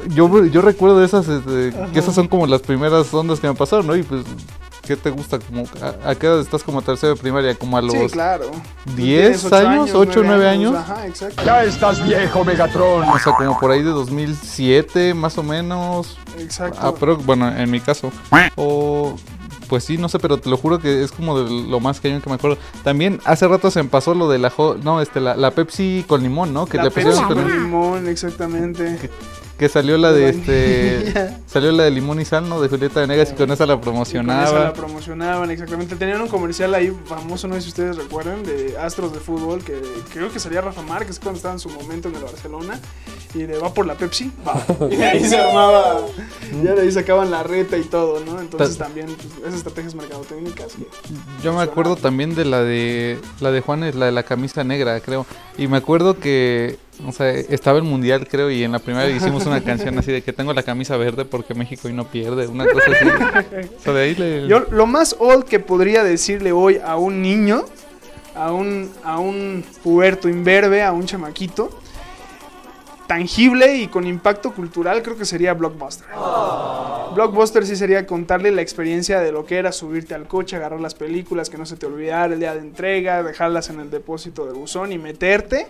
yo, 0.08 0.44
yo 0.46 0.62
recuerdo 0.62 1.04
esas, 1.04 1.28
este, 1.28 1.72
que 1.92 1.98
esas 1.98 2.14
son 2.14 2.28
como 2.28 2.46
las 2.46 2.62
primeras 2.62 3.12
ondas 3.12 3.40
que 3.40 3.48
me 3.48 3.54
pasaron, 3.54 3.87
¿no? 3.87 3.96
Y 3.96 4.02
pues, 4.02 4.25
¿qué 4.88 4.97
te 4.97 5.11
gusta? 5.11 5.38
Como, 5.38 5.64
a, 6.04 6.11
a 6.11 6.14
qué 6.16 6.26
edad 6.26 6.40
estás 6.40 6.64
como 6.64 6.83
tercero 6.83 7.14
de 7.14 7.21
primaria? 7.21 7.54
Como 7.54 7.76
a 7.76 7.83
los... 7.83 7.92
Sí, 7.92 8.07
claro. 8.11 8.50
10 8.97 8.97
Tienes 8.97 9.45
ocho 9.45 9.57
años, 9.57 9.90
ocho, 9.95 10.23
nueve 10.25 10.49
años. 10.49 10.75
Ajá, 10.75 11.07
exacto. 11.07 11.42
Ya 11.45 11.62
estás 11.64 12.02
viejo, 12.04 12.45
Megatron. 12.45 13.04
O 13.09 13.18
sea, 13.18 13.35
como 13.35 13.61
por 13.61 13.71
ahí 13.71 13.83
de 13.83 13.90
2007, 13.90 15.12
más 15.14 15.37
o 15.38 15.42
menos. 15.42 16.18
Exacto. 16.38 16.78
Ah, 16.83 16.92
pero, 16.99 17.16
bueno, 17.18 17.49
en 17.54 17.71
mi 17.71 17.80
caso. 17.80 18.11
O... 18.56 19.17
Pues 19.69 19.84
sí, 19.84 19.99
no 19.99 20.08
sé, 20.08 20.19
pero 20.19 20.39
te 20.39 20.49
lo 20.49 20.56
juro 20.56 20.78
que 20.78 21.02
es 21.04 21.12
como 21.12 21.39
de 21.39 21.50
lo 21.69 21.78
más 21.78 22.00
cañón 22.00 22.23
que 22.23 22.30
me 22.30 22.36
acuerdo. 22.36 22.56
También 22.84 23.21
hace 23.26 23.47
rato 23.47 23.71
se 23.71 23.82
me 23.82 23.91
pasó 23.91 24.15
lo 24.15 24.26
de 24.30 24.39
la... 24.39 24.49
jo- 24.49 24.78
No, 24.82 25.02
este, 25.02 25.21
la, 25.21 25.36
la 25.36 25.50
Pepsi 25.50 26.06
con 26.08 26.23
limón, 26.23 26.54
¿no? 26.54 26.65
Que 26.65 26.78
la 26.78 26.84
le 26.84 26.91
Pepsi 26.91 27.10
pusieron 27.10 27.34
con 27.34 27.43
con- 27.45 27.52
limón, 27.52 28.08
exactamente. 28.08 28.97
Que 28.99 29.10
salió 29.68 29.97
la 29.99 30.12
de 30.12 30.28
este... 30.28 31.34
Salió 31.49 31.73
la 31.73 31.84
de 31.84 31.90
limón 31.90 32.21
y 32.21 32.26
sal, 32.26 32.47
¿no? 32.47 32.60
De 32.60 32.68
Julieta 32.68 33.00
Venegas 33.00 33.30
y 33.32 33.34
con 33.34 33.50
esa 33.50 33.64
la 33.64 33.73
Y 33.75 33.76
con 33.78 33.82
esa 33.84 33.90
promocionaba. 33.90 34.60
la 34.64 34.73
promocionaban, 34.75 35.50
exactamente. 35.50 35.97
Tenían 35.97 36.21
un 36.21 36.28
comercial 36.28 36.75
ahí 36.75 36.92
famoso, 37.06 37.49
no 37.49 37.54
sé 37.54 37.62
si 37.62 37.68
ustedes 37.68 37.97
recuerdan, 37.97 38.42
de 38.44 38.76
Astros 38.78 39.14
de 39.14 39.18
Fútbol, 39.18 39.64
que 39.64 39.80
creo 40.12 40.30
que 40.30 40.38
salía 40.38 40.60
Rafa 40.60 40.82
Márquez 40.82 41.18
cuando 41.18 41.38
estaba 41.38 41.54
en 41.54 41.60
su 41.60 41.71
momento 41.71 42.08
en 42.08 42.16
el 42.16 42.23
Barcelona. 42.23 42.78
Y 43.34 43.44
de 43.44 43.58
va 43.58 43.73
por 43.73 43.86
la 43.86 43.94
Pepsi, 43.94 44.30
va. 44.47 44.62
Y 44.90 44.97
de 44.97 45.04
ahí 45.06 45.25
se 45.25 45.38
armaba, 45.38 46.00
ya 46.62 46.75
de 46.75 46.82
ahí 46.82 46.92
sacaban 46.92 47.30
la 47.30 47.42
reta 47.42 47.76
y 47.78 47.82
todo, 47.84 48.21
¿no? 48.25 48.40
Entonces 48.40 48.76
Ta- 48.76 48.84
también 48.84 49.06
pues, 49.06 49.28
esas 49.42 49.54
estrategias 49.54 49.94
mercadotécnicas. 49.94 50.75
que- 50.75 50.86
Yo 51.42 51.52
me 51.54 51.62
acuerdo 51.62 51.97
también 51.97 52.34
de 52.34 52.44
la 52.44 52.62
de 52.62 53.18
la 53.40 53.50
de 53.50 53.60
Juanes, 53.62 53.94
la 53.94 54.06
de 54.06 54.12
la 54.12 54.23
camisa 54.23 54.64
negra, 54.64 55.00
creo. 55.00 55.25
Y 55.56 55.66
me 55.66 55.78
acuerdo 55.78 56.18
que, 56.18 56.78
o 57.06 57.13
sea, 57.13 57.30
estaba 57.30 57.78
el 57.78 57.84
mundial, 57.84 58.26
creo, 58.28 58.50
y 58.50 58.65
en 58.65 58.73
la 58.73 58.78
primera 58.78 59.08
hicimos 59.17 59.47
una 59.47 59.63
canción 59.63 59.99
así 59.99 60.13
de 60.13 60.23
que 60.23 60.32
tengo 60.32 60.52
la 60.52 60.63
camisa 60.63 60.97
verde 60.97 61.25
porque 61.25 61.54
México 61.54 61.89
hoy 61.89 61.95
no 61.95 62.06
pierde, 62.06 62.47
una 62.47 62.67
cosa 62.67 62.91
así. 62.91 63.06
O 63.78 63.82
sea, 63.82 63.93
de 63.93 64.02
ahí 64.02 64.15
le... 64.15 64.49
Yo 64.49 64.61
lo 64.71 64.87
más 64.87 65.17
old 65.19 65.45
que 65.45 65.61
podría 65.61 66.02
decirle 66.02 66.52
hoy 66.52 66.80
a 66.84 66.97
un 66.97 67.23
niño, 67.23 67.65
a 68.34 68.52
un, 68.52 68.91
a 69.04 69.19
un 69.19 69.65
puberto 69.82 70.28
imberbe, 70.28 70.82
a 70.82 70.93
un 70.93 71.06
chamaquito, 71.06 71.71
tangible 73.06 73.76
y 73.76 73.89
con 73.89 74.06
impacto 74.06 74.52
cultural, 74.52 75.02
creo 75.02 75.17
que 75.17 75.25
sería 75.25 75.54
Blockbuster. 75.54 76.06
Blockbuster 77.15 77.67
sí 77.67 77.75
sería 77.75 78.06
contarle 78.06 78.52
la 78.52 78.61
experiencia 78.61 79.21
de 79.21 79.32
lo 79.32 79.47
que 79.47 79.56
era 79.56 79.73
subirte 79.73 80.15
al 80.15 80.28
coche, 80.28 80.56
agarrar 80.56 80.80
las 80.80 80.95
películas, 80.95 81.49
que 81.49 81.56
no 81.56 81.67
se 81.67 81.76
te 81.76 81.87
olvidara 81.87 82.34
el 82.34 82.41
día 82.41 82.54
de 82.54 82.61
entrega, 82.61 83.23
dejarlas 83.23 83.71
en 83.71 83.80
el 83.80 83.91
depósito 83.91 84.47
de 84.47 84.52
buzón 84.52 84.93
y 84.93 84.99
meterte, 84.99 85.69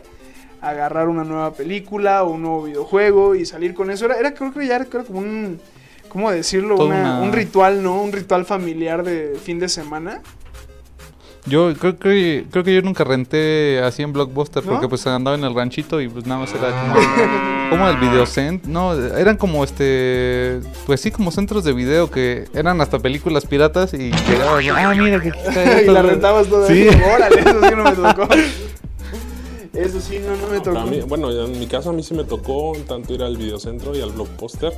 agarrar 0.61 1.09
una 1.09 1.25
nueva 1.25 1.53
película 1.53 2.23
o 2.25 2.31
un 2.31 2.43
nuevo 2.43 2.63
videojuego 2.65 3.35
y 3.35 3.47
salir 3.47 3.75
con 3.75 3.91
eso. 3.91 4.05
Era, 4.07 4.17
era 4.19 4.35
creo 4.35 4.53
que 4.53 4.67
ya 4.67 4.77
era 4.77 4.85
creo, 4.87 5.05
como 5.05 5.21
un, 5.21 5.61
¿cómo 6.09 6.31
decirlo? 6.31 6.77
Una- 6.77 6.97
una- 6.97 7.21
Un 7.21 7.33
ritual, 7.33 7.83
¿no? 7.83 8.03
Un 8.03 8.13
ritual 8.13 8.45
familiar 8.45 9.03
de 9.05 9.37
fin 9.43 9.59
de 9.59 9.69
semana. 9.69 10.21
Yo 11.47 11.73
creo 11.79 11.99
que, 11.99 12.45
creo 12.51 12.63
que 12.63 12.75
yo 12.75 12.83
nunca 12.83 13.05
renté 13.05 13.81
así 13.83 14.03
en 14.03 14.13
Blockbuster 14.13 14.63
¿No? 14.67 14.73
porque 14.73 14.87
pues 14.89 15.07
andaba 15.07 15.35
en 15.35 15.45
el 15.45 15.55
ranchito 15.55 15.99
y 16.03 16.09
pues 16.09 16.27
nada 16.27 16.41
más 16.41 16.53
era 16.55 16.69
como, 16.71 17.71
como 17.71 17.89
el 17.89 17.97
videocent. 17.97 18.65
No, 18.67 18.93
eran 18.93 19.39
como 19.39 19.65
este, 19.65 20.61
pues 20.85 21.01
sí, 21.01 21.11
como 21.11 21.31
centros 21.31 21.65
de 21.65 21.73
video 21.73 22.11
que 22.11 22.45
eran 22.53 22.83
hasta 22.83 22.99
películas 22.99 23.47
piratas 23.47 23.95
y 23.95 24.11
llegabas, 24.29 24.63
ah, 24.75 24.95
mira 24.95 25.21
que 25.21 25.29
está 25.29 25.65
y 25.65 25.79
esto". 25.81 25.93
la 25.93 26.03
rentabas 26.03 26.49
toda. 26.49 26.67
Sí. 26.69 26.87
Órale, 27.15 27.41
eso 27.41 27.61
sí 27.63 27.75
no 27.75 27.85
me 27.85 27.93
tocó. 27.93 28.29
Eso 29.79 30.01
sí, 30.01 30.19
no, 30.19 30.37
no 30.37 30.49
me 30.53 30.61
tocó. 30.61 30.79
A 30.79 30.87
mí- 30.87 31.01
bueno, 31.01 31.31
en 31.31 31.59
mi 31.59 31.67
caso 31.67 31.91
a 31.91 31.93
mí 31.93 32.03
sí 32.03 32.15
me 32.15 32.25
tocó 32.25 32.73
tanto 32.87 33.15
ir 33.15 33.23
al 33.23 33.37
videocentro 33.37 33.97
y 33.97 34.01
al 34.01 34.11
blockbuster. 34.11 34.73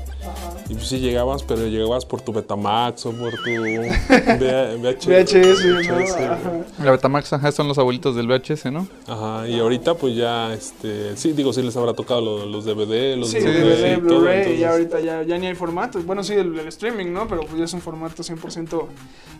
Y 0.69 0.75
pues 0.75 0.87
sí 0.89 0.99
llegabas, 1.01 1.43
pero 1.43 1.67
llegabas 1.67 2.05
por 2.05 2.21
tu 2.21 2.33
Betamax 2.33 3.07
o 3.07 3.13
por 3.13 3.31
tu 3.33 3.51
VH 3.51 4.37
VHS, 4.39 5.65
¿no? 5.65 5.75
VHS. 5.81 6.17
Ajá. 6.17 6.53
La 6.85 6.91
Betamax 6.93 7.33
ajá, 7.33 7.53
son 7.53 7.69
los 7.69 7.79
abuelitos 7.79 8.15
del 8.17 8.27
VHS, 8.29 8.71
¿no? 8.71 8.87
Ajá, 9.07 9.49
y 9.49 9.59
ahorita 9.59 9.95
pues 9.95 10.15
ya, 10.17 10.53
este, 10.55 11.17
sí, 11.17 11.33
digo, 11.33 11.53
sí 11.53 11.63
les 11.63 11.77
habrá 11.77 11.93
tocado 11.95 12.21
lo- 12.21 12.47
los 12.47 12.65
DVD, 12.65 13.17
los 13.17 13.31
Sí, 13.31 13.39
DVD, 13.41 13.93
y 13.93 13.97
todo, 13.97 14.01
Blu-ray, 14.21 14.37
y 14.37 14.41
entonces- 14.41 14.61
ya 14.61 14.71
ahorita 14.71 15.01
ya, 15.01 15.23
ya 15.23 15.39
ni 15.39 15.47
hay 15.47 15.55
formatos. 15.55 16.05
Bueno, 16.07 16.23
sí, 16.23 16.35
el, 16.35 16.59
el 16.59 16.69
streaming, 16.69 17.13
¿no? 17.13 17.27
Pero 17.27 17.43
pues 17.43 17.57
ya 17.59 17.65
es 17.65 17.73
un 17.73 17.81
formato 17.81 18.23
100% 18.23 18.87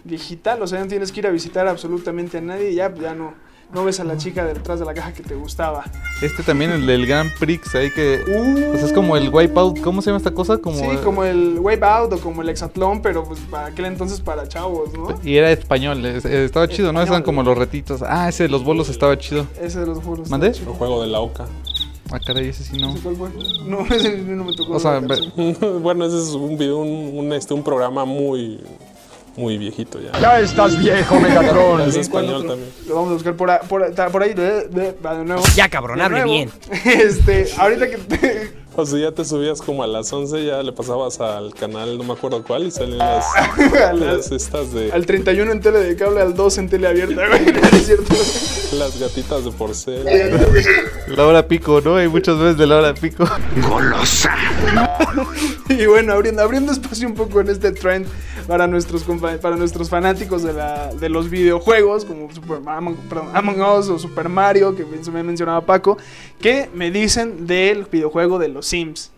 digital. 0.05 0.63
O 0.63 0.67
sea, 0.67 0.81
no 0.81 0.87
tienes 0.89 1.13
que 1.13 1.21
ir 1.21 1.27
a 1.27 1.31
visitar 1.31 1.69
absolutamente 1.69 2.39
a 2.39 2.41
nadie 2.41 2.73
y 2.73 2.75
ya, 2.77 2.93
ya 2.95 3.15
no, 3.15 3.35
no 3.73 3.85
ves 3.85 4.01
a 4.01 4.05
la 4.05 4.17
chica 4.17 4.45
detrás 4.45 4.81
de 4.81 4.85
la 4.87 4.95
caja 4.95 5.13
que 5.13 5.23
te 5.23 5.35
gustaba. 5.35 5.85
Este 6.23 6.43
también, 6.43 6.71
el 6.73 6.87
del 6.87 7.07
Grand 7.07 7.31
Prix, 7.39 7.75
ahí 7.75 7.91
que... 7.91 8.21
Uh. 8.27 8.71
pues 8.73 8.83
es 8.83 8.93
como 8.93 9.17
el 9.17 9.29
Wipeout, 9.29 9.81
¿cómo 9.81 10.03
se 10.03 10.07
llama 10.11 10.19
esta 10.19 10.33
cosa? 10.33 10.59
Como, 10.59 10.79
sí, 10.79 10.87
como 11.05 11.25
el 11.25 11.59
Wave 11.61 11.85
Out 11.85 12.13
o 12.15 12.19
como 12.21 12.43
el 12.43 12.49
Exatlón, 12.49 13.01
pero 13.03 13.25
pues 13.25 13.41
para 13.51 13.67
aquel 13.67 13.87
entonces 13.87 14.21
para 14.21 14.49
chavos, 14.49 14.93
¿no? 14.93 15.19
Y 15.23 15.37
era 15.37 15.51
español, 15.51 16.05
es- 16.05 16.25
estaba 16.25 16.69
chido, 16.69 16.93
¿no? 16.93 17.01
Eran 17.01 17.23
como 17.23 17.43
los 17.43 17.57
retitos. 17.57 18.03
Ah, 18.03 18.29
ese 18.29 18.45
de 18.45 18.49
los 18.49 18.65
bolos 18.65 18.89
estaba 18.89 19.17
chido. 19.19 19.47
Ese 19.61 19.81
de 19.81 19.87
los 19.87 19.99
juegos. 19.99 20.29
¿Mandé? 20.31 20.49
El 20.49 20.65
juego 20.67 21.03
de 21.03 21.09
la 21.09 21.21
oca. 21.21 21.47
Ah, 22.13 22.19
caray, 22.19 22.49
ese 22.49 22.65
sí 22.65 22.77
no. 22.77 22.93
¿Cuál 23.03 23.15
fue? 23.17 23.29
No, 23.67 23.87
ese 23.95 24.17
no 24.19 24.45
me 24.45 24.53
tocó. 24.55 24.75
O 24.75 24.81
sea, 24.81 25.01
bueno, 25.81 26.05
ese 26.07 26.19
es 26.19 26.31
un 26.31 26.59
video, 26.59 26.79
un, 26.79 27.19
un, 27.19 27.33
este, 27.33 27.55
un 27.55 27.63
programa 27.63 28.05
muy, 28.05 28.61
muy 29.37 29.57
viejito 29.59 30.01
ya. 30.01 30.19
Ya 30.21 30.41
estás 30.41 30.79
viejo, 30.79 31.19
Megatron. 31.21 31.81
Es 31.83 31.97
español 31.97 32.47
también. 32.47 32.71
Lo 32.89 32.95
vamos 32.97 33.11
a 33.11 33.15
buscar 33.15 33.35
por, 33.35 33.51
a- 33.51 33.61
por, 33.61 33.83
a- 33.85 34.09
por 34.11 34.23
ahí. 34.23 34.35
De, 34.35 34.69
de- 34.69 34.95
va 35.05 35.17
de 35.17 35.25
nuevo. 35.25 35.43
Ya, 35.55 35.69
cabrón, 35.69 35.99
De 35.99 36.05
hable 36.05 36.25
bien. 36.25 36.51
Este, 36.85 37.49
ahorita 37.57 37.89
que 37.91 37.97
te- 37.99 38.53
O 38.81 38.87
sea, 38.87 38.99
ya 38.99 39.13
te 39.13 39.25
subías 39.25 39.61
como 39.61 39.83
a 39.83 39.87
las 39.87 40.13
11, 40.13 40.45
ya 40.45 40.63
le 40.63 40.73
pasabas 40.73 41.21
al 41.21 41.53
canal, 41.55 41.99
no 41.99 42.05
me 42.05 42.13
acuerdo 42.15 42.43
cuál, 42.43 42.65
y 42.67 42.71
salían 42.71 42.99
las, 42.99 44.31
estas 44.33 44.73
de 44.73 44.91
al 44.93 45.07
31 45.07 45.53
en 45.53 45.61
tele 45.61 45.79
de 45.81 45.97
cable, 45.97 46.21
al 46.21 46.35
2 46.35 46.59
en 46.59 46.69
tele 46.69 46.89
abierta, 46.89 47.27
güey. 47.29 47.41
Es 47.73 47.87
cierto. 47.87 48.15
las 48.79 48.99
gatitas 48.99 49.45
de 49.45 49.51
porcel. 49.53 50.05
La 51.09 51.27
hora 51.27 51.47
pico, 51.47 51.81
¿no? 51.81 51.97
Hay 51.97 52.09
muchas 52.09 52.39
veces 52.39 52.57
de 52.59 52.67
la 52.67 52.77
hora 52.79 52.95
pico. 52.95 53.25
Y 55.69 55.87
bueno, 55.87 56.13
abriendo, 56.13 56.43
abriendo 56.43 56.73
espacio 56.73 57.07
un 57.07 57.15
poco 57.15 57.41
en 57.41 57.49
este 57.49 57.71
trend 57.71 58.07
para 58.49 58.67
nuestros 58.67 59.05
para 59.41 59.57
nuestros 59.57 59.89
fanáticos 59.89 60.43
de, 60.43 60.53
la, 60.53 60.93
de 60.93 61.09
los 61.09 61.31
videojuegos, 61.31 62.05
como 62.05 62.33
Super, 62.33 62.59
Among, 62.67 62.97
perdón, 63.09 63.29
Among 63.35 63.61
Us 63.63 63.89
o 63.89 63.99
Super 63.99 64.29
Mario, 64.29 64.75
que 64.75 64.83
bien- 64.85 65.01
me 65.13 65.23
mencionaba 65.23 65.61
Paco, 65.65 65.97
que 66.41 66.69
me 66.75 66.91
dicen 66.91 67.47
del 67.47 67.85
videojuego 67.85 68.39
de 68.39 68.49
los 68.49 68.67
Sims. 68.71 69.13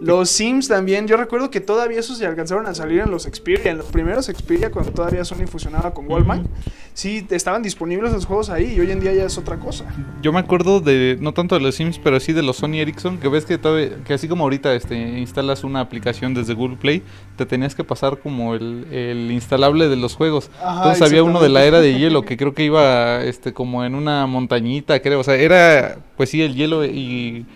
Los 0.00 0.28
Sims 0.28 0.68
también, 0.68 1.06
yo 1.06 1.16
recuerdo 1.16 1.50
que 1.50 1.60
todavía 1.60 2.00
esos 2.00 2.18
se 2.18 2.26
alcanzaron 2.26 2.66
a 2.66 2.74
salir 2.74 3.00
en 3.00 3.10
los 3.10 3.22
Xperia, 3.22 3.70
en 3.70 3.78
los 3.78 3.86
primeros 3.86 4.26
Xperia, 4.26 4.70
cuando 4.70 4.92
todavía 4.92 5.24
Sony 5.24 5.46
fusionaba 5.46 5.94
con 5.94 6.10
Wallman. 6.10 6.46
Sí, 6.92 7.26
estaban 7.30 7.62
disponibles 7.62 8.12
los 8.12 8.26
juegos 8.26 8.50
ahí 8.50 8.74
y 8.76 8.80
hoy 8.80 8.90
en 8.90 9.00
día 9.00 9.14
ya 9.14 9.24
es 9.24 9.38
otra 9.38 9.58
cosa. 9.58 9.86
Yo 10.20 10.30
me 10.30 10.40
acuerdo 10.40 10.80
de, 10.80 11.16
no 11.20 11.32
tanto 11.32 11.54
de 11.54 11.62
los 11.62 11.76
Sims, 11.76 11.98
pero 11.98 12.20
sí 12.20 12.34
de 12.34 12.42
los 12.42 12.56
Sony 12.56 12.80
Ericsson, 12.80 13.16
que 13.16 13.28
ves 13.28 13.46
que 13.46 13.56
todavía, 13.56 14.04
que 14.04 14.12
así 14.12 14.28
como 14.28 14.44
ahorita 14.44 14.74
este, 14.74 14.96
instalas 15.18 15.64
una 15.64 15.80
aplicación 15.80 16.34
desde 16.34 16.52
Google 16.52 16.76
Play, 16.76 17.02
te 17.36 17.46
tenías 17.46 17.74
que 17.74 17.82
pasar 17.82 18.18
como 18.18 18.54
el, 18.54 18.86
el 18.92 19.30
instalable 19.30 19.88
de 19.88 19.96
los 19.96 20.16
juegos. 20.16 20.50
Ajá, 20.62 20.82
Entonces 20.82 21.02
había 21.02 21.22
uno 21.22 21.40
de 21.40 21.48
la 21.48 21.64
era 21.64 21.80
de 21.80 21.98
hielo, 21.98 22.26
que 22.26 22.36
creo 22.36 22.52
que 22.52 22.64
iba 22.64 23.24
este 23.24 23.54
como 23.54 23.84
en 23.84 23.94
una 23.94 24.26
montañita, 24.26 25.00
creo. 25.00 25.20
O 25.20 25.24
sea, 25.24 25.36
era 25.36 25.96
pues 26.18 26.28
sí 26.28 26.42
el 26.42 26.54
hielo 26.54 26.84
y 26.84 27.46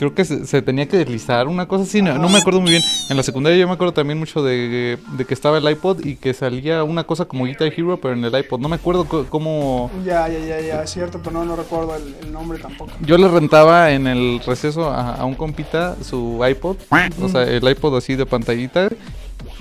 creo 0.00 0.14
que 0.14 0.24
se, 0.24 0.46
se 0.46 0.62
tenía 0.62 0.88
que 0.88 0.96
deslizar, 0.96 1.46
una 1.46 1.68
cosa 1.68 1.84
así, 1.84 2.00
no, 2.00 2.16
no 2.16 2.30
me 2.30 2.38
acuerdo 2.38 2.62
muy 2.62 2.70
bien. 2.70 2.82
En 3.10 3.18
la 3.18 3.22
secundaria 3.22 3.58
yo 3.58 3.66
me 3.66 3.74
acuerdo 3.74 3.92
también 3.92 4.18
mucho 4.18 4.42
de, 4.42 4.98
de 5.18 5.24
que 5.26 5.34
estaba 5.34 5.58
el 5.58 5.70
iPod 5.70 6.02
y 6.06 6.16
que 6.16 6.32
salía 6.32 6.82
una 6.84 7.04
cosa 7.04 7.26
como 7.26 7.44
Guitar 7.44 7.70
Hero, 7.76 7.98
pero 8.00 8.14
en 8.14 8.24
el 8.24 8.34
iPod. 8.34 8.60
No 8.60 8.70
me 8.70 8.76
acuerdo 8.76 9.04
cómo... 9.28 9.90
Ya, 10.02 10.26
ya, 10.26 10.38
ya, 10.38 10.58
ya, 10.58 10.82
es 10.82 10.90
cierto, 10.90 11.20
pero 11.22 11.32
no, 11.32 11.44
no 11.44 11.54
recuerdo 11.54 11.94
el, 11.96 12.14
el 12.22 12.32
nombre 12.32 12.58
tampoco. 12.58 12.92
Yo 13.02 13.18
le 13.18 13.28
rentaba 13.28 13.90
en 13.92 14.06
el 14.06 14.40
receso 14.46 14.88
a, 14.88 15.16
a 15.16 15.24
un 15.26 15.34
compita 15.34 15.96
su 16.02 16.40
iPod, 16.48 16.78
o 17.22 17.28
sea, 17.28 17.42
el 17.42 17.62
iPod 17.68 17.98
así 17.98 18.14
de 18.16 18.24
pantallita, 18.24 18.88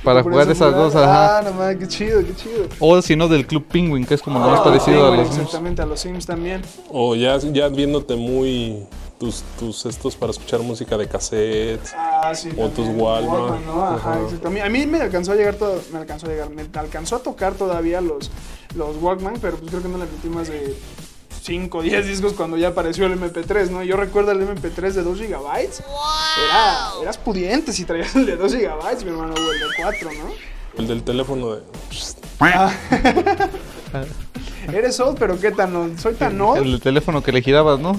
para 0.05 0.23
jugar 0.23 0.49
esas 0.49 0.69
jugar- 0.73 0.73
dos, 0.75 0.95
ajá. 0.95 1.39
Ah, 1.39 1.41
no 1.41 1.51
mames, 1.51 1.77
qué 1.79 1.87
chido, 1.89 2.21
qué 2.25 2.33
chido. 2.33 2.67
O 2.79 3.01
si 3.01 3.17
no, 3.17 3.27
del 3.27 3.45
Club 3.45 3.65
Penguin, 3.65 4.05
que 4.05 4.13
es 4.13 4.21
como 4.21 4.39
lo 4.39 4.47
más 4.51 4.61
Ah, 4.61 4.63
parecido 4.63 5.11
a 5.11 5.17
los 5.17 5.27
Sims. 5.27 5.39
Exactamente, 5.39 5.81
a 5.81 5.85
los 5.85 5.99
Sims 5.99 6.25
también. 6.25 6.61
O 6.89 7.13
ya, 7.15 7.37
ya 7.37 7.67
viéndote 7.67 8.15
muy 8.15 8.77
tus, 9.19 9.43
tus 9.59 9.85
estos 9.85 10.15
para 10.15 10.31
escuchar 10.31 10.61
música 10.61 10.97
de 10.97 11.07
cassette. 11.07 11.81
Ah, 11.95 12.33
sí. 12.33 12.49
O 12.57 12.69
tus 12.69 12.85
también, 12.85 12.99
Walkman. 12.99 13.65
¿no? 13.65 13.83
Ajá, 13.83 14.13
Ajá. 14.13 14.21
exacto. 14.21 14.47
A 14.47 14.51
mí, 14.51 14.59
a 14.61 14.69
mí 14.69 14.87
me 14.87 15.01
alcanzó 15.01 15.33
a 15.33 15.35
llegar 15.35 15.55
todo, 15.55 15.81
me 15.91 15.99
alcanzó 15.99 16.27
a 16.27 16.29
llegar, 16.29 16.49
me 16.49 16.63
alcanzó 16.73 17.17
a 17.17 17.19
tocar 17.19 17.53
todavía 17.53 18.01
los, 18.01 18.31
los 18.75 18.95
Walkman, 18.97 19.35
pero 19.41 19.57
pues 19.57 19.69
creo 19.69 19.83
que 19.83 19.89
no 19.89 19.97
le 19.97 20.05
metí 20.05 20.29
más 20.29 20.47
de 20.47 20.73
5 21.43 21.77
o 21.77 21.81
10 21.81 22.07
discos 22.07 22.33
cuando 22.33 22.55
ya 22.57 22.69
apareció 22.69 23.05
el 23.05 23.19
MP3, 23.19 23.69
¿no? 23.69 23.83
Yo 23.83 23.97
recuerdo 23.97 24.31
el 24.31 24.39
MP3 24.41 24.93
de 24.93 25.03
2 25.03 25.19
GB. 25.19 25.27
Era, 25.27 26.91
eras 27.01 27.17
pudiente 27.17 27.73
si 27.73 27.83
traías 27.83 28.15
el 28.15 28.25
de 28.25 28.37
2 28.37 28.53
GB, 28.53 29.03
mi 29.03 29.09
hermano, 29.09 29.33
o 29.33 29.51
el 29.51 29.59
de 29.59 29.65
4, 29.81 30.09
¿no? 30.13 30.31
El 30.77 30.87
del 30.87 31.03
teléfono 31.03 31.55
de. 31.55 31.61
Eres 34.71 34.99
old, 34.99 35.17
pero 35.17 35.39
¿qué 35.39 35.51
tan 35.51 35.75
old? 35.75 35.99
Soy 35.99 36.13
tan 36.13 36.39
old. 36.39 36.61
El 36.61 36.79
teléfono 36.79 37.23
que 37.23 37.31
le 37.31 37.41
girabas, 37.41 37.79
¿no? 37.79 37.95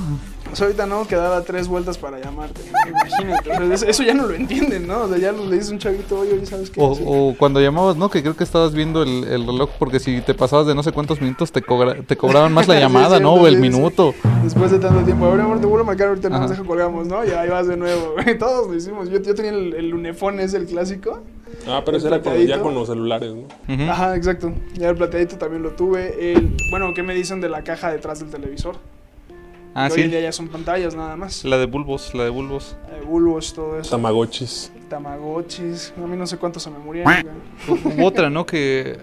Soy 0.52 0.74
tan 0.74 0.90
old 0.92 1.06
que 1.08 1.16
daba 1.16 1.42
tres 1.42 1.68
vueltas 1.68 1.96
para 1.98 2.18
llamarte. 2.18 2.60
Imagínate. 2.88 3.50
o 3.50 3.76
sea, 3.76 3.88
eso- 3.88 4.02
ya 4.02 4.14
no 4.14 4.26
lo 4.26 4.34
entienden, 4.34 4.86
¿no? 4.86 5.02
O 5.02 5.08
sea, 5.08 5.18
ya 5.18 5.32
le 5.32 5.50
dices 5.54 5.70
a 5.70 5.72
un 5.72 5.78
chavito, 5.78 6.18
oye, 6.20 6.44
¿sabes 6.46 6.70
qué? 6.70 6.80
O, 6.80 6.94
Sí. 6.94 7.02
o 7.06 7.34
cuando 7.38 7.60
llamabas, 7.60 7.96
¿no? 7.96 8.10
Que 8.10 8.22
creo 8.22 8.36
que 8.36 8.44
estabas 8.44 8.74
viendo 8.74 9.02
el, 9.02 9.24
el 9.24 9.46
reloj, 9.46 9.70
porque 9.78 10.00
si 10.00 10.20
te 10.20 10.34
pasabas 10.34 10.66
de 10.66 10.74
no 10.74 10.82
sé 10.82 10.92
cuántos 10.92 11.20
minutos 11.20 11.52
te, 11.52 11.62
cobra- 11.62 11.96
te 12.02 12.16
cobraban 12.16 12.52
más 12.52 12.66
la 12.68 12.74
llamada, 12.80 13.20
¿no? 13.20 13.30
cierto, 13.34 13.42
O 13.42 13.46
el 13.46 13.54
sí, 13.56 13.62
sí. 13.62 13.68
minuto. 13.68 14.14
Después 14.42 14.70
de 14.70 14.78
tanto 14.78 15.04
tiempo, 15.04 15.26
ahora 15.26 15.44
amor, 15.44 15.60
te 15.60 15.66
vuelvo 15.66 15.84
a 15.84 15.86
marcar, 15.86 16.08
ahorita 16.08 16.28
no 16.28 16.40
nos 16.46 16.58
colgamos, 16.60 17.06
¿no? 17.06 17.24
Y 17.24 17.30
ahí 17.30 17.48
vas 17.48 17.66
de 17.66 17.76
nuevo. 17.76 18.14
Todos 18.38 18.68
lo 18.68 18.74
hicimos. 18.74 19.08
Yo, 19.10 19.20
yo 19.20 19.34
tenía 19.34 19.50
el, 19.52 19.74
el 19.74 20.40
es 20.40 20.54
el 20.54 20.66
clásico. 20.66 21.20
Ah, 21.68 21.82
pero 21.84 21.96
ese 21.96 22.06
era 22.08 22.20
con, 22.20 22.36
ya 22.46 22.60
con 22.60 22.74
los 22.74 22.88
celulares, 22.88 23.32
¿no? 23.34 23.90
Ajá, 23.90 24.16
exacto. 24.16 24.52
Ya 24.74 24.88
el 24.90 24.96
plateadito 24.96 25.36
también 25.36 25.62
lo 25.62 25.70
tuve. 25.70 26.32
El, 26.32 26.56
bueno, 26.70 26.86
¿qué 26.94 27.02
me 27.02 27.14
dicen 27.14 27.40
de 27.40 27.48
la 27.48 27.62
caja 27.64 27.90
detrás 27.92 28.20
del 28.20 28.30
televisor? 28.30 28.76
Ah, 29.74 29.86
Que 29.88 29.94
Hoy 29.94 30.00
en 30.02 30.10
día 30.10 30.18
sí. 30.20 30.24
ya 30.24 30.32
son 30.32 30.48
pantallas 30.48 30.94
nada 30.94 31.16
más. 31.16 31.44
La 31.44 31.56
de 31.58 31.66
bulbos, 31.66 32.12
la 32.14 32.24
de 32.24 32.30
bulbos. 32.30 32.76
Eh, 32.90 33.04
bulbos, 33.06 33.52
todo 33.54 33.78
eso. 33.78 33.90
Tamagotchis. 33.90 34.72
Tamagotchis. 34.88 35.94
A 35.96 36.06
mí 36.06 36.16
no 36.16 36.26
sé 36.26 36.36
cuántos 36.38 36.62
se 36.62 36.70
me 36.70 36.78
murieron. 36.78 37.12
Hubo 37.68 38.06
otra, 38.06 38.28
¿no? 38.30 38.44
Que, 38.44 38.98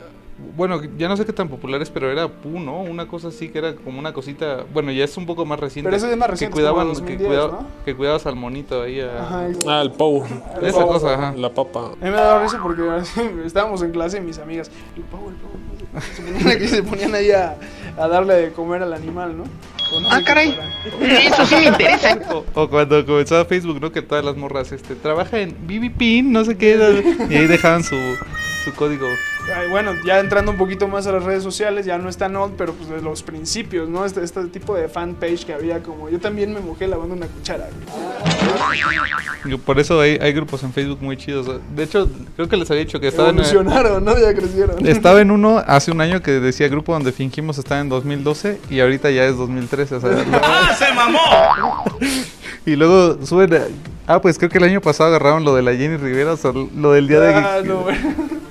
bueno, 0.57 0.81
ya 0.97 1.07
no 1.07 1.15
sé 1.15 1.25
qué 1.25 1.31
tan 1.33 1.47
popular 1.47 1.81
es, 1.81 1.89
pero 1.89 2.11
era 2.11 2.27
Pu, 2.27 2.59
¿no? 2.59 2.81
Una 2.81 3.07
cosa 3.07 3.29
así 3.29 3.47
que 3.49 3.59
era 3.59 3.75
como 3.75 3.97
una 3.99 4.11
cosita, 4.13 4.65
bueno, 4.73 4.91
ya 4.91 5.05
es 5.05 5.15
un 5.17 5.25
poco 5.25 5.45
más 5.45 5.57
reciente. 5.59 5.87
Pero 5.87 5.95
eso 5.97 6.07
es 6.11 6.17
más 6.17 6.29
reciente, 6.29 6.51
Que 6.53 6.59
cuidaban, 6.61 6.87
2010, 6.89 7.17
que, 7.21 7.25
cuidaba- 7.27 7.61
¿no? 7.61 7.67
que 7.85 7.95
cuidabas 7.95 8.25
al 8.25 8.35
monito 8.35 8.81
ahí. 8.81 8.99
a- 8.99 9.21
Ajá. 9.23 9.47
Ah, 9.67 9.81
el 9.81 9.91
Pou. 9.91 10.25
Esa 10.61 10.85
cosa, 10.85 11.13
ajá. 11.13 11.33
La 11.37 11.53
papa. 11.53 11.85
A 11.93 12.05
mí 12.05 12.09
me 12.09 12.11
daba 12.11 12.43
risa 12.43 12.59
porque 12.61 12.81
estábamos 13.45 13.81
en 13.83 13.91
clase 13.91 14.17
y 14.17 14.21
mis 14.21 14.37
amigas, 14.37 14.69
el 14.97 15.03
pavo, 15.03 15.29
el 15.29 15.35
pavo, 15.35 15.53
se 16.13 16.21
ponían, 16.21 16.47
aquí, 16.49 16.67
se 16.67 16.83
ponían 16.83 17.15
ahí 17.15 17.31
a, 17.31 17.55
a 17.97 18.07
darle 18.09 18.33
de 18.35 18.51
comer 18.51 18.83
al 18.83 18.93
animal, 18.93 19.37
¿no? 19.37 19.45
No 19.91 20.09
Ah, 20.11 20.21
caray. 20.23 20.57
Eso 21.01 21.45
sí 21.45 21.55
me 21.55 21.65
interesa. 21.67 22.17
O, 22.31 22.45
o 22.53 22.69
cuando 22.69 23.05
comenzaba 23.05 23.45
Facebook, 23.45 23.79
¿no? 23.81 23.91
Que 23.91 24.01
todas 24.01 24.23
las 24.23 24.35
morras, 24.35 24.71
este, 24.71 24.95
trabaja 24.95 25.39
en 25.39 25.55
BBPin, 25.67 26.31
no 26.31 26.43
sé 26.45 26.57
qué. 26.57 26.77
Y 27.29 27.35
ahí 27.35 27.47
dejaban 27.47 27.83
su, 27.83 27.95
su 28.63 28.73
código. 28.73 29.07
Bueno, 29.69 29.93
ya 30.05 30.19
entrando 30.19 30.51
un 30.51 30.57
poquito 30.57 30.87
más 30.87 31.07
a 31.07 31.11
las 31.11 31.23
redes 31.23 31.43
sociales, 31.43 31.85
ya 31.85 31.97
no 31.97 32.09
es 32.09 32.17
tan 32.17 32.35
old, 32.35 32.55
pero 32.57 32.73
pues 32.73 32.89
de 32.89 33.01
los 33.01 33.23
principios, 33.23 33.87
¿no? 33.87 34.05
Este, 34.05 34.23
este 34.23 34.45
tipo 34.47 34.75
de 34.75 34.87
fanpage 34.89 35.45
que 35.45 35.53
había 35.53 35.81
como, 35.81 36.09
yo 36.09 36.19
también 36.19 36.53
me 36.53 36.59
mojé 36.59 36.87
lavando 36.87 37.15
una 37.15 37.27
cuchara. 37.27 37.67
güey. 37.69 39.53
Y 39.53 39.57
Por 39.57 39.79
eso 39.79 39.99
hay, 40.01 40.17
hay 40.21 40.33
grupos 40.33 40.63
en 40.63 40.73
Facebook 40.73 40.99
muy 41.01 41.17
chidos. 41.17 41.59
De 41.75 41.83
hecho, 41.83 42.09
creo 42.35 42.49
que 42.49 42.57
les 42.57 42.69
había 42.69 42.83
dicho 42.83 42.99
que 42.99 43.07
estaba 43.07 43.29
en, 43.29 43.35
Evolucionaron, 43.35 44.03
¿no? 44.03 44.17
Ya 44.17 44.33
crecieron. 44.33 44.85
estaba 44.85 45.21
en 45.21 45.31
uno 45.31 45.63
hace 45.65 45.91
un 45.91 46.01
año 46.01 46.21
que 46.21 46.31
decía 46.31 46.67
grupo 46.67 46.93
donde 46.93 47.11
fingimos 47.11 47.57
estar 47.57 47.79
en 47.79 47.89
2012 47.89 48.59
y 48.69 48.79
ahorita 48.79 49.11
ya 49.11 49.25
es 49.25 49.37
2013. 49.37 49.95
O 49.95 50.01
sea, 50.01 50.09
¡Ah, 50.43 50.75
se 50.77 50.93
mamó! 50.93 51.19
y 52.65 52.75
luego 52.75 53.25
suben. 53.25 53.53
Ah, 54.05 54.21
pues 54.21 54.37
creo 54.37 54.49
que 54.49 54.57
el 54.57 54.63
año 54.63 54.81
pasado 54.81 55.09
agarraron 55.09 55.43
lo 55.43 55.55
de 55.55 55.61
la 55.61 55.73
Jenny 55.73 55.97
Rivera, 55.97 56.33
o 56.33 56.37
sea, 56.37 56.51
lo 56.53 56.91
del 56.91 57.07
día 57.07 57.19
de. 57.19 57.33
Ah, 57.33 57.61
no, 57.63 57.81
güey. 57.81 57.97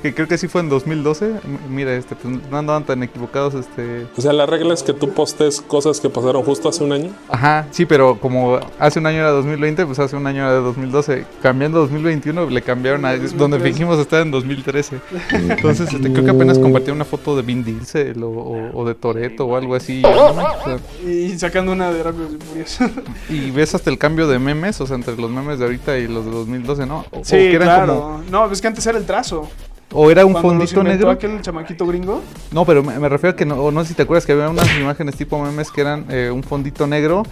Que 0.02 0.14
creo 0.14 0.28
que 0.28 0.38
sí 0.38 0.48
fue 0.48 0.60
en 0.60 0.68
2012. 0.68 1.26
M- 1.26 1.40
Mira, 1.70 1.94
este, 1.94 2.14
pues 2.14 2.34
no 2.50 2.56
andaban 2.58 2.84
tan 2.84 3.02
equivocados, 3.02 3.54
este. 3.54 4.06
O 4.16 4.20
sea, 4.20 4.32
la 4.32 4.46
regla 4.46 4.74
es 4.74 4.82
que 4.82 4.92
tú 4.92 5.10
postes 5.12 5.60
cosas 5.60 6.00
que 6.00 6.08
pasaron 6.10 6.42
justo 6.42 6.68
hace 6.68 6.82
un 6.84 6.92
año. 6.92 7.10
Ajá, 7.28 7.66
sí, 7.70 7.86
pero 7.86 8.18
como 8.20 8.58
hace 8.78 8.98
un 8.98 9.06
año 9.06 9.18
era 9.18 9.30
2020, 9.30 9.86
pues 9.86 9.98
hace 9.98 10.16
un 10.16 10.26
año 10.26 10.42
era 10.42 10.52
de 10.54 10.60
2012. 10.60 11.24
Cambiando 11.42 11.78
a 11.78 11.80
2021, 11.82 12.48
le 12.50 12.62
cambiaron 12.62 13.04
a 13.04 13.10
2013. 13.12 13.36
donde 13.38 13.60
fingimos 13.60 13.98
estar 13.98 14.22
en 14.22 14.30
2013. 14.30 15.00
Entonces, 15.32 15.92
este, 15.92 16.12
creo 16.12 16.24
que 16.24 16.30
apenas 16.30 16.58
compartí 16.58 16.90
una 16.90 17.04
foto 17.04 17.36
de 17.36 17.42
Vin 17.42 17.64
Diesel 17.64 18.22
o, 18.22 18.28
o- 18.30 18.70
o 18.82 18.84
de 18.86 18.94
Toreto 18.94 19.46
o 19.46 19.56
algo 19.56 19.74
así. 19.74 20.02
O 20.16 20.64
sea, 20.64 20.78
Y 21.10 21.38
sacando 21.38 21.72
una 21.72 21.90
de 21.92 22.02
Rápidos 22.02 22.32
y 22.34 22.44
Furiosos. 22.44 22.90
y 23.28 23.50
ves 23.50 23.74
hasta 23.74 23.90
el 23.90 23.98
cambio 23.98 24.26
de 24.26 24.38
memes, 24.38 24.80
o 24.80 24.86
sea, 24.86 24.96
entre 24.96 25.16
los 25.16 25.30
memes 25.30 25.58
de 25.58 25.64
ahorita 25.66 25.98
y 25.98 26.08
los 26.08 26.24
de 26.24 26.30
2012, 26.30 26.86
¿no? 26.86 27.04
O, 27.10 27.20
o 27.20 27.24
Sí, 27.24 27.36
que 27.36 27.54
eran 27.54 27.68
claro. 27.68 28.00
como- 28.00 28.22
No, 28.30 28.50
es 28.50 28.60
que 28.60 28.66
antes 28.66 28.86
era 28.86 28.98
el 28.98 29.04
trazo. 29.06 29.48
O 29.92 30.10
era 30.10 30.26
un 30.26 30.32
Cuando 30.32 30.54
los 30.54 30.72
fondito 30.72 30.80
inventó 30.80 31.06
negro. 31.06 31.10
aquel 31.10 31.42
chamaquito 31.42 31.86
gringo. 31.86 32.22
No, 32.50 32.64
pero 32.64 32.82
me, 32.82 32.98
me 32.98 33.08
refiero 33.08 33.34
a 33.34 33.36
que 33.36 33.46
no, 33.46 33.56
o 33.56 33.70
no 33.70 33.82
sé 33.82 33.88
si 33.90 33.94
te 33.94 34.02
acuerdas 34.02 34.26
que 34.26 34.32
había 34.32 34.48
unas 34.48 34.68
imágenes 34.76 35.16
tipo 35.16 35.38
memes 35.42 35.70
que 35.70 35.80
eran 35.80 36.06
eh, 36.10 36.30
un 36.32 36.42
fondito 36.42 36.86
negro, 36.86 37.22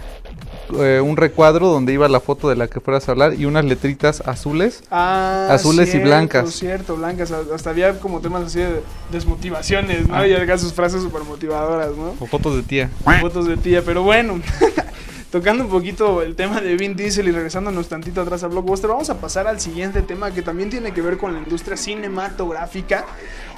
eh, 0.78 1.00
un 1.04 1.16
recuadro 1.16 1.68
donde 1.68 1.92
iba 1.92 2.08
la 2.08 2.20
foto 2.20 2.48
de 2.48 2.56
la 2.56 2.68
que 2.68 2.80
fueras 2.80 3.08
a 3.08 3.12
hablar 3.12 3.34
y 3.34 3.44
unas 3.44 3.64
letritas 3.64 4.22
azules. 4.26 4.82
Ah, 4.90 5.48
Azules 5.50 5.94
y 5.94 5.98
blancas. 5.98 6.52
Cierto, 6.52 6.96
blancas. 6.96 7.32
Hasta 7.32 7.70
había 7.70 7.98
como 7.98 8.20
temas 8.20 8.44
así 8.44 8.60
de 8.60 8.82
desmotivaciones, 9.10 10.08
¿no? 10.08 10.14
Ah. 10.14 10.26
Y 10.26 10.32
acá 10.34 10.56
sus 10.56 10.72
frases 10.72 11.02
súper 11.02 11.22
motivadoras, 11.24 11.90
¿no? 11.96 12.14
O 12.20 12.26
fotos 12.26 12.56
de 12.56 12.62
tía. 12.62 12.88
Fotos 13.20 13.46
de 13.46 13.56
tía, 13.56 13.82
pero 13.84 14.02
bueno. 14.02 14.40
Tocando 15.34 15.64
un 15.64 15.70
poquito 15.70 16.22
el 16.22 16.36
tema 16.36 16.60
de 16.60 16.76
Vin 16.76 16.94
Diesel 16.94 17.26
y 17.26 17.32
regresándonos 17.32 17.88
tantito 17.88 18.20
atrás 18.20 18.44
a 18.44 18.46
Blockbuster, 18.46 18.88
vamos 18.88 19.10
a 19.10 19.18
pasar 19.18 19.48
al 19.48 19.60
siguiente 19.60 20.00
tema 20.00 20.32
que 20.32 20.42
también 20.42 20.70
tiene 20.70 20.94
que 20.94 21.02
ver 21.02 21.18
con 21.18 21.32
la 21.32 21.40
industria 21.40 21.76
cinematográfica. 21.76 23.04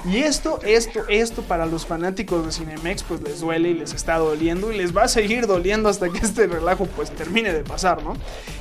Y 0.03 0.17
esto, 0.17 0.59
esto, 0.63 1.07
esto 1.07 1.43
para 1.43 1.67
los 1.67 1.85
fanáticos 1.85 2.43
de 2.47 2.51
Cinemex 2.51 3.03
pues 3.03 3.21
les 3.21 3.41
duele 3.41 3.69
y 3.69 3.73
les 3.75 3.93
está 3.93 4.17
doliendo 4.17 4.71
y 4.71 4.77
les 4.79 4.97
va 4.97 5.03
a 5.03 5.07
seguir 5.07 5.45
doliendo 5.45 5.87
hasta 5.87 6.09
que 6.09 6.17
este 6.17 6.47
relajo 6.47 6.87
pues 6.87 7.11
termine 7.11 7.53
de 7.53 7.63
pasar, 7.63 8.01
¿no? 8.01 8.15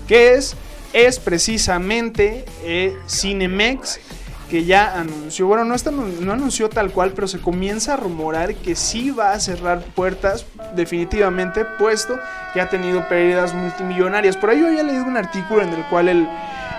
Que 0.06 0.34
es, 0.34 0.54
es 0.92 1.18
precisamente 1.18 2.44
eh, 2.64 2.98
Cinemex 3.08 3.98
que 4.50 4.64
ya 4.64 4.98
anunció, 4.98 5.46
bueno, 5.46 5.64
no, 5.64 5.74
está, 5.74 5.90
no 5.90 6.32
anunció 6.32 6.68
tal 6.68 6.92
cual, 6.92 7.12
pero 7.14 7.26
se 7.26 7.40
comienza 7.40 7.94
a 7.94 7.96
rumorar 7.96 8.54
que 8.54 8.76
sí 8.76 9.10
va 9.10 9.32
a 9.32 9.40
cerrar 9.40 9.80
puertas 9.94 10.46
definitivamente, 10.74 11.64
puesto 11.64 12.18
que 12.52 12.60
ha 12.60 12.68
tenido 12.68 13.06
pérdidas 13.08 13.54
multimillonarias. 13.54 14.36
Por 14.36 14.50
ahí 14.50 14.60
yo 14.60 14.68
había 14.68 14.82
leído 14.82 15.04
un 15.04 15.16
artículo 15.16 15.62
en 15.62 15.70
el 15.70 15.84
cual 15.86 16.08
el, 16.08 16.28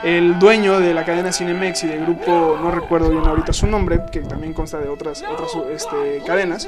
el 0.03 0.39
dueño 0.39 0.79
de 0.79 0.93
la 0.93 1.03
cadena 1.03 1.31
Cinemex 1.31 1.83
y 1.83 1.87
del 1.87 2.01
grupo, 2.01 2.57
no 2.61 2.71
recuerdo 2.71 3.09
bien 3.09 3.25
ahorita 3.25 3.51
su 3.51 3.67
nombre, 3.67 4.01
que 4.11 4.21
también 4.21 4.53
consta 4.53 4.79
de 4.79 4.87
otras, 4.87 5.23
otras 5.29 5.51
este, 5.71 6.23
cadenas, 6.25 6.67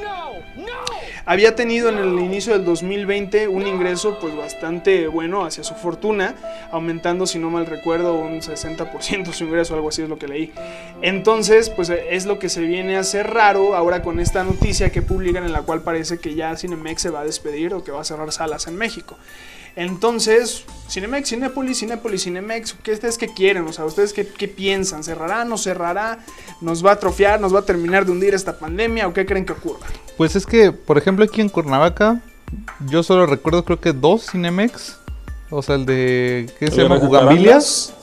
había 1.29 1.55
tenido 1.55 1.89
en 1.89 1.99
el 1.99 2.19
inicio 2.19 2.53
del 2.53 2.65
2020 2.65 3.47
un 3.49 3.67
ingreso 3.67 4.17
pues 4.19 4.35
bastante 4.35 5.07
bueno 5.07 5.45
hacia 5.45 5.63
su 5.63 5.75
fortuna, 5.75 6.33
aumentando 6.71 7.27
si 7.27 7.37
no 7.37 7.51
mal 7.51 7.67
recuerdo 7.67 8.15
un 8.15 8.41
60% 8.41 9.31
su 9.31 9.43
ingreso, 9.43 9.75
algo 9.75 9.89
así 9.89 10.01
es 10.01 10.09
lo 10.09 10.17
que 10.17 10.27
leí. 10.27 10.51
Entonces 11.03 11.69
pues 11.69 11.89
es 11.91 12.25
lo 12.25 12.39
que 12.39 12.49
se 12.49 12.61
viene 12.61 12.97
a 12.97 13.01
hacer 13.01 13.27
raro 13.27 13.75
ahora 13.75 14.01
con 14.01 14.19
esta 14.19 14.43
noticia 14.43 14.89
que 14.89 15.03
publican 15.03 15.43
en 15.43 15.51
la 15.51 15.61
cual 15.61 15.83
parece 15.83 16.17
que 16.17 16.33
ya 16.33 16.57
Cinemex 16.57 16.99
se 16.99 17.11
va 17.11 17.19
a 17.19 17.25
despedir 17.25 17.75
o 17.75 17.83
que 17.83 17.91
va 17.91 18.01
a 18.01 18.05
cerrar 18.05 18.31
salas 18.31 18.65
en 18.65 18.75
México. 18.75 19.15
Entonces, 19.75 20.65
Cinemex, 20.89 21.29
Cinépolis, 21.29 21.77
Cinépolis, 21.77 22.23
Cinemex, 22.23 22.73
¿qué 22.81 22.93
ustedes 22.93 23.19
qué 23.19 23.27
quieren? 23.27 23.67
O 23.67 23.71
sea, 23.71 23.85
¿ustedes 23.85 24.13
qué, 24.13 24.25
qué, 24.25 24.47
piensan? 24.47 25.03
¿Cerrará, 25.03 25.45
no 25.45 25.59
cerrará? 25.59 26.25
¿Nos 26.59 26.83
va 26.83 26.89
a 26.89 26.93
atrofiar? 26.93 27.39
¿Nos 27.39 27.53
va 27.53 27.59
a 27.59 27.65
terminar 27.65 28.03
de 28.03 28.13
hundir 28.13 28.33
esta 28.33 28.57
pandemia? 28.57 29.07
¿O 29.07 29.13
qué 29.13 29.27
creen 29.27 29.45
que 29.45 29.53
ocurra? 29.53 29.85
Pues 30.19 30.35
es 30.35 30.45
que, 30.45 30.73
por 30.73 30.97
ejemplo, 30.97 31.23
aquí 31.23 31.39
en 31.39 31.47
Cuernavaca, 31.47 32.21
yo 32.89 33.03
solo 33.03 33.25
recuerdo 33.25 33.63
creo 33.63 33.79
que 33.79 33.93
dos 33.93 34.29
Cinemex. 34.29 34.97
O 35.49 35.61
sea, 35.61 35.75
el 35.75 35.85
de... 35.85 36.49
¿Qué 36.59 36.69
se 36.69 36.83
llama? 36.83 36.97
Bugambilias. 36.97 37.93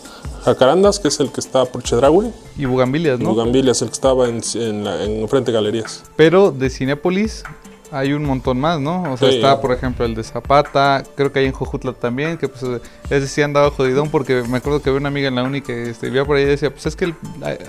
Jacarandas, 0.43 0.99
que 0.99 1.09
es 1.09 1.21
el 1.21 1.31
que 1.31 1.41
está 1.41 1.67
por 1.67 1.83
Chedraui. 1.83 2.33
Y 2.57 2.65
Bugambilias, 2.65 3.21
¿no? 3.21 3.29
Bugambilias, 3.35 3.83
el 3.83 3.89
que 3.89 3.93
estaba 3.93 4.29
en, 4.31 4.41
en, 4.55 4.83
la, 4.85 5.05
en 5.05 5.29
frente 5.29 5.51
de 5.53 5.59
galerías. 5.59 6.05
Pero 6.17 6.53
de 6.53 6.71
Cinépolis 6.71 7.45
hay 7.93 8.15
un 8.15 8.25
montón 8.25 8.59
más, 8.61 8.81
¿no? 8.81 9.13
O 9.13 9.17
sea, 9.19 9.29
Sí. 9.29 9.37
está, 9.37 9.61
por 9.61 9.73
ejemplo, 9.73 10.07
el 10.07 10.15
de 10.15 10.23
Zapata, 10.25 11.05
creo 11.17 11.31
que 11.33 11.41
hay 11.41 11.45
en 11.47 11.53
Jojutla 11.53 11.93
también, 11.93 12.39
que 12.39 12.49
pues 12.49 12.65
ese 13.11 13.29
sí 13.29 13.43
andaba 13.43 13.71
jodidón 13.71 14.09
porque 14.09 14.43
me 14.49 14.57
acuerdo 14.57 14.81
que 14.81 14.89
había 14.89 15.01
una 15.01 15.09
amiga 15.11 15.29
en 15.29 15.35
la 15.35 15.43
uni 15.43 15.61
que 15.61 15.91
este, 15.91 16.07
vivía 16.07 16.25
por 16.25 16.37
ahí 16.39 16.45
y 16.45 16.47
decía, 16.47 16.71
pues 16.71 16.87
es 16.87 16.97
que, 16.97 17.05
el- 17.05 17.15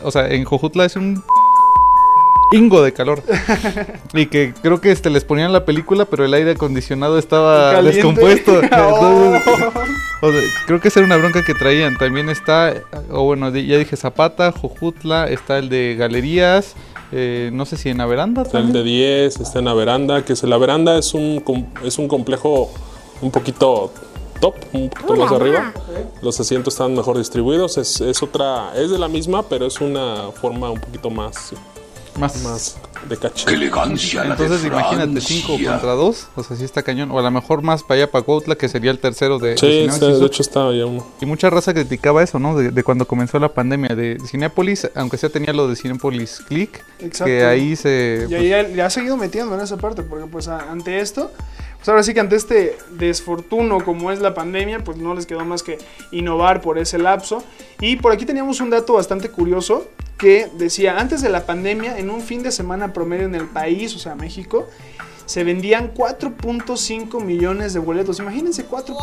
o 0.04 0.10
sea, 0.12 0.28
en 0.30 0.46
Jojutla 0.46 0.86
es 0.86 0.96
un 0.96 1.22
ingo 2.54 2.82
de 2.82 2.94
calor. 2.94 3.22
y 4.14 4.26
que 4.28 4.54
creo 4.62 4.80
que 4.82 4.92
este, 4.92 5.10
les 5.10 5.24
ponían 5.24 5.52
la 5.54 5.66
película, 5.66 6.06
pero 6.06 6.26
el 6.26 6.34
aire 6.34 6.52
acondicionado 6.52 7.18
estaba 7.20 7.72
Caliente. 7.74 7.98
descompuesto. 7.98 8.62
Oh. 10.20 10.30
Entonces, 10.30 10.50
o 10.50 10.56
sea, 10.56 10.66
creo 10.66 10.80
que 10.82 10.88
esa 10.88 11.00
era 11.00 11.06
una 11.06 11.18
bronca 11.18 11.44
que 11.46 11.54
traían. 11.54 11.96
También 11.98 12.28
está, 12.30 12.74
o 13.12 13.24
bueno, 13.26 13.50
ya 13.56 13.78
dije 13.78 13.96
Zapata, 13.96 14.52
Jojutla, 14.52 15.28
está 15.30 15.60
el 15.60 15.70
de 15.70 15.96
Galerías, 15.96 16.74
eh, 17.12 17.52
no 17.54 17.66
sé 17.66 17.78
si 17.78 17.90
en 17.90 18.02
Averanda 18.02 18.42
Está 18.42 18.58
el 18.58 18.74
de 18.74 18.82
10, 18.84 19.40
está 19.40 19.60
en 19.60 19.66
la 19.66 19.74
veranda, 19.76 20.26
que 20.26 20.34
es 20.34 20.42
la 20.44 20.58
veranda 20.58 20.98
es 20.98 21.14
un, 21.14 21.40
com- 21.42 21.68
es 21.84 22.00
un 22.00 22.08
complejo 22.08 22.72
un 23.22 23.30
poquito 23.30 23.94
top, 24.42 24.56
un 24.74 24.90
poquito 24.90 25.16
más 25.16 25.32
arriba. 25.32 25.72
Los 26.24 26.40
asientos 26.40 26.74
están 26.74 26.96
mejor 26.96 27.18
distribuidos, 27.20 27.78
es, 27.78 28.02
es 28.02 28.24
otra, 28.24 28.72
es 28.76 28.90
de 28.90 28.98
la 28.98 29.08
misma, 29.08 29.44
pero 29.44 29.68
es 29.68 29.80
una 29.82 30.32
forma 30.42 30.72
un 30.72 30.80
poquito 30.80 31.12
más, 31.12 31.54
más, 32.18 32.42
más 32.44 32.78
de 33.08 33.18
caché. 33.18 33.46
Entonces 33.54 34.66
imagínate 34.66 35.22
5 35.22 35.54
contra 35.66 35.92
2, 35.94 36.28
o 36.36 36.44
sea, 36.44 36.58
sí 36.58 36.64
está 36.64 36.84
cañón. 36.84 37.12
O 37.12 37.20
a 37.20 37.22
lo 37.22 37.32
mejor 37.32 37.62
más 37.62 37.84
para 37.84 38.02
allá, 38.02 38.12
para 38.12 38.24
Cuautla, 38.24 38.56
que 38.56 38.70
sería 38.70 38.92
el 38.92 39.00
tercero 39.00 39.40
de, 39.40 39.50
de 39.52 39.58
Sí, 39.58 39.66
y 39.68 39.86
eso. 39.86 40.20
de 40.20 40.26
hecho 40.26 40.42
está 40.42 40.72
ya 40.74 40.86
uno. 40.86 41.06
Y 41.22 41.26
mucha 41.26 41.50
raza 41.50 41.74
criticaba 41.74 42.24
eso, 42.24 42.40
¿no? 42.40 42.56
De, 42.58 42.72
de 42.72 42.84
cuando 42.84 43.08
comenzó 43.08 43.40
la 43.40 43.54
pandemia 43.54 43.96
de 43.96 44.18
Cinépolis, 44.26 44.90
aunque 44.96 45.18
sea 45.18 45.30
tenía 45.30 45.54
lo 45.54 45.68
de 45.68 45.76
Cinépolis 45.76 46.42
Click, 46.48 46.84
Exacto. 47.00 47.26
que 47.26 47.44
ahí 47.46 47.76
se... 47.76 48.28
Y 48.30 48.34
ahí 48.34 48.50
ya, 48.50 48.68
ya 48.68 48.86
ha 48.88 48.90
seguido 48.90 49.18
metiendo 49.18 49.56
en 49.56 49.62
esa 49.62 49.78
parte, 49.78 50.04
porque 50.04 50.26
pues 50.28 50.48
a- 50.48 50.72
ante 50.72 51.00
esto, 51.00 51.32
pues 51.78 51.90
ahora 51.90 52.04
sí 52.04 52.14
que 52.14 52.20
ante 52.20 52.36
este 52.36 52.78
desfortuno 52.92 53.84
como 53.84 54.12
es 54.12 54.20
la 54.20 54.34
pandemia, 54.34 54.84
pues 54.84 54.98
no 54.98 55.14
les 55.16 55.26
quedó 55.26 55.46
más 55.46 55.64
que 55.64 55.78
innovar 56.12 56.62
por 56.62 56.78
ese 56.78 56.98
lapso. 56.98 57.44
Y 57.80 57.96
por 57.98 58.12
aquí 58.12 58.26
teníamos 58.26 58.60
un 58.60 58.70
dato 58.70 58.94
bastante 58.94 59.30
curioso 59.30 59.88
que 60.18 60.50
decía, 60.58 61.00
antes 61.00 61.22
de 61.22 61.30
la 61.30 61.46
pandemia, 61.46 62.00
en 62.00 62.10
un 62.10 62.22
fin 62.22 62.42
de 62.44 62.52
semana 62.52 62.92
promedio 62.94 63.26
en 63.26 63.36
el 63.36 63.46
país, 63.46 63.96
o 63.96 64.00
sea, 64.00 64.16
México, 64.16 64.68
se 65.28 65.44
vendían 65.44 65.94
4.5 65.94 67.22
millones 67.24 67.74
de 67.74 67.80
boletos. 67.80 68.18
Imagínense 68.20 68.66
4.5 68.68 68.96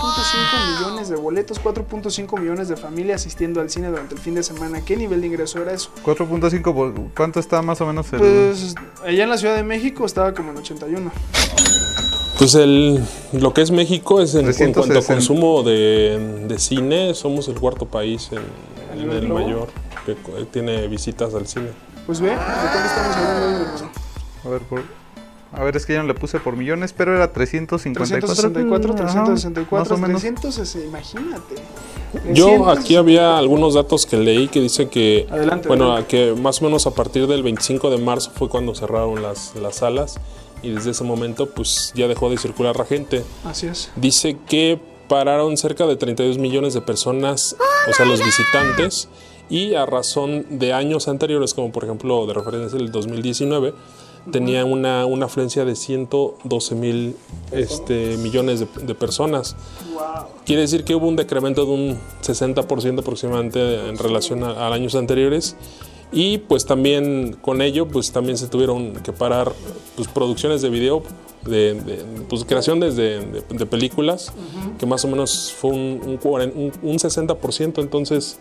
millones 0.80 1.08
de 1.10 1.16
boletos, 1.16 1.62
4.5 1.62 2.40
millones 2.40 2.68
de 2.68 2.76
familias 2.76 3.20
asistiendo 3.20 3.60
al 3.60 3.70
cine 3.70 3.88
durante 3.88 4.14
el 4.14 4.20
fin 4.20 4.34
de 4.34 4.42
semana. 4.42 4.80
¿Qué 4.84 4.96
nivel 4.96 5.20
de 5.20 5.26
ingreso 5.28 5.60
era 5.62 5.72
eso? 5.72 5.90
4.5, 6.02 6.74
por- 6.74 6.94
¿cuánto 7.14 7.38
está 7.40 7.62
más 7.62 7.80
o 7.82 7.86
menos 7.86 8.10
el...? 8.14 8.18
Pues 8.20 8.74
allá 9.04 9.22
en 9.24 9.30
la 9.30 9.36
Ciudad 9.38 9.54
de 9.54 9.62
México 9.62 10.04
estaba 10.06 10.32
como 10.34 10.50
en 10.50 10.56
81. 10.56 11.12
Pues 12.38 12.54
el, 12.56 13.00
lo 13.32 13.54
que 13.54 13.62
es 13.62 13.70
México 13.70 14.20
es 14.20 14.34
en, 14.34 14.46
en 14.46 14.52
cuanto 14.72 14.80
a 14.80 14.84
360. 14.84 15.14
consumo 15.14 15.62
de, 15.62 16.44
de 16.48 16.58
cine, 16.58 17.14
somos 17.14 17.48
el 17.48 17.54
cuarto 17.60 17.86
país 17.86 18.28
en, 18.32 18.38
¿A 18.38 18.92
en 18.94 18.98
nivel 18.98 19.16
el 19.18 19.24
globo? 19.26 19.40
mayor 19.40 19.68
que 20.04 20.14
co- 20.16 20.32
tiene 20.50 20.86
visitas 20.88 21.32
al 21.34 21.46
cine. 21.46 21.68
Pues 22.06 22.20
ve, 22.20 22.30
¿de 22.30 22.36
cuánto 22.36 22.78
estamos 22.86 23.16
hablando? 23.16 23.90
A 24.44 24.48
ver, 24.48 24.60
por- 24.62 24.82
a 25.52 25.62
ver, 25.62 25.76
es 25.76 25.86
que 25.86 25.92
ya 25.92 26.02
no 26.02 26.08
le 26.08 26.14
puse 26.14 26.40
por 26.40 26.56
millones, 26.56 26.92
pero 26.92 27.14
era 27.14 27.32
354. 27.32 28.26
364, 28.26 28.92
Ajá, 28.94 29.24
364, 29.24 29.78
más 29.78 29.90
o 29.92 29.96
menos. 30.02 30.20
300, 30.20 30.76
imagínate. 30.84 31.54
Yo 32.32 32.46
300. 32.46 32.78
aquí 32.78 32.96
había 32.96 33.38
algunos 33.38 33.74
datos 33.74 34.04
que 34.06 34.16
leí 34.16 34.48
que 34.48 34.60
dice 34.60 34.88
que, 34.88 35.28
Adelante, 35.30 35.68
bueno, 35.68 35.92
adelante. 35.92 36.08
que 36.34 36.40
más 36.40 36.60
o 36.60 36.64
menos 36.64 36.88
a 36.88 36.90
partir 36.90 37.28
del 37.28 37.44
25 37.44 37.88
de 37.90 37.98
marzo 37.98 38.32
fue 38.34 38.48
cuando 38.48 38.74
cerraron 38.74 39.22
las, 39.22 39.54
las 39.54 39.76
salas 39.76 40.18
y 40.64 40.70
desde 40.70 40.90
ese 40.90 41.04
momento 41.04 41.46
pues 41.50 41.92
ya 41.94 42.08
dejó 42.08 42.30
de 42.30 42.38
circular 42.38 42.76
la 42.76 42.84
gente. 42.84 43.24
Así 43.44 43.66
es. 43.66 43.90
Dice 43.96 44.36
que 44.48 44.80
pararon 45.08 45.56
cerca 45.56 45.86
de 45.86 45.96
32 45.96 46.38
millones 46.38 46.74
de 46.74 46.80
personas, 46.80 47.56
o 47.88 47.92
sea, 47.92 48.06
los 48.06 48.24
visitantes, 48.24 49.08
y 49.50 49.74
a 49.74 49.84
razón 49.86 50.46
de 50.58 50.72
años 50.72 51.08
anteriores, 51.08 51.54
como 51.54 51.70
por 51.70 51.84
ejemplo 51.84 52.26
de 52.26 52.34
referencia 52.34 52.78
el 52.78 52.90
2019, 52.90 53.74
tenía 54.30 54.64
una, 54.64 55.04
una 55.04 55.26
afluencia 55.26 55.64
de 55.64 55.76
112 55.76 56.74
mil 56.74 57.16
este, 57.52 58.16
millones 58.16 58.60
de, 58.60 58.66
de 58.82 58.94
personas. 58.94 59.54
Quiere 60.46 60.62
decir 60.62 60.84
que 60.84 60.94
hubo 60.94 61.06
un 61.06 61.16
decremento 61.16 61.66
de 61.66 61.72
un 61.72 61.98
60% 62.22 63.00
aproximadamente 63.00 63.88
en 63.88 63.98
relación 63.98 64.42
a, 64.42 64.52
a 64.52 64.72
años 64.72 64.94
anteriores. 64.94 65.56
Y 66.14 66.38
pues 66.38 66.64
también 66.64 67.36
con 67.42 67.60
ello, 67.60 67.88
pues 67.88 68.12
también 68.12 68.38
se 68.38 68.46
tuvieron 68.46 68.92
que 69.02 69.12
parar 69.12 69.52
pues, 69.96 70.06
producciones 70.08 70.62
de 70.62 70.70
video, 70.70 71.02
de, 71.44 71.74
de, 71.74 72.04
pues, 72.28 72.44
creación 72.44 72.78
desde 72.80 73.18
de, 73.20 73.42
de 73.50 73.66
películas, 73.66 74.32
que 74.78 74.86
más 74.86 75.04
o 75.04 75.08
menos 75.08 75.52
fue 75.52 75.70
un, 75.72 76.18
un- 76.54 76.72
un 76.82 76.96
60%. 76.98 77.80
Entonces, 77.82 78.38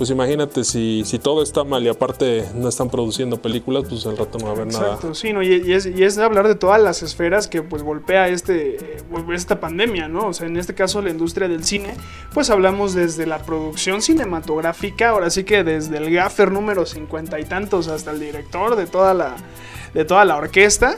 pues 0.00 0.08
imagínate 0.08 0.64
si, 0.64 1.02
si 1.04 1.18
todo 1.18 1.42
está 1.42 1.62
mal 1.62 1.84
y 1.84 1.88
aparte 1.90 2.46
no 2.54 2.70
están 2.70 2.88
produciendo 2.88 3.36
películas, 3.42 3.84
pues 3.86 4.06
al 4.06 4.16
rato 4.16 4.38
no 4.38 4.46
va 4.46 4.52
a 4.52 4.54
haber 4.54 4.68
nada. 4.68 4.94
Exacto, 4.94 5.14
sí, 5.14 5.34
no, 5.34 5.42
y, 5.42 5.74
es, 5.74 5.84
y 5.84 6.04
es 6.04 6.16
hablar 6.16 6.48
de 6.48 6.54
todas 6.54 6.80
las 6.80 7.02
esferas 7.02 7.48
que 7.48 7.60
pues 7.60 7.82
golpea 7.82 8.28
este, 8.28 8.76
eh, 8.76 9.02
esta 9.34 9.60
pandemia, 9.60 10.08
¿no? 10.08 10.28
O 10.28 10.32
sea, 10.32 10.46
en 10.46 10.56
este 10.56 10.72
caso 10.72 11.02
la 11.02 11.10
industria 11.10 11.48
del 11.48 11.64
cine, 11.64 11.94
pues 12.32 12.48
hablamos 12.48 12.94
desde 12.94 13.26
la 13.26 13.40
producción 13.40 14.00
cinematográfica, 14.00 15.10
ahora 15.10 15.28
sí 15.28 15.44
que 15.44 15.64
desde 15.64 15.98
el 15.98 16.10
gaffer 16.10 16.50
número 16.50 16.86
cincuenta 16.86 17.38
y 17.38 17.44
tantos 17.44 17.88
hasta 17.88 18.10
el 18.10 18.20
director 18.20 18.76
de 18.76 18.86
toda 18.86 19.12
la, 19.12 19.36
de 19.92 20.06
toda 20.06 20.24
la 20.24 20.36
orquesta. 20.36 20.96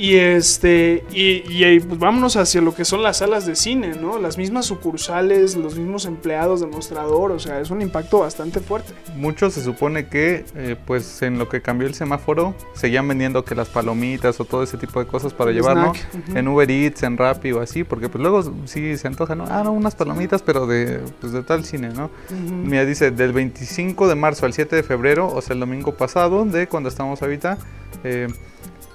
Y 0.00 0.16
este, 0.16 1.04
y, 1.12 1.44
y, 1.52 1.64
eh, 1.64 1.82
pues 1.86 2.00
vámonos 2.00 2.34
hacia 2.36 2.62
lo 2.62 2.74
que 2.74 2.86
son 2.86 3.02
las 3.02 3.18
salas 3.18 3.44
de 3.44 3.54
cine, 3.54 3.96
¿no? 4.00 4.18
Las 4.18 4.38
mismas 4.38 4.64
sucursales, 4.64 5.56
los 5.56 5.76
mismos 5.76 6.06
empleados 6.06 6.60
de 6.60 6.68
mostrador, 6.68 7.32
o 7.32 7.38
sea, 7.38 7.60
es 7.60 7.68
un 7.68 7.82
impacto 7.82 8.20
bastante 8.20 8.60
fuerte. 8.60 8.94
Mucho 9.14 9.50
se 9.50 9.62
supone 9.62 10.08
que, 10.08 10.46
eh, 10.54 10.76
pues 10.86 11.20
en 11.20 11.38
lo 11.38 11.50
que 11.50 11.60
cambió 11.60 11.86
el 11.86 11.92
semáforo, 11.92 12.54
seguían 12.72 13.06
vendiendo 13.08 13.44
que 13.44 13.54
las 13.54 13.68
palomitas 13.68 14.40
o 14.40 14.46
todo 14.46 14.62
ese 14.62 14.78
tipo 14.78 15.00
de 15.00 15.06
cosas 15.06 15.34
para 15.34 15.50
llevar, 15.50 15.76
¿no? 15.76 15.92
En 16.34 16.48
Uber 16.48 16.70
Eats, 16.70 17.02
en 17.02 17.18
Rappi 17.18 17.52
o 17.52 17.60
así, 17.60 17.84
porque 17.84 18.08
pues 18.08 18.22
luego 18.22 18.42
sí 18.64 18.96
se 18.96 19.06
antoja, 19.06 19.34
¿no? 19.34 19.44
Ah, 19.50 19.62
no, 19.62 19.72
unas 19.72 19.96
palomitas, 19.96 20.40
pero 20.40 20.66
de, 20.66 21.02
pues, 21.20 21.34
de 21.34 21.42
tal 21.42 21.66
cine, 21.66 21.90
¿no? 21.90 22.10
Mira, 22.30 22.86
dice, 22.86 23.10
del 23.10 23.34
25 23.34 24.08
de 24.08 24.14
marzo 24.14 24.46
al 24.46 24.54
7 24.54 24.76
de 24.76 24.82
febrero, 24.82 25.28
o 25.28 25.42
sea, 25.42 25.52
el 25.52 25.60
domingo 25.60 25.94
pasado, 25.94 26.46
de 26.46 26.68
cuando 26.68 26.88
estamos 26.88 27.20
ahorita, 27.20 27.58
eh, 28.02 28.28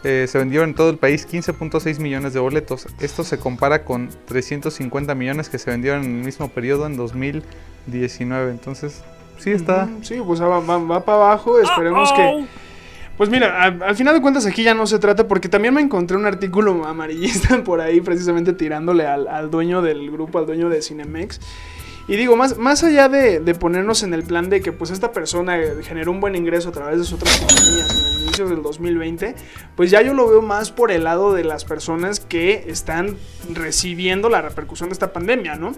eh, 0.05 0.27
se 0.29 0.37
vendieron 0.37 0.69
en 0.69 0.75
todo 0.75 0.89
el 0.89 0.97
país 0.97 1.27
15.6 1.27 1.99
millones 1.99 2.33
de 2.33 2.39
boletos. 2.39 2.87
Esto 2.99 3.23
se 3.23 3.37
compara 3.39 3.83
con 3.83 4.09
350 4.27 5.15
millones 5.15 5.49
que 5.49 5.57
se 5.57 5.69
vendieron 5.71 6.03
en 6.03 6.19
el 6.19 6.23
mismo 6.25 6.47
periodo 6.49 6.85
en 6.85 6.95
2019. 6.95 8.51
Entonces, 8.51 9.03
sí 9.39 9.51
está... 9.51 9.89
Sí, 10.01 10.15
pues 10.25 10.41
va, 10.41 10.59
va- 10.59 10.77
va 10.77 11.03
para 11.03 11.17
abajo. 11.17 11.59
Esperemos 11.59 12.11
que. 12.13 12.45
Pues 13.17 13.29
mira, 13.29 13.63
al, 13.63 13.81
al 13.81 13.95
final 13.95 14.13
de 14.13 14.21
cuentas 14.21 14.45
aquí 14.45 14.61
ya 14.63 14.73
no 14.73 14.85
se 14.87 14.99
trata, 14.99 15.25
porque 15.27 15.47
también 15.47 15.73
me 15.73 15.79
encontré 15.81 16.17
un 16.17 16.25
artículo 16.25 16.85
amarillista 16.87 17.63
por 17.63 17.79
ahí, 17.81 18.01
precisamente 18.01 18.51
tirándole 18.53 19.07
al, 19.07 19.27
al 19.27 19.49
dueño 19.49 19.81
del 19.81 20.11
grupo, 20.11 20.37
al 20.39 20.45
dueño 20.45 20.67
de 20.69 20.81
Cinemex. 20.81 21.39
Y 22.07 22.17
digo, 22.17 22.35
más, 22.35 22.57
más 22.57 22.83
allá 22.83 23.09
de, 23.09 23.39
de 23.39 23.55
ponernos 23.55 24.03
en 24.03 24.13
el 24.13 24.23
plan 24.23 24.49
de 24.49 24.61
que 24.61 24.71
pues 24.71 24.91
esta 24.91 25.11
persona 25.11 25.57
generó 25.81 26.11
un 26.11 26.19
buen 26.19 26.35
ingreso 26.35 26.69
a 26.69 26.71
través 26.71 26.99
de 26.99 27.03
sus 27.05 27.13
otras 27.13 27.37
compañías 27.39 28.14
del 28.43 28.61
2020, 28.61 29.35
pues 29.75 29.91
ya 29.91 30.01
yo 30.01 30.13
lo 30.13 30.27
veo 30.27 30.41
más 30.41 30.71
por 30.71 30.91
el 30.91 31.05
lado 31.05 31.33
de 31.33 31.43
las 31.43 31.63
personas 31.63 32.19
que 32.19 32.65
están 32.67 33.15
recibiendo 33.53 34.29
la 34.29 34.41
repercusión 34.41 34.89
de 34.89 34.93
esta 34.93 35.13
pandemia, 35.13 35.55
¿no? 35.55 35.71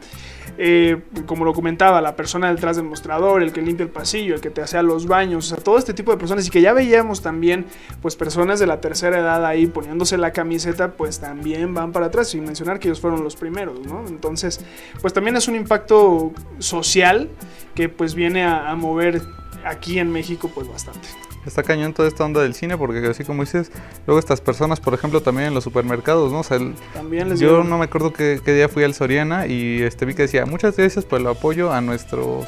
Eh, 0.59 1.03
como 1.27 1.45
lo 1.45 1.53
comentaba, 1.53 2.01
la 2.01 2.15
persona 2.15 2.49
detrás 2.51 2.77
del 2.77 2.85
mostrador, 2.85 3.43
el 3.43 3.53
que 3.53 3.61
limpia 3.61 3.83
el 3.83 3.91
pasillo, 3.91 4.33
el 4.33 4.41
que 4.41 4.49
te 4.49 4.61
hace 4.61 4.81
los 4.81 5.05
baños, 5.05 5.51
o 5.51 5.55
sea, 5.55 5.63
todo 5.63 5.77
este 5.77 5.93
tipo 5.93 6.11
de 6.11 6.17
personas 6.17 6.47
y 6.47 6.49
que 6.49 6.61
ya 6.61 6.73
veíamos 6.73 7.21
también, 7.21 7.67
pues 8.01 8.15
personas 8.15 8.59
de 8.59 8.65
la 8.65 8.81
tercera 8.81 9.19
edad 9.19 9.45
ahí 9.45 9.67
poniéndose 9.67 10.17
la 10.17 10.31
camiseta, 10.31 10.93
pues 10.93 11.19
también 11.19 11.75
van 11.75 11.91
para 11.91 12.07
atrás, 12.07 12.29
sin 12.29 12.43
mencionar 12.43 12.79
que 12.79 12.87
ellos 12.87 12.99
fueron 12.99 13.23
los 13.23 13.35
primeros, 13.35 13.85
¿no? 13.85 14.03
Entonces, 14.07 14.59
pues 15.01 15.13
también 15.13 15.35
es 15.35 15.47
un 15.47 15.55
impacto 15.55 16.31
social 16.57 17.29
que 17.75 17.89
pues 17.89 18.15
viene 18.15 18.43
a, 18.43 18.71
a 18.71 18.75
mover 18.75 19.21
aquí 19.65 19.99
en 19.99 20.11
México 20.11 20.49
pues 20.53 20.67
bastante. 20.67 21.07
Está 21.45 21.63
cañón 21.63 21.93
toda 21.93 22.07
esta 22.09 22.25
onda 22.25 22.41
del 22.41 22.53
cine 22.53 22.77
porque 22.77 23.05
así 23.07 23.23
como 23.23 23.43
dices, 23.43 23.71
luego 24.05 24.19
estas 24.19 24.41
personas, 24.41 24.79
por 24.81 24.93
ejemplo, 24.93 25.21
también 25.21 25.47
en 25.49 25.53
los 25.53 25.63
supermercados, 25.63 26.31
¿no? 26.31 26.39
O 26.39 26.43
sea, 26.43 26.57
el- 26.57 26.73
También 26.93 27.29
les 27.29 27.39
yo 27.39 27.49
dieron- 27.49 27.69
no 27.69 27.77
me 27.77 27.85
acuerdo 27.85 28.11
qué, 28.11 28.41
qué 28.43 28.53
día 28.53 28.67
fui 28.67 28.83
al 28.83 28.93
Soriana 28.93 29.47
y 29.47 29.81
este 29.81 30.05
vi 30.05 30.13
que 30.13 30.23
decía, 30.23 30.45
muchas 30.45 30.75
gracias 30.75 31.05
por 31.05 31.21
el 31.21 31.27
apoyo 31.27 31.71
a 31.71 31.79
nuestros... 31.81 32.45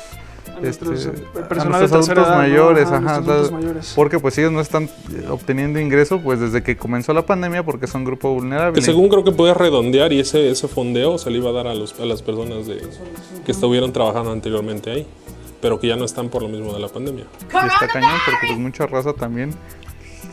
A 0.50 0.62
este, 0.68 0.84
a 0.86 0.90
adultos 0.90 2.10
edad, 2.10 2.32
¿no? 2.32 2.36
mayores, 2.38 2.88
Ajá, 2.88 2.98
ajá, 2.98 3.04
nuestros 3.04 3.20
o 3.22 3.24
sea, 3.24 3.34
adultos 3.36 3.52
mayores. 3.52 3.94
porque 3.96 4.20
pues 4.20 4.38
ellos 4.40 4.52
no 4.52 4.60
están 4.60 4.86
eh, 4.86 5.26
obteniendo 5.30 5.80
ingreso 5.80 6.20
pues 6.20 6.42
desde 6.42 6.64
que 6.64 6.76
comenzó 6.76 7.14
la 7.14 7.26
pandemia 7.26 7.64
porque 7.64 7.88
son 7.88 8.04
grupo 8.04 8.34
vulnerable. 8.34 8.74
Que 8.74 8.82
según 8.82 9.08
creo 9.08 9.24
que 9.24 9.32
podía 9.32 9.54
redondear 9.54 10.12
y 10.12 10.20
ese, 10.20 10.50
ese 10.50 10.68
fondeo 10.68 11.18
se 11.18 11.30
le 11.32 11.38
iba 11.38 11.52
a 11.52 11.54
dar 11.54 11.68
a, 11.68 11.74
los, 11.76 11.98
a 12.02 12.06
las 12.06 12.22
personas 12.22 12.68
de, 12.68 12.82
que 13.46 13.52
estuvieron 13.54 13.94
trabajando 13.94 14.34
anteriormente 14.34 14.92
ahí, 14.92 15.08
pero 15.62 15.80
que 15.80 15.88
ya 15.88 15.96
no 15.96 16.06
están 16.06 16.30
por 16.30 16.42
lo 16.42 16.50
mismo 16.50 16.74
de 16.74 16.80
la 16.80 16.88
pandemia. 16.88 17.26
Y 17.42 17.68
está 17.68 17.88
cañón 17.88 18.18
porque 18.26 18.48
pues 18.48 18.60
mucha 18.60 18.86
raza 18.88 19.14
también 19.14 19.54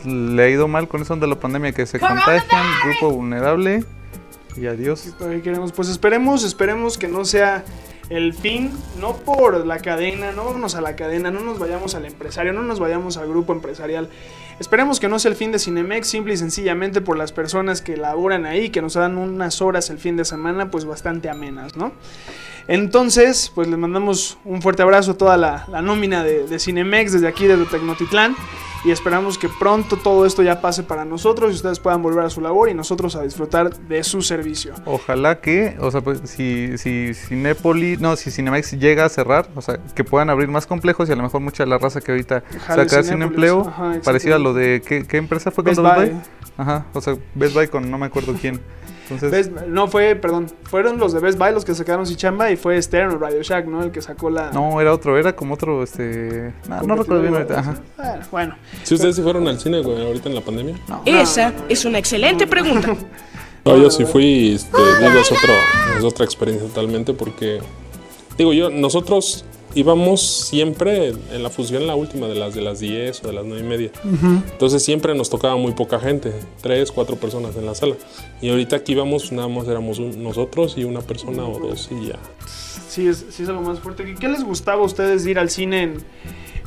le 0.05 0.43
ha 0.43 0.49
ido 0.49 0.67
mal 0.67 0.87
con 0.87 1.01
eso 1.01 1.15
de 1.15 1.27
la 1.27 1.35
pandemia 1.35 1.71
que 1.71 1.85
se 1.85 1.99
contagian, 1.99 2.65
grupo 2.85 3.13
vulnerable 3.13 3.83
y 4.55 4.67
adiós. 4.67 5.13
Todavía 5.17 5.41
queremos, 5.41 5.71
pues 5.71 5.89
esperemos, 5.89 6.43
esperemos 6.43 6.97
que 6.97 7.07
no 7.07 7.25
sea 7.25 7.63
el 8.09 8.33
fin, 8.33 8.71
no 8.99 9.17
por 9.17 9.65
la 9.65 9.79
cadena, 9.79 10.31
no 10.31 10.45
vámonos 10.45 10.75
a 10.75 10.81
la 10.81 10.95
cadena, 10.95 11.29
no 11.29 11.41
nos 11.41 11.59
vayamos 11.59 11.95
al 11.95 12.05
empresario, 12.05 12.53
no 12.53 12.63
nos 12.63 12.79
vayamos 12.79 13.17
al 13.17 13.27
grupo 13.27 13.53
empresarial. 13.53 14.09
Esperemos 14.59 14.99
que 14.99 15.07
no 15.07 15.19
sea 15.19 15.29
el 15.29 15.37
fin 15.37 15.51
de 15.51 15.59
Cinemex, 15.59 16.07
simple 16.07 16.33
y 16.33 16.37
sencillamente 16.37 17.01
por 17.01 17.17
las 17.17 17.31
personas 17.31 17.81
que 17.81 17.95
laboran 17.95 18.45
ahí, 18.45 18.69
que 18.69 18.81
nos 18.81 18.95
dan 18.95 19.17
unas 19.17 19.61
horas 19.61 19.89
el 19.89 19.99
fin 19.99 20.17
de 20.17 20.25
semana, 20.25 20.71
pues 20.71 20.85
bastante 20.85 21.29
amenas, 21.29 21.75
¿no? 21.75 21.91
Entonces, 22.67 23.51
pues 23.53 23.67
les 23.67 23.77
mandamos 23.77 24.37
un 24.43 24.61
fuerte 24.61 24.81
abrazo 24.81 25.11
a 25.11 25.17
toda 25.17 25.37
la, 25.37 25.65
la 25.69 25.81
nómina 25.81 26.23
de, 26.23 26.47
de 26.47 26.59
Cinemex 26.59 27.13
desde 27.13 27.27
aquí, 27.27 27.47
desde 27.47 27.65
Tecnotitlán. 27.65 28.35
Y 28.83 28.91
esperamos 28.91 29.37
que 29.37 29.49
pronto 29.49 29.97
todo 29.97 30.25
esto 30.25 30.43
ya 30.43 30.61
pase 30.61 30.83
para 30.83 31.03
nosotros 31.03 31.51
y 31.51 31.55
ustedes 31.55 31.79
puedan 31.79 32.01
volver 32.01 32.25
a 32.25 32.29
su 32.29 32.41
labor 32.41 32.69
y 32.69 32.73
nosotros 32.73 33.15
a 33.15 33.23
disfrutar 33.23 33.75
de 33.75 34.03
su 34.03 34.21
servicio. 34.21 34.75
Ojalá 34.85 35.41
que, 35.41 35.75
o 35.79 35.89
sea, 35.91 36.01
pues 36.01 36.21
si, 36.25 36.77
si 36.77 37.13
Cinépolis, 37.13 37.99
no, 37.99 38.15
si 38.15 38.31
Cinemex 38.31 38.73
llega 38.79 39.05
a 39.05 39.09
cerrar, 39.09 39.49
o 39.55 39.61
sea, 39.61 39.79
que 39.95 40.03
puedan 40.03 40.29
abrir 40.29 40.47
más 40.47 40.67
complejos 40.67 41.09
y 41.09 41.11
a 41.11 41.15
lo 41.15 41.23
mejor 41.23 41.41
mucha 41.41 41.63
de 41.63 41.69
la 41.69 41.77
raza 41.77 42.01
que 42.01 42.11
ahorita 42.11 42.43
se 42.49 42.57
va 42.57 42.63
Jale 42.65 42.81
a 42.83 42.85
quedar 42.85 43.03
sin 43.03 43.21
empleo, 43.21 43.61
ajá, 43.67 43.99
parecido 44.03 44.35
a 44.35 44.37
exactamente. 44.37 44.46
Lo 44.47 44.53
de, 44.53 44.81
¿qué, 44.85 45.05
qué 45.05 45.17
empresa 45.17 45.51
fue 45.51 45.63
Best 45.63 45.77
con 45.77 45.85
Best 45.85 45.97
Buy. 45.97 46.09
Buy? 46.09 46.21
Ajá, 46.57 46.85
o 46.93 47.01
sea, 47.01 47.15
Best 47.35 47.53
Buy 47.53 47.67
con 47.67 47.89
no 47.89 47.97
me 47.97 48.05
acuerdo 48.07 48.33
quién. 48.39 48.59
Entonces, 49.09 49.31
Best- 49.53 49.67
no 49.67 49.87
fue, 49.87 50.15
perdón, 50.15 50.47
fueron 50.63 50.97
los 50.97 51.13
de 51.13 51.19
Best 51.21 51.37
Buy 51.37 51.53
los 51.53 51.63
que 51.63 51.73
sacaron 51.75 52.05
sin 52.05 52.17
chamba 52.17 52.51
y 52.51 52.57
fue 52.57 52.81
Stern 52.81 53.11
o 53.13 53.17
Radio 53.17 53.41
Shack, 53.41 53.65
¿no? 53.65 53.83
El 53.83 53.91
que 53.91 54.01
sacó 54.01 54.29
la... 54.29 54.51
no, 54.51 54.81
era 54.81 54.91
otro, 54.93 55.17
era 55.17 55.33
como 55.33 55.53
otro, 55.53 55.81
este, 55.83 56.53
no, 56.67 56.81
no 56.81 56.95
recuerdo 56.95 57.21
bien 57.21 57.33
ahorita, 57.35 57.59
ajá. 57.59 57.75
Bueno, 58.31 58.55
Si 58.83 58.95
ustedes 58.95 59.15
se 59.15 59.23
fueron 59.23 59.47
al 59.47 59.59
cine, 59.59 59.81
güey, 59.81 60.05
ahorita 60.05 60.27
en 60.29 60.35
la 60.35 60.41
pandemia. 60.41 60.75
Esa 61.05 61.53
es 61.69 61.85
una 61.85 61.99
excelente 61.99 62.47
pregunta. 62.47 62.95
No, 63.65 63.75
yo 63.75 63.89
sí 63.91 64.05
fui, 64.05 64.53
este, 64.55 64.77
digo, 65.01 65.19
es, 65.19 65.29
otro, 65.29 65.53
es 65.97 66.03
otra 66.05 66.23
experiencia 66.23 66.65
totalmente 66.69 67.13
porque, 67.13 67.59
digo 68.37 68.53
yo, 68.53 68.69
nosotros 68.69 69.43
íbamos 69.77 70.21
siempre 70.47 71.09
en 71.31 71.43
la 71.43 71.49
función, 71.49 71.85
la 71.87 71.95
última 71.95 72.27
de 72.27 72.35
las 72.35 72.53
de 72.55 72.61
las 72.61 72.79
10 72.79 73.23
o 73.23 73.27
de 73.27 73.33
las 73.33 73.45
9 73.45 73.63
y 73.63 73.67
media. 73.67 73.91
Entonces 74.51 74.83
siempre 74.83 75.13
nos 75.15 75.29
tocaba 75.29 75.55
muy 75.57 75.73
poca 75.73 75.99
gente, 75.99 76.33
3, 76.61 76.91
4 76.91 77.15
personas 77.17 77.55
en 77.55 77.65
la 77.65 77.75
sala. 77.75 77.95
Y 78.41 78.49
ahorita 78.49 78.77
aquí 78.77 78.93
íbamos, 78.93 79.31
nada 79.31 79.47
más 79.47 79.67
éramos 79.67 79.99
un- 79.99 80.21
nosotros 80.23 80.75
y 80.77 80.83
una 80.83 81.01
persona 81.01 81.43
o 81.45 81.59
dos 81.59 81.89
y 81.91 82.07
ya. 82.07 82.19
sí 82.89 83.07
es, 83.07 83.25
sí 83.29 83.43
es 83.43 83.49
algo 83.49 83.61
más 83.61 83.79
fuerte. 83.79 84.03
¿Qué- 84.05 84.15
¿Qué 84.15 84.27
les 84.27 84.43
gustaba 84.43 84.81
a 84.81 84.85
ustedes 84.85 85.23
de 85.23 85.31
ir 85.31 85.39
al 85.39 85.49
cine 85.51 85.83
en, 85.83 85.97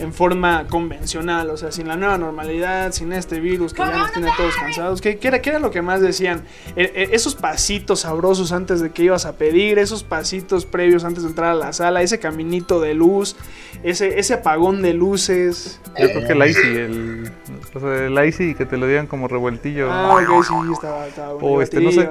en 0.01 0.13
forma 0.13 0.67
convencional? 0.69 1.51
O 1.51 1.57
sea, 1.57 1.71
sin 1.73 1.87
la 1.89 1.97
nueva 1.97 2.19
normalidad, 2.19 2.93
sin 2.93 3.13
este 3.13 3.39
virus 3.41 3.73
que 3.75 3.83
ya 3.83 3.97
nos 3.97 4.13
tiene 4.13 4.29
todos 4.37 4.55
cansados. 4.57 5.01
¿Qué, 5.01 5.19
qué 5.19 5.29
era, 5.29 5.41
qué 5.43 5.51
era 5.51 5.59
lo 5.59 5.71
que 5.71 5.83
más 5.83 6.01
decían? 6.01 6.43
Eh, 6.77 6.91
eh, 6.95 7.09
esos 7.13 7.35
pasitos 7.35 8.01
sabrosos 8.01 8.53
antes 8.53 8.81
de 8.81 8.91
que 8.91 9.05
ibas 9.05 9.27
a 9.27 9.37
pedir, 9.37 9.79
esos 9.79 10.03
pasitos 10.03 10.67
previos 10.67 11.05
antes 11.05 11.23
de 11.23 11.29
entrar 11.31 11.51
a 11.53 11.55
la 11.55 11.73
sala, 11.73 12.03
ese 12.03 12.19
caminito 12.19 12.81
de 12.81 12.95
luz, 12.95 13.37
ese, 13.83 14.19
ese 14.19 14.35
apagón 14.35 14.83
de 14.83 14.95
luces. 14.95 15.81
Yo 15.99 16.09
creo 16.09 16.27
que 16.27 16.33
el 16.33 16.51
Icy, 16.51 16.61
el, 16.69 17.33
o 17.75 17.81
sea, 17.81 18.07
el 18.07 18.27
Icy 18.29 18.55
que 18.55 18.67
te 18.67 18.77
lo 18.77 18.87
digan 18.87 19.07
como 19.07 19.29
revueltillo. 19.29 19.91
Ah, 19.91 20.15
ok, 20.15 20.45
sí, 20.45 20.55
estaba, 20.73 21.07
estaba 21.07 21.33
O 21.35 21.41
muy 21.55 21.65
este, 21.65 21.81
no 21.81 21.91
sé, 21.93 22.09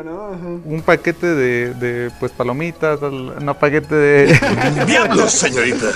un 0.65 0.81
paquete 0.85 1.27
de, 1.27 1.73
de, 1.73 2.11
pues 2.19 2.31
palomitas, 2.31 3.01
al- 3.01 3.43
no 3.43 3.53
paquete 3.57 3.95
de 3.95 4.39
¡Diablos, 4.85 5.31
señorita! 5.31 5.87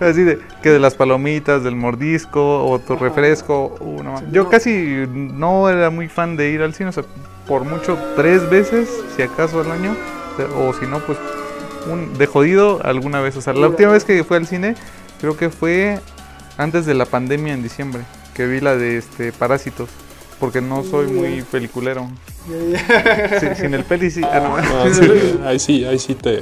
Así 0.00 0.22
de 0.22 0.38
que 0.62 0.70
de 0.70 0.78
las 0.78 0.94
palomitas, 0.94 1.62
del 1.62 1.76
mordisco 1.76 2.64
o 2.64 2.78
tu 2.78 2.96
refresco, 2.96 3.76
uh, 3.80 4.02
no 4.02 4.12
mames. 4.12 4.32
yo 4.32 4.48
casi 4.48 5.06
no 5.08 5.68
era 5.68 5.90
muy 5.90 6.08
fan 6.08 6.36
de 6.36 6.50
ir 6.50 6.62
al 6.62 6.74
cine, 6.74 6.90
o 6.90 6.92
sea, 6.92 7.04
por 7.46 7.64
mucho 7.64 7.98
tres 8.16 8.48
veces, 8.48 8.88
si 9.16 9.22
acaso 9.22 9.60
al 9.60 9.70
año, 9.70 9.96
o 10.56 10.72
si 10.72 10.86
no 10.86 11.00
pues 11.00 11.18
un 11.90 12.16
de 12.16 12.26
jodido 12.26 12.80
alguna 12.84 13.20
vez, 13.20 13.36
o 13.36 13.40
sea, 13.40 13.52
la 13.52 13.68
última 13.68 13.92
vez 13.92 14.04
que 14.04 14.22
fui 14.24 14.36
al 14.36 14.46
cine 14.46 14.74
creo 15.20 15.36
que 15.36 15.50
fue 15.50 15.98
antes 16.56 16.86
de 16.86 16.94
la 16.94 17.06
pandemia 17.06 17.54
en 17.54 17.62
diciembre, 17.62 18.02
que 18.34 18.46
vi 18.46 18.60
la 18.60 18.76
de 18.76 18.98
este 18.98 19.32
Parásitos. 19.32 19.88
Porque 20.38 20.62
no 20.62 20.82
soy 20.82 21.06
muy 21.08 21.42
peliculero. 21.42 22.08
Sí, 22.46 23.46
sin 23.60 23.74
el 23.74 23.84
peli 23.84 24.10
sí. 24.10 24.22
ah, 24.24 24.40
no. 24.40 24.56
Ah, 24.56 24.86
sí, 24.92 25.38
ahí 25.44 25.58
sí, 25.58 25.84
ahí 25.84 25.98
sí 25.98 26.14
te 26.14 26.40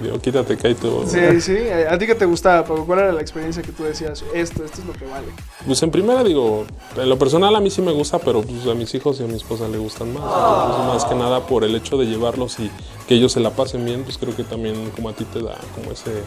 digo, 0.00 0.18
quítate 0.20 0.56
tú. 0.74 1.04
Sí, 1.06 1.40
sí. 1.40 1.56
¿A 1.90 1.98
ti 1.98 2.06
qué 2.06 2.14
te 2.14 2.24
gustaba, 2.26 2.64
Paco? 2.64 2.84
¿Cuál 2.86 3.00
era 3.00 3.12
la 3.12 3.20
experiencia 3.20 3.62
que 3.62 3.72
tú 3.72 3.84
decías? 3.84 4.24
Esto, 4.34 4.64
esto 4.64 4.80
es 4.80 4.86
lo 4.86 4.92
que 4.92 5.06
vale. 5.06 5.26
Pues 5.66 5.82
en 5.82 5.90
primera 5.90 6.22
digo, 6.24 6.64
en 6.96 7.08
lo 7.08 7.18
personal 7.18 7.54
a 7.56 7.60
mí 7.60 7.70
sí 7.70 7.82
me 7.82 7.92
gusta, 7.92 8.18
pero 8.18 8.42
pues 8.42 8.66
a 8.66 8.74
mis 8.74 8.94
hijos 8.94 9.20
y 9.20 9.24
a 9.24 9.26
mi 9.26 9.34
esposa 9.36 9.68
le 9.68 9.78
gustan 9.78 10.12
más. 10.12 10.22
Entonces, 10.24 10.86
más 10.94 11.04
que 11.04 11.14
nada 11.14 11.46
por 11.46 11.64
el 11.64 11.74
hecho 11.74 11.96
de 11.96 12.06
llevarlos 12.06 12.58
y 12.60 12.70
que 13.06 13.14
ellos 13.14 13.32
se 13.32 13.40
la 13.40 13.50
pasen 13.50 13.84
bien, 13.84 14.04
pues 14.04 14.18
creo 14.18 14.34
que 14.36 14.44
también 14.44 14.90
como 14.94 15.08
a 15.08 15.12
ti 15.12 15.24
te 15.24 15.40
da 15.42 15.56
como 15.74 15.92
ese 15.92 16.22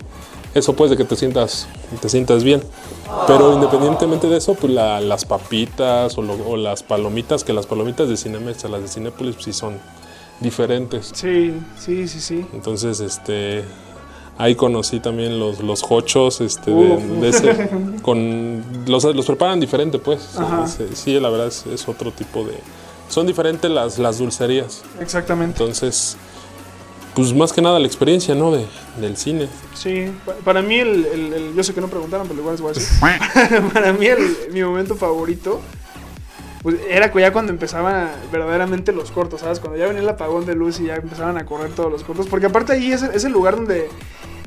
eso 0.53 0.73
pues 0.75 0.89
de 0.91 0.97
que 0.97 1.05
te 1.05 1.15
sientas 1.15 1.67
te 2.01 2.10
sientas 2.10 2.43
bien. 2.43 2.62
Pero 3.27 3.53
independientemente 3.53 4.27
de 4.27 4.38
eso, 4.38 4.53
pues 4.55 4.73
la- 4.73 4.99
las 4.99 5.23
papitas 5.25 6.17
o, 6.17 6.21
lo- 6.21 6.34
o 6.47 6.57
las 6.57 6.84
palomitas, 6.84 7.43
que 7.43 7.53
las 7.53 7.65
palomitas 7.67 8.10
de 8.10 8.17
Cinemex 8.17 8.63
las 8.69 8.81
de 8.81 8.88
Cinépolis 8.89 9.36
pues, 9.36 9.45
sí 9.45 9.53
son 9.53 9.79
diferentes. 10.41 11.12
Sí, 11.13 11.54
sí, 11.80 12.08
sí, 12.08 12.19
sí. 12.19 12.45
Entonces, 12.54 12.99
este, 12.99 13.63
ahí 14.38 14.56
conocí 14.56 14.99
también 14.99 15.39
los, 15.39 15.60
los 15.62 15.84
hochos, 15.89 16.41
este, 16.41 16.71
de, 16.71 17.30
ese, 17.30 17.69
con, 18.01 18.63
los, 18.88 19.04
los 19.04 19.25
preparan 19.25 19.60
diferente, 19.60 19.99
pues. 19.99 20.19
Sí, 20.67 20.84
sí, 20.93 21.19
la 21.19 21.30
verdad 21.30 21.47
es, 21.47 21.65
es 21.67 21.88
otro 21.88 22.12
tipo 22.12 22.43
de, 22.43 22.58
son 23.08 23.27
diferentes 23.27 23.69
las, 23.69 23.99
las 23.99 24.17
dulcerías. 24.17 24.82
Exactamente. 24.99 25.62
Entonces, 25.62 26.17
pues 27.13 27.34
más 27.34 27.51
que 27.51 27.62
nada 27.62 27.77
la 27.77 27.88
experiencia, 27.88 28.34
¿no? 28.34 28.51
De, 28.51 28.65
del 28.99 29.17
cine. 29.17 29.47
Sí, 29.75 30.12
pa- 30.25 30.34
para 30.45 30.62
mí 30.62 30.75
el, 30.80 31.06
el- 31.06 31.34
el- 31.34 31.54
Yo 31.56 31.62
sé 31.63 31.73
que 31.73 31.82
no 31.82 31.88
preguntaron, 31.89 32.25
pero 32.27 32.39
igual 32.39 32.54
les 32.56 32.62
voy 32.62 32.71
a 32.71 32.73
decir. 32.73 33.69
para 33.73 33.91
mí 33.93 34.06
el, 34.06 34.38
mi 34.54 34.63
momento 34.63 34.95
favorito 34.95 35.60
pues, 36.63 36.76
era 36.89 37.12
ya 37.13 37.34
cuando 37.34 37.52
empezaban 37.52 38.10
verdaderamente 38.32 38.91
los 38.91 39.12
cortos, 39.12 39.41
¿sabes? 39.41 39.60
Cuando 39.60 39.78
ya 39.80 39.88
venía 39.88 40.02
el 40.02 40.10
apagón 40.10 40.45
de 40.45 40.56
luz 40.56 40.80
y 40.80 40.86
ya 40.86 40.95
empezaban 40.95 41.38
a 41.38 41.45
correr 41.45 41.71
todos 41.71 41.91
los 41.91 42.04
cortos. 42.04 42.28
Porque 42.28 42.45
aparte 42.47 42.74
ahí 42.74 42.91
es, 42.91 43.04
es 43.04 43.24
el 43.24 43.32
lugar 43.32 43.56
donde... 43.56 43.89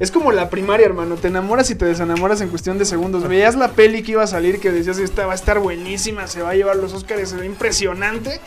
Es 0.00 0.11
como 0.11 0.33
la 0.33 0.50
primaria, 0.50 0.87
hermano. 0.87 1.14
Te 1.14 1.29
enamoras 1.29 1.70
y 1.70 1.77
te 1.77 1.85
desenamoras 1.85 2.40
en 2.40 2.48
cuestión 2.48 2.79
de 2.79 2.85
segundos. 2.85 3.27
Veías 3.29 3.55
la 3.55 3.72
peli 3.72 4.03
que 4.03 4.12
iba 4.12 4.24
a 4.24 4.27
salir 4.27 4.59
que 4.59 4.72
decías, 4.72 4.98
esta 4.98 5.24
va 5.27 5.33
a 5.33 5.37
estar 5.37 5.61
buenísima, 5.61 6.27
se 6.27 6.42
va 6.42 6.50
a 6.50 6.55
llevar 6.55 6.77
los 6.77 6.92
Oscars, 6.92 7.29
se 7.29 7.37
ve 7.37 7.46
impresionante. 7.46 8.40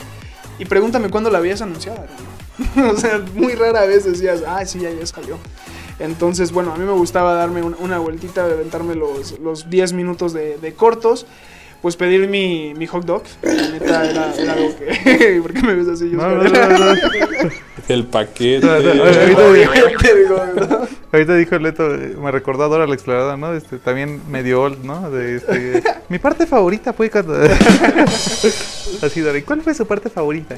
Y 0.60 0.66
pregúntame 0.66 1.10
cuándo 1.10 1.30
la 1.30 1.38
habías 1.38 1.62
anunciado, 1.62 2.04
hermano. 2.04 2.92
o 2.94 2.98
sea, 2.98 3.24
muy 3.36 3.54
rara 3.54 3.86
vez 3.86 4.04
decías, 4.04 4.44
ah, 4.46 4.66
sí, 4.66 4.80
ya, 4.80 4.90
ya 4.92 5.06
salió. 5.06 5.38
Entonces, 6.00 6.52
bueno, 6.52 6.74
a 6.74 6.78
mí 6.78 6.84
me 6.86 6.92
gustaba 6.92 7.34
darme 7.34 7.62
un- 7.64 7.76
una 7.80 7.98
vueltita, 8.00 8.44
aventarme 8.44 8.96
los, 8.96 9.40
los 9.40 9.70
10 9.70 9.94
minutos 9.94 10.34
de, 10.34 10.58
de 10.58 10.74
cortos. 10.74 11.26
Pues 11.82 11.96
pedir 11.96 12.28
mi, 12.28 12.74
mi 12.76 12.88
hot 12.88 13.06
dog. 13.06 13.24
La 13.44 13.54
neta 13.70 14.10
era, 14.10 14.34
era 14.36 14.54
algo 14.54 14.76
que. 14.78 15.40
¿Por 15.42 15.54
qué 15.54 15.62
me 15.62 15.76
ves 15.76 15.88
así? 15.88 16.10
Yo 16.10 16.18
No, 16.18 16.36
no, 16.36 16.44
no. 16.44 16.96
El 17.88 18.06
paquete. 18.06 18.66
No, 18.66 18.80
no, 18.80 19.04
ahorita, 19.04 20.14
Digo, 20.14 20.46
¿no? 20.56 20.88
ahorita 21.14 21.36
dijo 21.36 21.58
Leto, 21.58 21.96
eh, 21.96 22.16
me 22.22 22.32
recordó 22.32 22.66
a 22.66 22.68
Dora 22.68 22.86
la 22.88 22.94
exploradora, 22.94 23.38
¿no? 23.38 23.54
Este, 23.54 23.78
también 23.78 24.22
medio 24.30 24.62
old, 24.62 24.84
¿no? 24.84 25.10
De 25.10 25.38
este, 25.38 25.84
mi 26.10 26.20
parte 26.20 26.46
favorita 26.46 26.94
fue 26.94 27.10
cuando... 27.10 27.34
Así, 29.02 29.22
Dora, 29.22 29.38
¿y 29.38 29.42
cuál 29.44 29.62
fue 29.62 29.74
su 29.74 29.86
parte 29.86 30.10
favorita? 30.10 30.56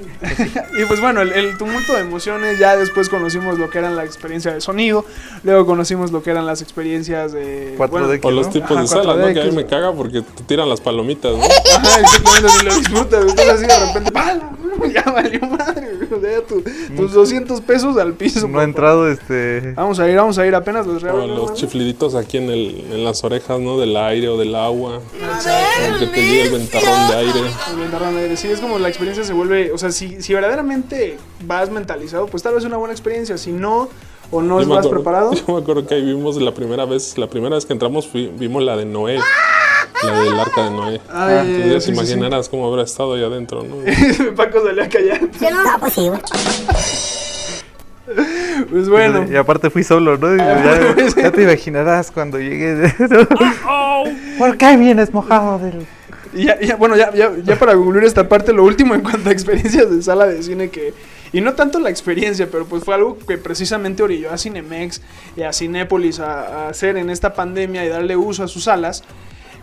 Y 0.77 0.85
pues 0.85 1.01
bueno, 1.01 1.21
el, 1.21 1.31
el 1.33 1.57
tumulto 1.57 1.93
de 1.93 2.01
emociones, 2.01 2.57
ya 2.57 2.75
después 2.77 3.09
conocimos 3.09 3.59
lo 3.59 3.69
que 3.69 3.79
eran 3.79 3.95
la 3.95 4.05
experiencia 4.05 4.53
de 4.53 4.61
sonido, 4.61 5.05
luego 5.43 5.65
conocimos 5.65 6.11
lo 6.11 6.23
que 6.23 6.31
eran 6.31 6.45
las 6.45 6.61
experiencias 6.61 7.31
de... 7.31 7.75
4D 7.77 7.89
bueno, 7.89 8.19
O 8.23 8.31
los 8.31 8.47
¿no? 8.47 8.53
tipos 8.53 8.71
Ajá, 8.71 8.81
de 8.81 8.87
salas, 8.87 9.17
¿no? 9.17 9.33
Que 9.33 9.41
a 9.41 9.43
mí 9.45 9.49
4DX. 9.51 9.53
me 9.55 9.65
caga 9.65 9.93
porque 9.93 10.21
te 10.21 10.43
tiran 10.43 10.69
las 10.69 10.81
palomitas, 10.81 11.33
¿no? 11.33 11.43
Ajá, 11.43 11.99
exactamente, 11.99 12.49
si 12.49 12.65
lo 12.65 12.75
disfrutas, 12.75 13.25
estás 13.25 13.47
así 13.49 13.65
de 13.65 13.85
repente, 13.87 14.11
¡pala! 14.11 14.49
Ya 14.93 15.03
valió 15.11 15.39
madre, 15.41 15.89
o 16.11 16.19
sea, 16.21 16.41
tu- 16.41 16.63
tus 16.95 17.13
200 17.13 17.61
pesos 17.61 17.97
al 17.97 18.13
piso. 18.13 18.47
No 18.47 18.59
ha 18.59 18.63
entrado, 18.63 19.07
este... 19.09 19.73
Vamos 19.75 19.99
a 19.99 20.09
ir, 20.09 20.15
vamos 20.15 20.37
a 20.37 20.45
ir 20.47 20.55
apenas 20.55 20.85
los 20.87 21.03
O 21.03 21.05
regalos. 21.05 21.37
los 21.37 21.53
chifliditos 21.53 22.15
aquí 22.15 22.37
en, 22.37 22.49
el, 22.49 22.85
en 22.91 23.03
las 23.03 23.23
orejas, 23.23 23.59
¿no? 23.59 23.77
Del 23.79 23.95
aire 23.97 24.29
o 24.29 24.37
del 24.37 24.55
agua. 24.55 24.99
Que 25.99 26.05
te 26.07 26.21
llega 26.21 26.43
el 26.45 26.51
ventarrón 26.51 27.07
de 27.09 27.15
aire. 27.15 27.39
El 27.73 27.79
ventarrón 27.79 28.15
de 28.15 28.21
aire. 28.21 28.37
Sí, 28.37 28.47
es 28.47 28.59
como 28.59 28.79
la 28.79 28.87
experiencia 28.89 29.23
se 29.23 29.33
vuelve, 29.33 29.71
o 29.71 29.77
sea, 29.77 29.91
si, 29.91 30.21
si 30.21 30.33
verdaderamente 30.33 31.17
vas 31.45 31.69
mentalizado, 31.69 32.27
pues 32.27 32.41
tal 32.43 32.53
vez 32.53 32.63
es 32.63 32.67
una 32.67 32.77
buena 32.77 32.93
experiencia, 32.93 33.37
si 33.37 33.51
no, 33.51 33.89
o 34.31 34.41
no 34.41 34.59
acuerdo- 34.59 34.89
preparado. 34.89 35.33
Yo 35.47 35.53
me 35.53 35.61
acuerdo 35.61 35.85
que 35.87 35.95
ahí 35.95 36.03
vimos 36.05 36.39
la 36.41 36.53
primera 36.53 36.85
vez, 36.85 37.17
la 37.17 37.27
primera 37.27 37.55
vez 37.55 37.65
que 37.65 37.73
entramos 37.73 38.07
fui- 38.07 38.31
vimos 38.37 38.63
la 38.63 38.75
de 38.77 38.85
Noé. 38.85 39.19
La 40.03 40.21
del 40.21 40.39
arca 40.39 40.63
de 40.65 40.71
Noé. 40.71 41.01
Ay, 41.11 41.37
Entonces, 41.55 41.63
sí, 41.63 41.71
te 41.71 41.81
sí, 41.81 41.91
imaginarás 41.91 42.49
cómo 42.49 42.67
habrá 42.67 42.83
estado 42.83 43.13
ahí 43.15 43.23
adentro, 43.23 43.63
¿no? 43.63 43.77
Paco 44.35 44.63
salió 44.65 44.83
a 44.83 44.87
callar. 44.87 45.21
No, 45.21 45.79
pues 45.79 45.93
sí, 45.93 46.07
güey. 46.07 46.21
Pues 48.69 48.89
bueno. 48.89 49.25
Y 49.29 49.35
aparte 49.35 49.69
fui 49.69 49.83
solo, 49.83 50.17
¿no? 50.17 50.35
Y 50.35 50.39
Ah, 50.39 50.95
ya, 51.15 51.21
ya 51.23 51.31
te 51.31 51.43
imaginarás 51.43 52.11
cuando 52.11 52.39
llegué. 52.39 52.91
¿Por 54.37 54.57
qué 54.57 54.77
vienes 54.77 55.13
mojado 55.13 55.59
del...? 55.59 55.85
Y 56.33 56.45
ya, 56.45 56.59
ya, 56.59 56.75
bueno, 56.75 56.95
ya, 56.95 57.11
ya, 57.13 57.31
ya 57.43 57.57
para 57.57 57.73
concluir 57.73 58.03
esta 58.03 58.29
parte, 58.29 58.53
lo 58.53 58.63
último 58.63 58.93
en 58.93 59.01
cuanto 59.01 59.29
a 59.29 59.31
experiencias 59.31 59.89
de 59.89 60.01
sala 60.03 60.27
de 60.27 60.43
cine 60.43 60.69
que... 60.69 60.93
Y 61.33 61.41
no 61.41 61.53
tanto 61.53 61.79
la 61.79 61.89
experiencia, 61.89 62.47
pero 62.51 62.65
pues 62.65 62.83
fue 62.83 62.93
algo 62.95 63.17
que 63.17 63.37
precisamente 63.37 64.01
orilló 64.03 64.31
a 64.31 64.37
Cinemex 64.37 65.01
y 65.35 65.41
a 65.43 65.53
Cinépolis 65.53 66.19
a, 66.19 66.65
a 66.65 66.69
hacer 66.69 66.97
en 66.97 67.09
esta 67.09 67.33
pandemia 67.33 67.85
y 67.85 67.89
darle 67.89 68.15
uso 68.15 68.43
a 68.43 68.47
sus 68.47 68.63
salas, 68.65 69.03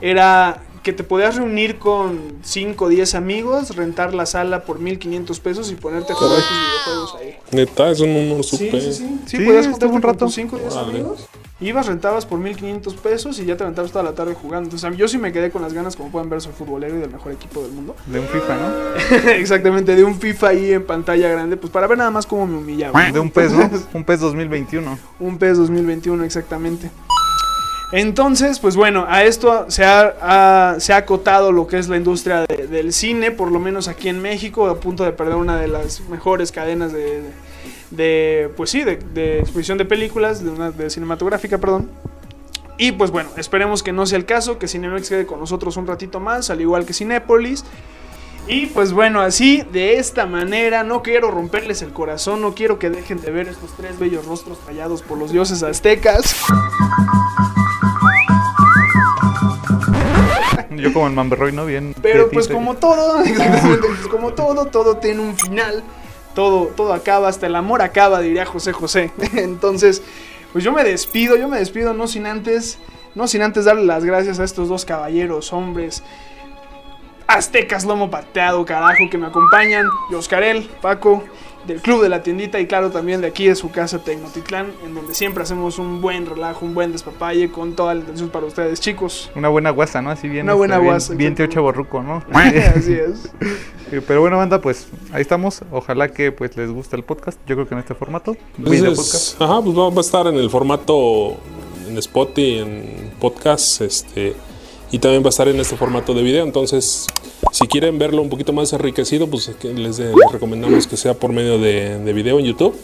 era 0.01 0.63
que 0.83 0.93
te 0.93 1.03
podías 1.03 1.35
reunir 1.35 1.79
con 1.81 2.35
5 2.43 2.85
o 2.85 2.89
10 2.89 3.17
amigos, 3.17 3.75
rentar 3.75 4.15
la 4.15 4.25
sala 4.25 4.63
por 4.65 4.79
1500 4.79 5.41
pesos 5.41 5.73
y 5.73 5.75
ponerte 5.75 6.13
a 6.13 6.17
jugar 6.17 6.37
tus 6.39 6.49
videojuegos 6.49 7.17
ahí. 7.21 7.37
Neta, 7.51 7.91
es 7.91 7.99
un 8.01 8.15
número 8.15 8.43
Sí, 8.45 8.57
súper. 8.67 8.81
sí, 8.83 8.93
sí. 8.93 9.21
Sí, 9.27 9.37
Sí, 9.39 9.45
podías 9.45 9.67
juntarte 9.67 9.95
un 9.97 10.03
rato. 10.03 10.25
tus 10.27 10.35
5 10.35 10.55
o 10.57 10.59
10 10.61 10.73
Órale. 10.75 10.91
amigos. 10.91 11.27
Ibas, 11.59 11.87
rentabas 11.87 12.27
por 12.27 12.39
1500 12.39 12.95
pesos 12.97 13.39
y 13.41 13.47
ya 13.47 13.57
te 13.57 13.63
aventabas 13.65 13.91
toda 13.91 14.05
la 14.05 14.13
tarde 14.15 14.35
jugando. 14.35 14.67
Entonces, 14.71 14.97
yo 14.99 15.09
sí 15.09 15.17
me 15.17 15.33
quedé 15.33 15.51
con 15.51 15.63
las 15.63 15.73
ganas, 15.73 15.97
como 15.97 16.11
pueden 16.13 16.29
ver, 16.29 16.43
soy 16.43 16.53
futbolero 16.53 16.95
y 16.97 16.99
del 17.01 17.11
mejor 17.11 17.33
equipo 17.33 17.63
del 17.63 17.73
mundo. 17.73 17.97
De 18.07 18.21
un 18.21 18.27
FIFA, 18.27 18.57
¿no? 18.57 19.31
Exactamente, 19.31 19.97
de 19.97 20.05
un 20.05 20.21
FIFA 20.21 20.49
ahí 20.49 20.73
en 20.73 20.85
pantalla 20.87 21.29
grande, 21.31 21.57
pues 21.57 21.73
para 21.73 21.87
ver 21.87 21.97
nada 21.97 22.11
más 22.11 22.27
cómo 22.27 22.47
me 22.47 22.59
humillaba. 22.59 23.11
De 23.11 23.19
un 23.19 23.31
PES, 23.31 23.53
¿no? 23.53 23.71
Un 23.95 24.05
PES 24.05 24.21
2021. 24.21 24.99
Un 25.19 25.39
PES 25.39 25.57
2021, 25.57 26.25
exactamente. 26.25 26.91
Entonces, 27.93 28.59
pues 28.59 28.75
bueno, 28.75 29.07
a 29.09 29.23
esto 29.25 29.67
se 29.69 29.85
ha, 29.85 30.75
se 30.81 30.93
ha 30.93 30.97
acotado 30.97 31.53
lo 31.53 31.67
que 31.69 31.79
es 31.79 31.89
la 31.89 31.97
industria 31.97 32.45
de- 32.47 32.67
del 32.67 32.93
cine, 32.93 33.31
por 33.31 33.53
lo 33.53 33.61
menos 33.61 33.87
aquí 33.87 34.09
en 34.09 34.21
México, 34.21 34.67
a 34.69 34.81
punto 34.81 35.05
de 35.05 35.13
perder 35.13 35.37
una 35.37 35.57
de 35.57 35.69
las 35.69 36.01
mejores 36.09 36.51
cadenas 36.51 36.93
de, 36.93 37.23
de 37.93 38.51
pues 38.57 38.71
sí, 38.71 38.83
de, 38.83 38.97
de 38.97 39.39
exposición 39.39 39.79
de 39.79 39.85
películas, 39.85 40.43
de, 40.43 40.51
una, 40.51 40.73
de 40.73 40.91
cinematográfica, 40.91 41.59
perdón. 41.59 41.89
Y 42.77 42.93
pues 42.93 43.11
bueno, 43.13 43.31
esperemos 43.37 43.83
que 43.85 43.93
no 43.93 44.05
sea 44.05 44.19
el 44.19 44.27
caso, 44.27 44.59
que 44.59 44.67
Cinemex 44.69 45.09
quede 45.09 45.25
con 45.25 45.39
nosotros 45.41 45.77
un 45.77 45.87
ratito 45.87 46.19
más, 46.21 46.51
al 46.51 46.61
igual 46.61 46.85
que 46.87 46.93
Cinépolis. 46.93 47.65
Y 48.49 48.67
pues 48.67 48.93
bueno, 48.93 49.21
así, 49.23 49.63
de 49.73 49.99
esta 49.99 50.27
manera, 50.27 50.83
no 50.83 51.03
quiero 51.03 51.31
romperles 51.31 51.83
el 51.83 51.93
corazón, 51.93 52.41
no 52.43 52.55
quiero 52.55 52.79
que 52.79 52.91
dejen 52.91 53.21
de 53.21 53.31
ver 53.31 53.49
estos 53.49 53.71
tres 53.77 53.99
bellos 53.99 54.27
rostros 54.27 54.59
tallados 54.67 55.03
por 55.03 55.19
los 55.19 55.33
dioses 55.33 55.63
aztecas. 55.63 56.37
Yo 60.79 60.93
como 60.93 61.07
el 61.07 61.13
Mamberroy, 61.13 61.53
¿no? 61.53 61.67
Bien. 61.67 61.95
Pero 62.03 62.31
pues 62.31 62.49
como 62.49 62.77
todo, 62.77 63.21
exactamente, 63.25 63.87
pues 63.87 64.09
como 64.09 64.33
todo, 64.33 64.67
todo 64.67 64.97
tiene 64.97 65.21
un 65.21 65.37
final. 65.37 65.83
Todo, 66.35 66.67
todo 66.67 66.93
acaba, 66.93 67.29
hasta 67.29 67.47
el 67.47 67.57
amor 67.57 67.81
acaba, 67.81 68.21
diría 68.21 68.45
José 68.45 68.73
José. 68.73 69.11
Entonces, 69.35 70.03
pues 70.53 70.65
yo 70.65 70.73
me 70.73 70.85
despido, 70.85 71.37
yo 71.37 71.49
me 71.49 71.59
despido 71.59 71.95
no 71.95 72.07
sin 72.07 72.27
antes, 72.27 72.79
no 73.15 73.27
sin 73.27 73.43
antes 73.43 73.65
darle 73.65 73.85
las 73.85 74.05
gracias 74.05 74.39
a 74.39 74.45
estos 74.45 74.69
dos 74.69 74.85
caballeros, 74.85 75.53
hombres, 75.53 76.03
aztecas 77.27 77.85
lomo 77.85 78.11
pateado, 78.11 78.65
carajo, 78.65 79.05
que 79.11 79.19
me 79.19 79.27
acompañan. 79.27 79.87
Y 80.11 80.15
Oscarel, 80.15 80.69
Paco, 80.81 81.25
del 81.67 81.81
Club 81.81 82.03
de 82.03 82.09
la 82.09 82.23
Tiendita 82.23 82.61
y 82.61 82.67
claro 82.67 82.91
también 82.91 83.21
de 83.21 83.27
aquí 83.27 83.47
de 83.49 83.55
su 83.55 83.71
casa 83.71 83.99
Tecnotitlán, 84.03 84.73
en 84.85 84.95
donde 84.95 85.15
siempre 85.15 85.43
hacemos 85.43 85.79
un 85.79 86.01
buen 86.01 86.27
relajo, 86.27 86.65
un 86.65 86.75
buen 86.75 86.93
despapalle 86.93 87.51
con 87.51 87.75
toda 87.77 87.95
la 87.95 88.01
intención 88.01 88.29
para 88.31 88.47
ustedes, 88.47 88.81
chicos. 88.81 89.31
Una 89.35 89.49
buena 89.49 89.71
guasa, 89.71 90.01
¿no? 90.03 90.11
Así 90.11 90.29
bien. 90.29 90.45
Una 90.45 90.55
buena 90.55 90.75
este, 90.75 90.83
bien- 90.83 90.93
guasa, 90.93 91.15
Bien, 91.15 91.35
tío 91.35 91.45
exactamente. 91.47 91.55
chaborruco, 91.55 92.03
¿no? 92.03 92.23
Así 92.77 92.93
es. 92.93 93.31
Eh, 93.93 94.03
Pero 94.05 94.21
bueno, 94.21 94.37
banda, 94.37 94.61
pues 94.61 94.89
ahí 95.13 95.23
estamos. 95.23 95.63
Ojalá 95.71 96.09
que 96.09 96.33
pues 96.33 96.57
les 96.57 96.73
guste 96.73 96.97
el 96.97 97.05
podcast. 97.05 97.39
Yo 97.47 97.55
creo 97.55 97.69
que 97.69 97.75
en 97.75 97.79
este 97.79 97.95
formato. 97.95 98.37
Entonces, 98.59 98.83
podcast. 98.97 99.41
ajá, 99.43 99.63
pues 99.63 99.79
va, 99.79 99.91
va 99.91 99.97
a 99.99 100.01
estar 100.01 100.27
en 100.27 100.35
el 100.35 100.51
formato 100.51 101.37
en 101.89 101.97
Spotify, 101.99 102.59
en 102.59 103.13
podcast, 103.21 103.83
este, 103.83 104.35
y 104.97 104.99
también 104.99 105.23
va 105.23 105.27
a 105.27 105.29
estar 105.29 105.47
en 105.49 105.61
este 105.61 105.77
formato 105.77 106.15
de 106.15 106.23
video. 106.23 106.43
Entonces, 106.43 107.07
si 107.53 107.67
quieren 107.69 107.99
verlo 107.99 108.23
un 108.23 108.31
poquito 108.31 108.53
más 108.55 108.73
enriquecido, 108.73 109.29
pues 109.29 109.51
les, 109.63 109.97
de- 109.99 110.07
les 110.15 110.33
recomendamos 110.33 110.87
que 110.87 110.97
sea 110.97 111.13
por 111.15 111.33
medio 111.33 111.59
de, 111.59 111.99
de 111.99 112.13
video 112.15 112.39
en 112.39 112.47
YouTube. 112.47 112.75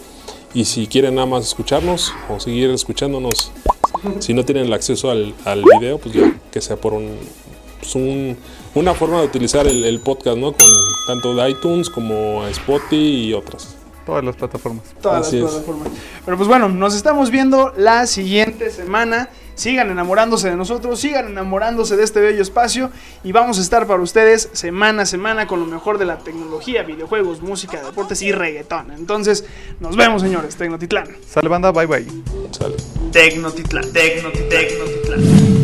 Y 0.54 0.66
si 0.66 0.86
quieren 0.86 1.14
nada 1.14 1.26
más 1.26 1.46
escucharnos 1.46 2.12
o 2.28 2.38
seguir 2.38 2.68
escuchándonos, 2.70 3.50
si 4.18 4.34
no 4.34 4.44
tienen 4.44 4.66
el 4.66 4.72
acceso 4.74 5.10
al, 5.10 5.34
al 5.46 5.64
video, 5.78 5.96
pues 5.96 6.14
ya 6.14 6.34
que 6.50 6.60
sea 6.60 6.76
por 6.76 6.92
un, 6.92 7.16
pues 7.80 7.94
un- 7.94 8.36
una 8.74 8.92
forma 8.92 9.20
de 9.20 9.26
utilizar 9.26 9.66
el, 9.66 9.82
el 9.84 10.00
podcast, 10.00 10.36
¿no? 10.36 10.52
Con 10.52 10.68
tanto 11.06 11.34
de 11.34 11.48
iTunes 11.50 11.88
como 11.88 12.46
Spotify 12.48 13.28
y 13.28 13.32
otras. 13.32 13.76
Todas 14.04 14.22
las 14.24 14.36
plataformas. 14.36 14.84
todas 15.00 15.26
Así 15.28 15.36
las 15.38 15.46
es. 15.46 15.56
plataformas. 15.60 15.88
Pero 16.26 16.36
pues 16.36 16.48
bueno, 16.48 16.68
nos 16.68 16.94
estamos 16.94 17.30
viendo 17.30 17.72
la 17.76 18.06
siguiente 18.06 18.70
semana. 18.70 19.30
Sigan 19.54 19.90
enamorándose 19.90 20.50
de 20.50 20.56
nosotros, 20.56 21.00
sigan 21.00 21.28
enamorándose 21.28 21.96
de 21.96 22.04
este 22.04 22.20
bello 22.20 22.42
espacio 22.42 22.90
y 23.22 23.32
vamos 23.32 23.58
a 23.58 23.60
estar 23.60 23.86
para 23.86 24.02
ustedes 24.02 24.48
semana 24.52 25.02
a 25.02 25.06
semana 25.06 25.46
con 25.46 25.60
lo 25.60 25.66
mejor 25.66 25.98
de 25.98 26.06
la 26.06 26.18
tecnología, 26.18 26.82
videojuegos, 26.82 27.42
música, 27.42 27.82
deportes 27.82 28.22
y 28.22 28.32
reggaetón. 28.32 28.92
Entonces, 28.92 29.44
nos 29.80 29.96
vemos 29.96 30.22
señores, 30.22 30.56
Tecnotitlán. 30.56 31.08
Sale 31.28 31.48
banda, 31.48 31.70
bye 31.70 31.86
bye. 31.86 32.06
Sale. 32.50 32.76
Tecnotitlán, 33.12 33.92
Tecnotitlán, 33.92 34.48
Tecnotitlán. 34.48 35.61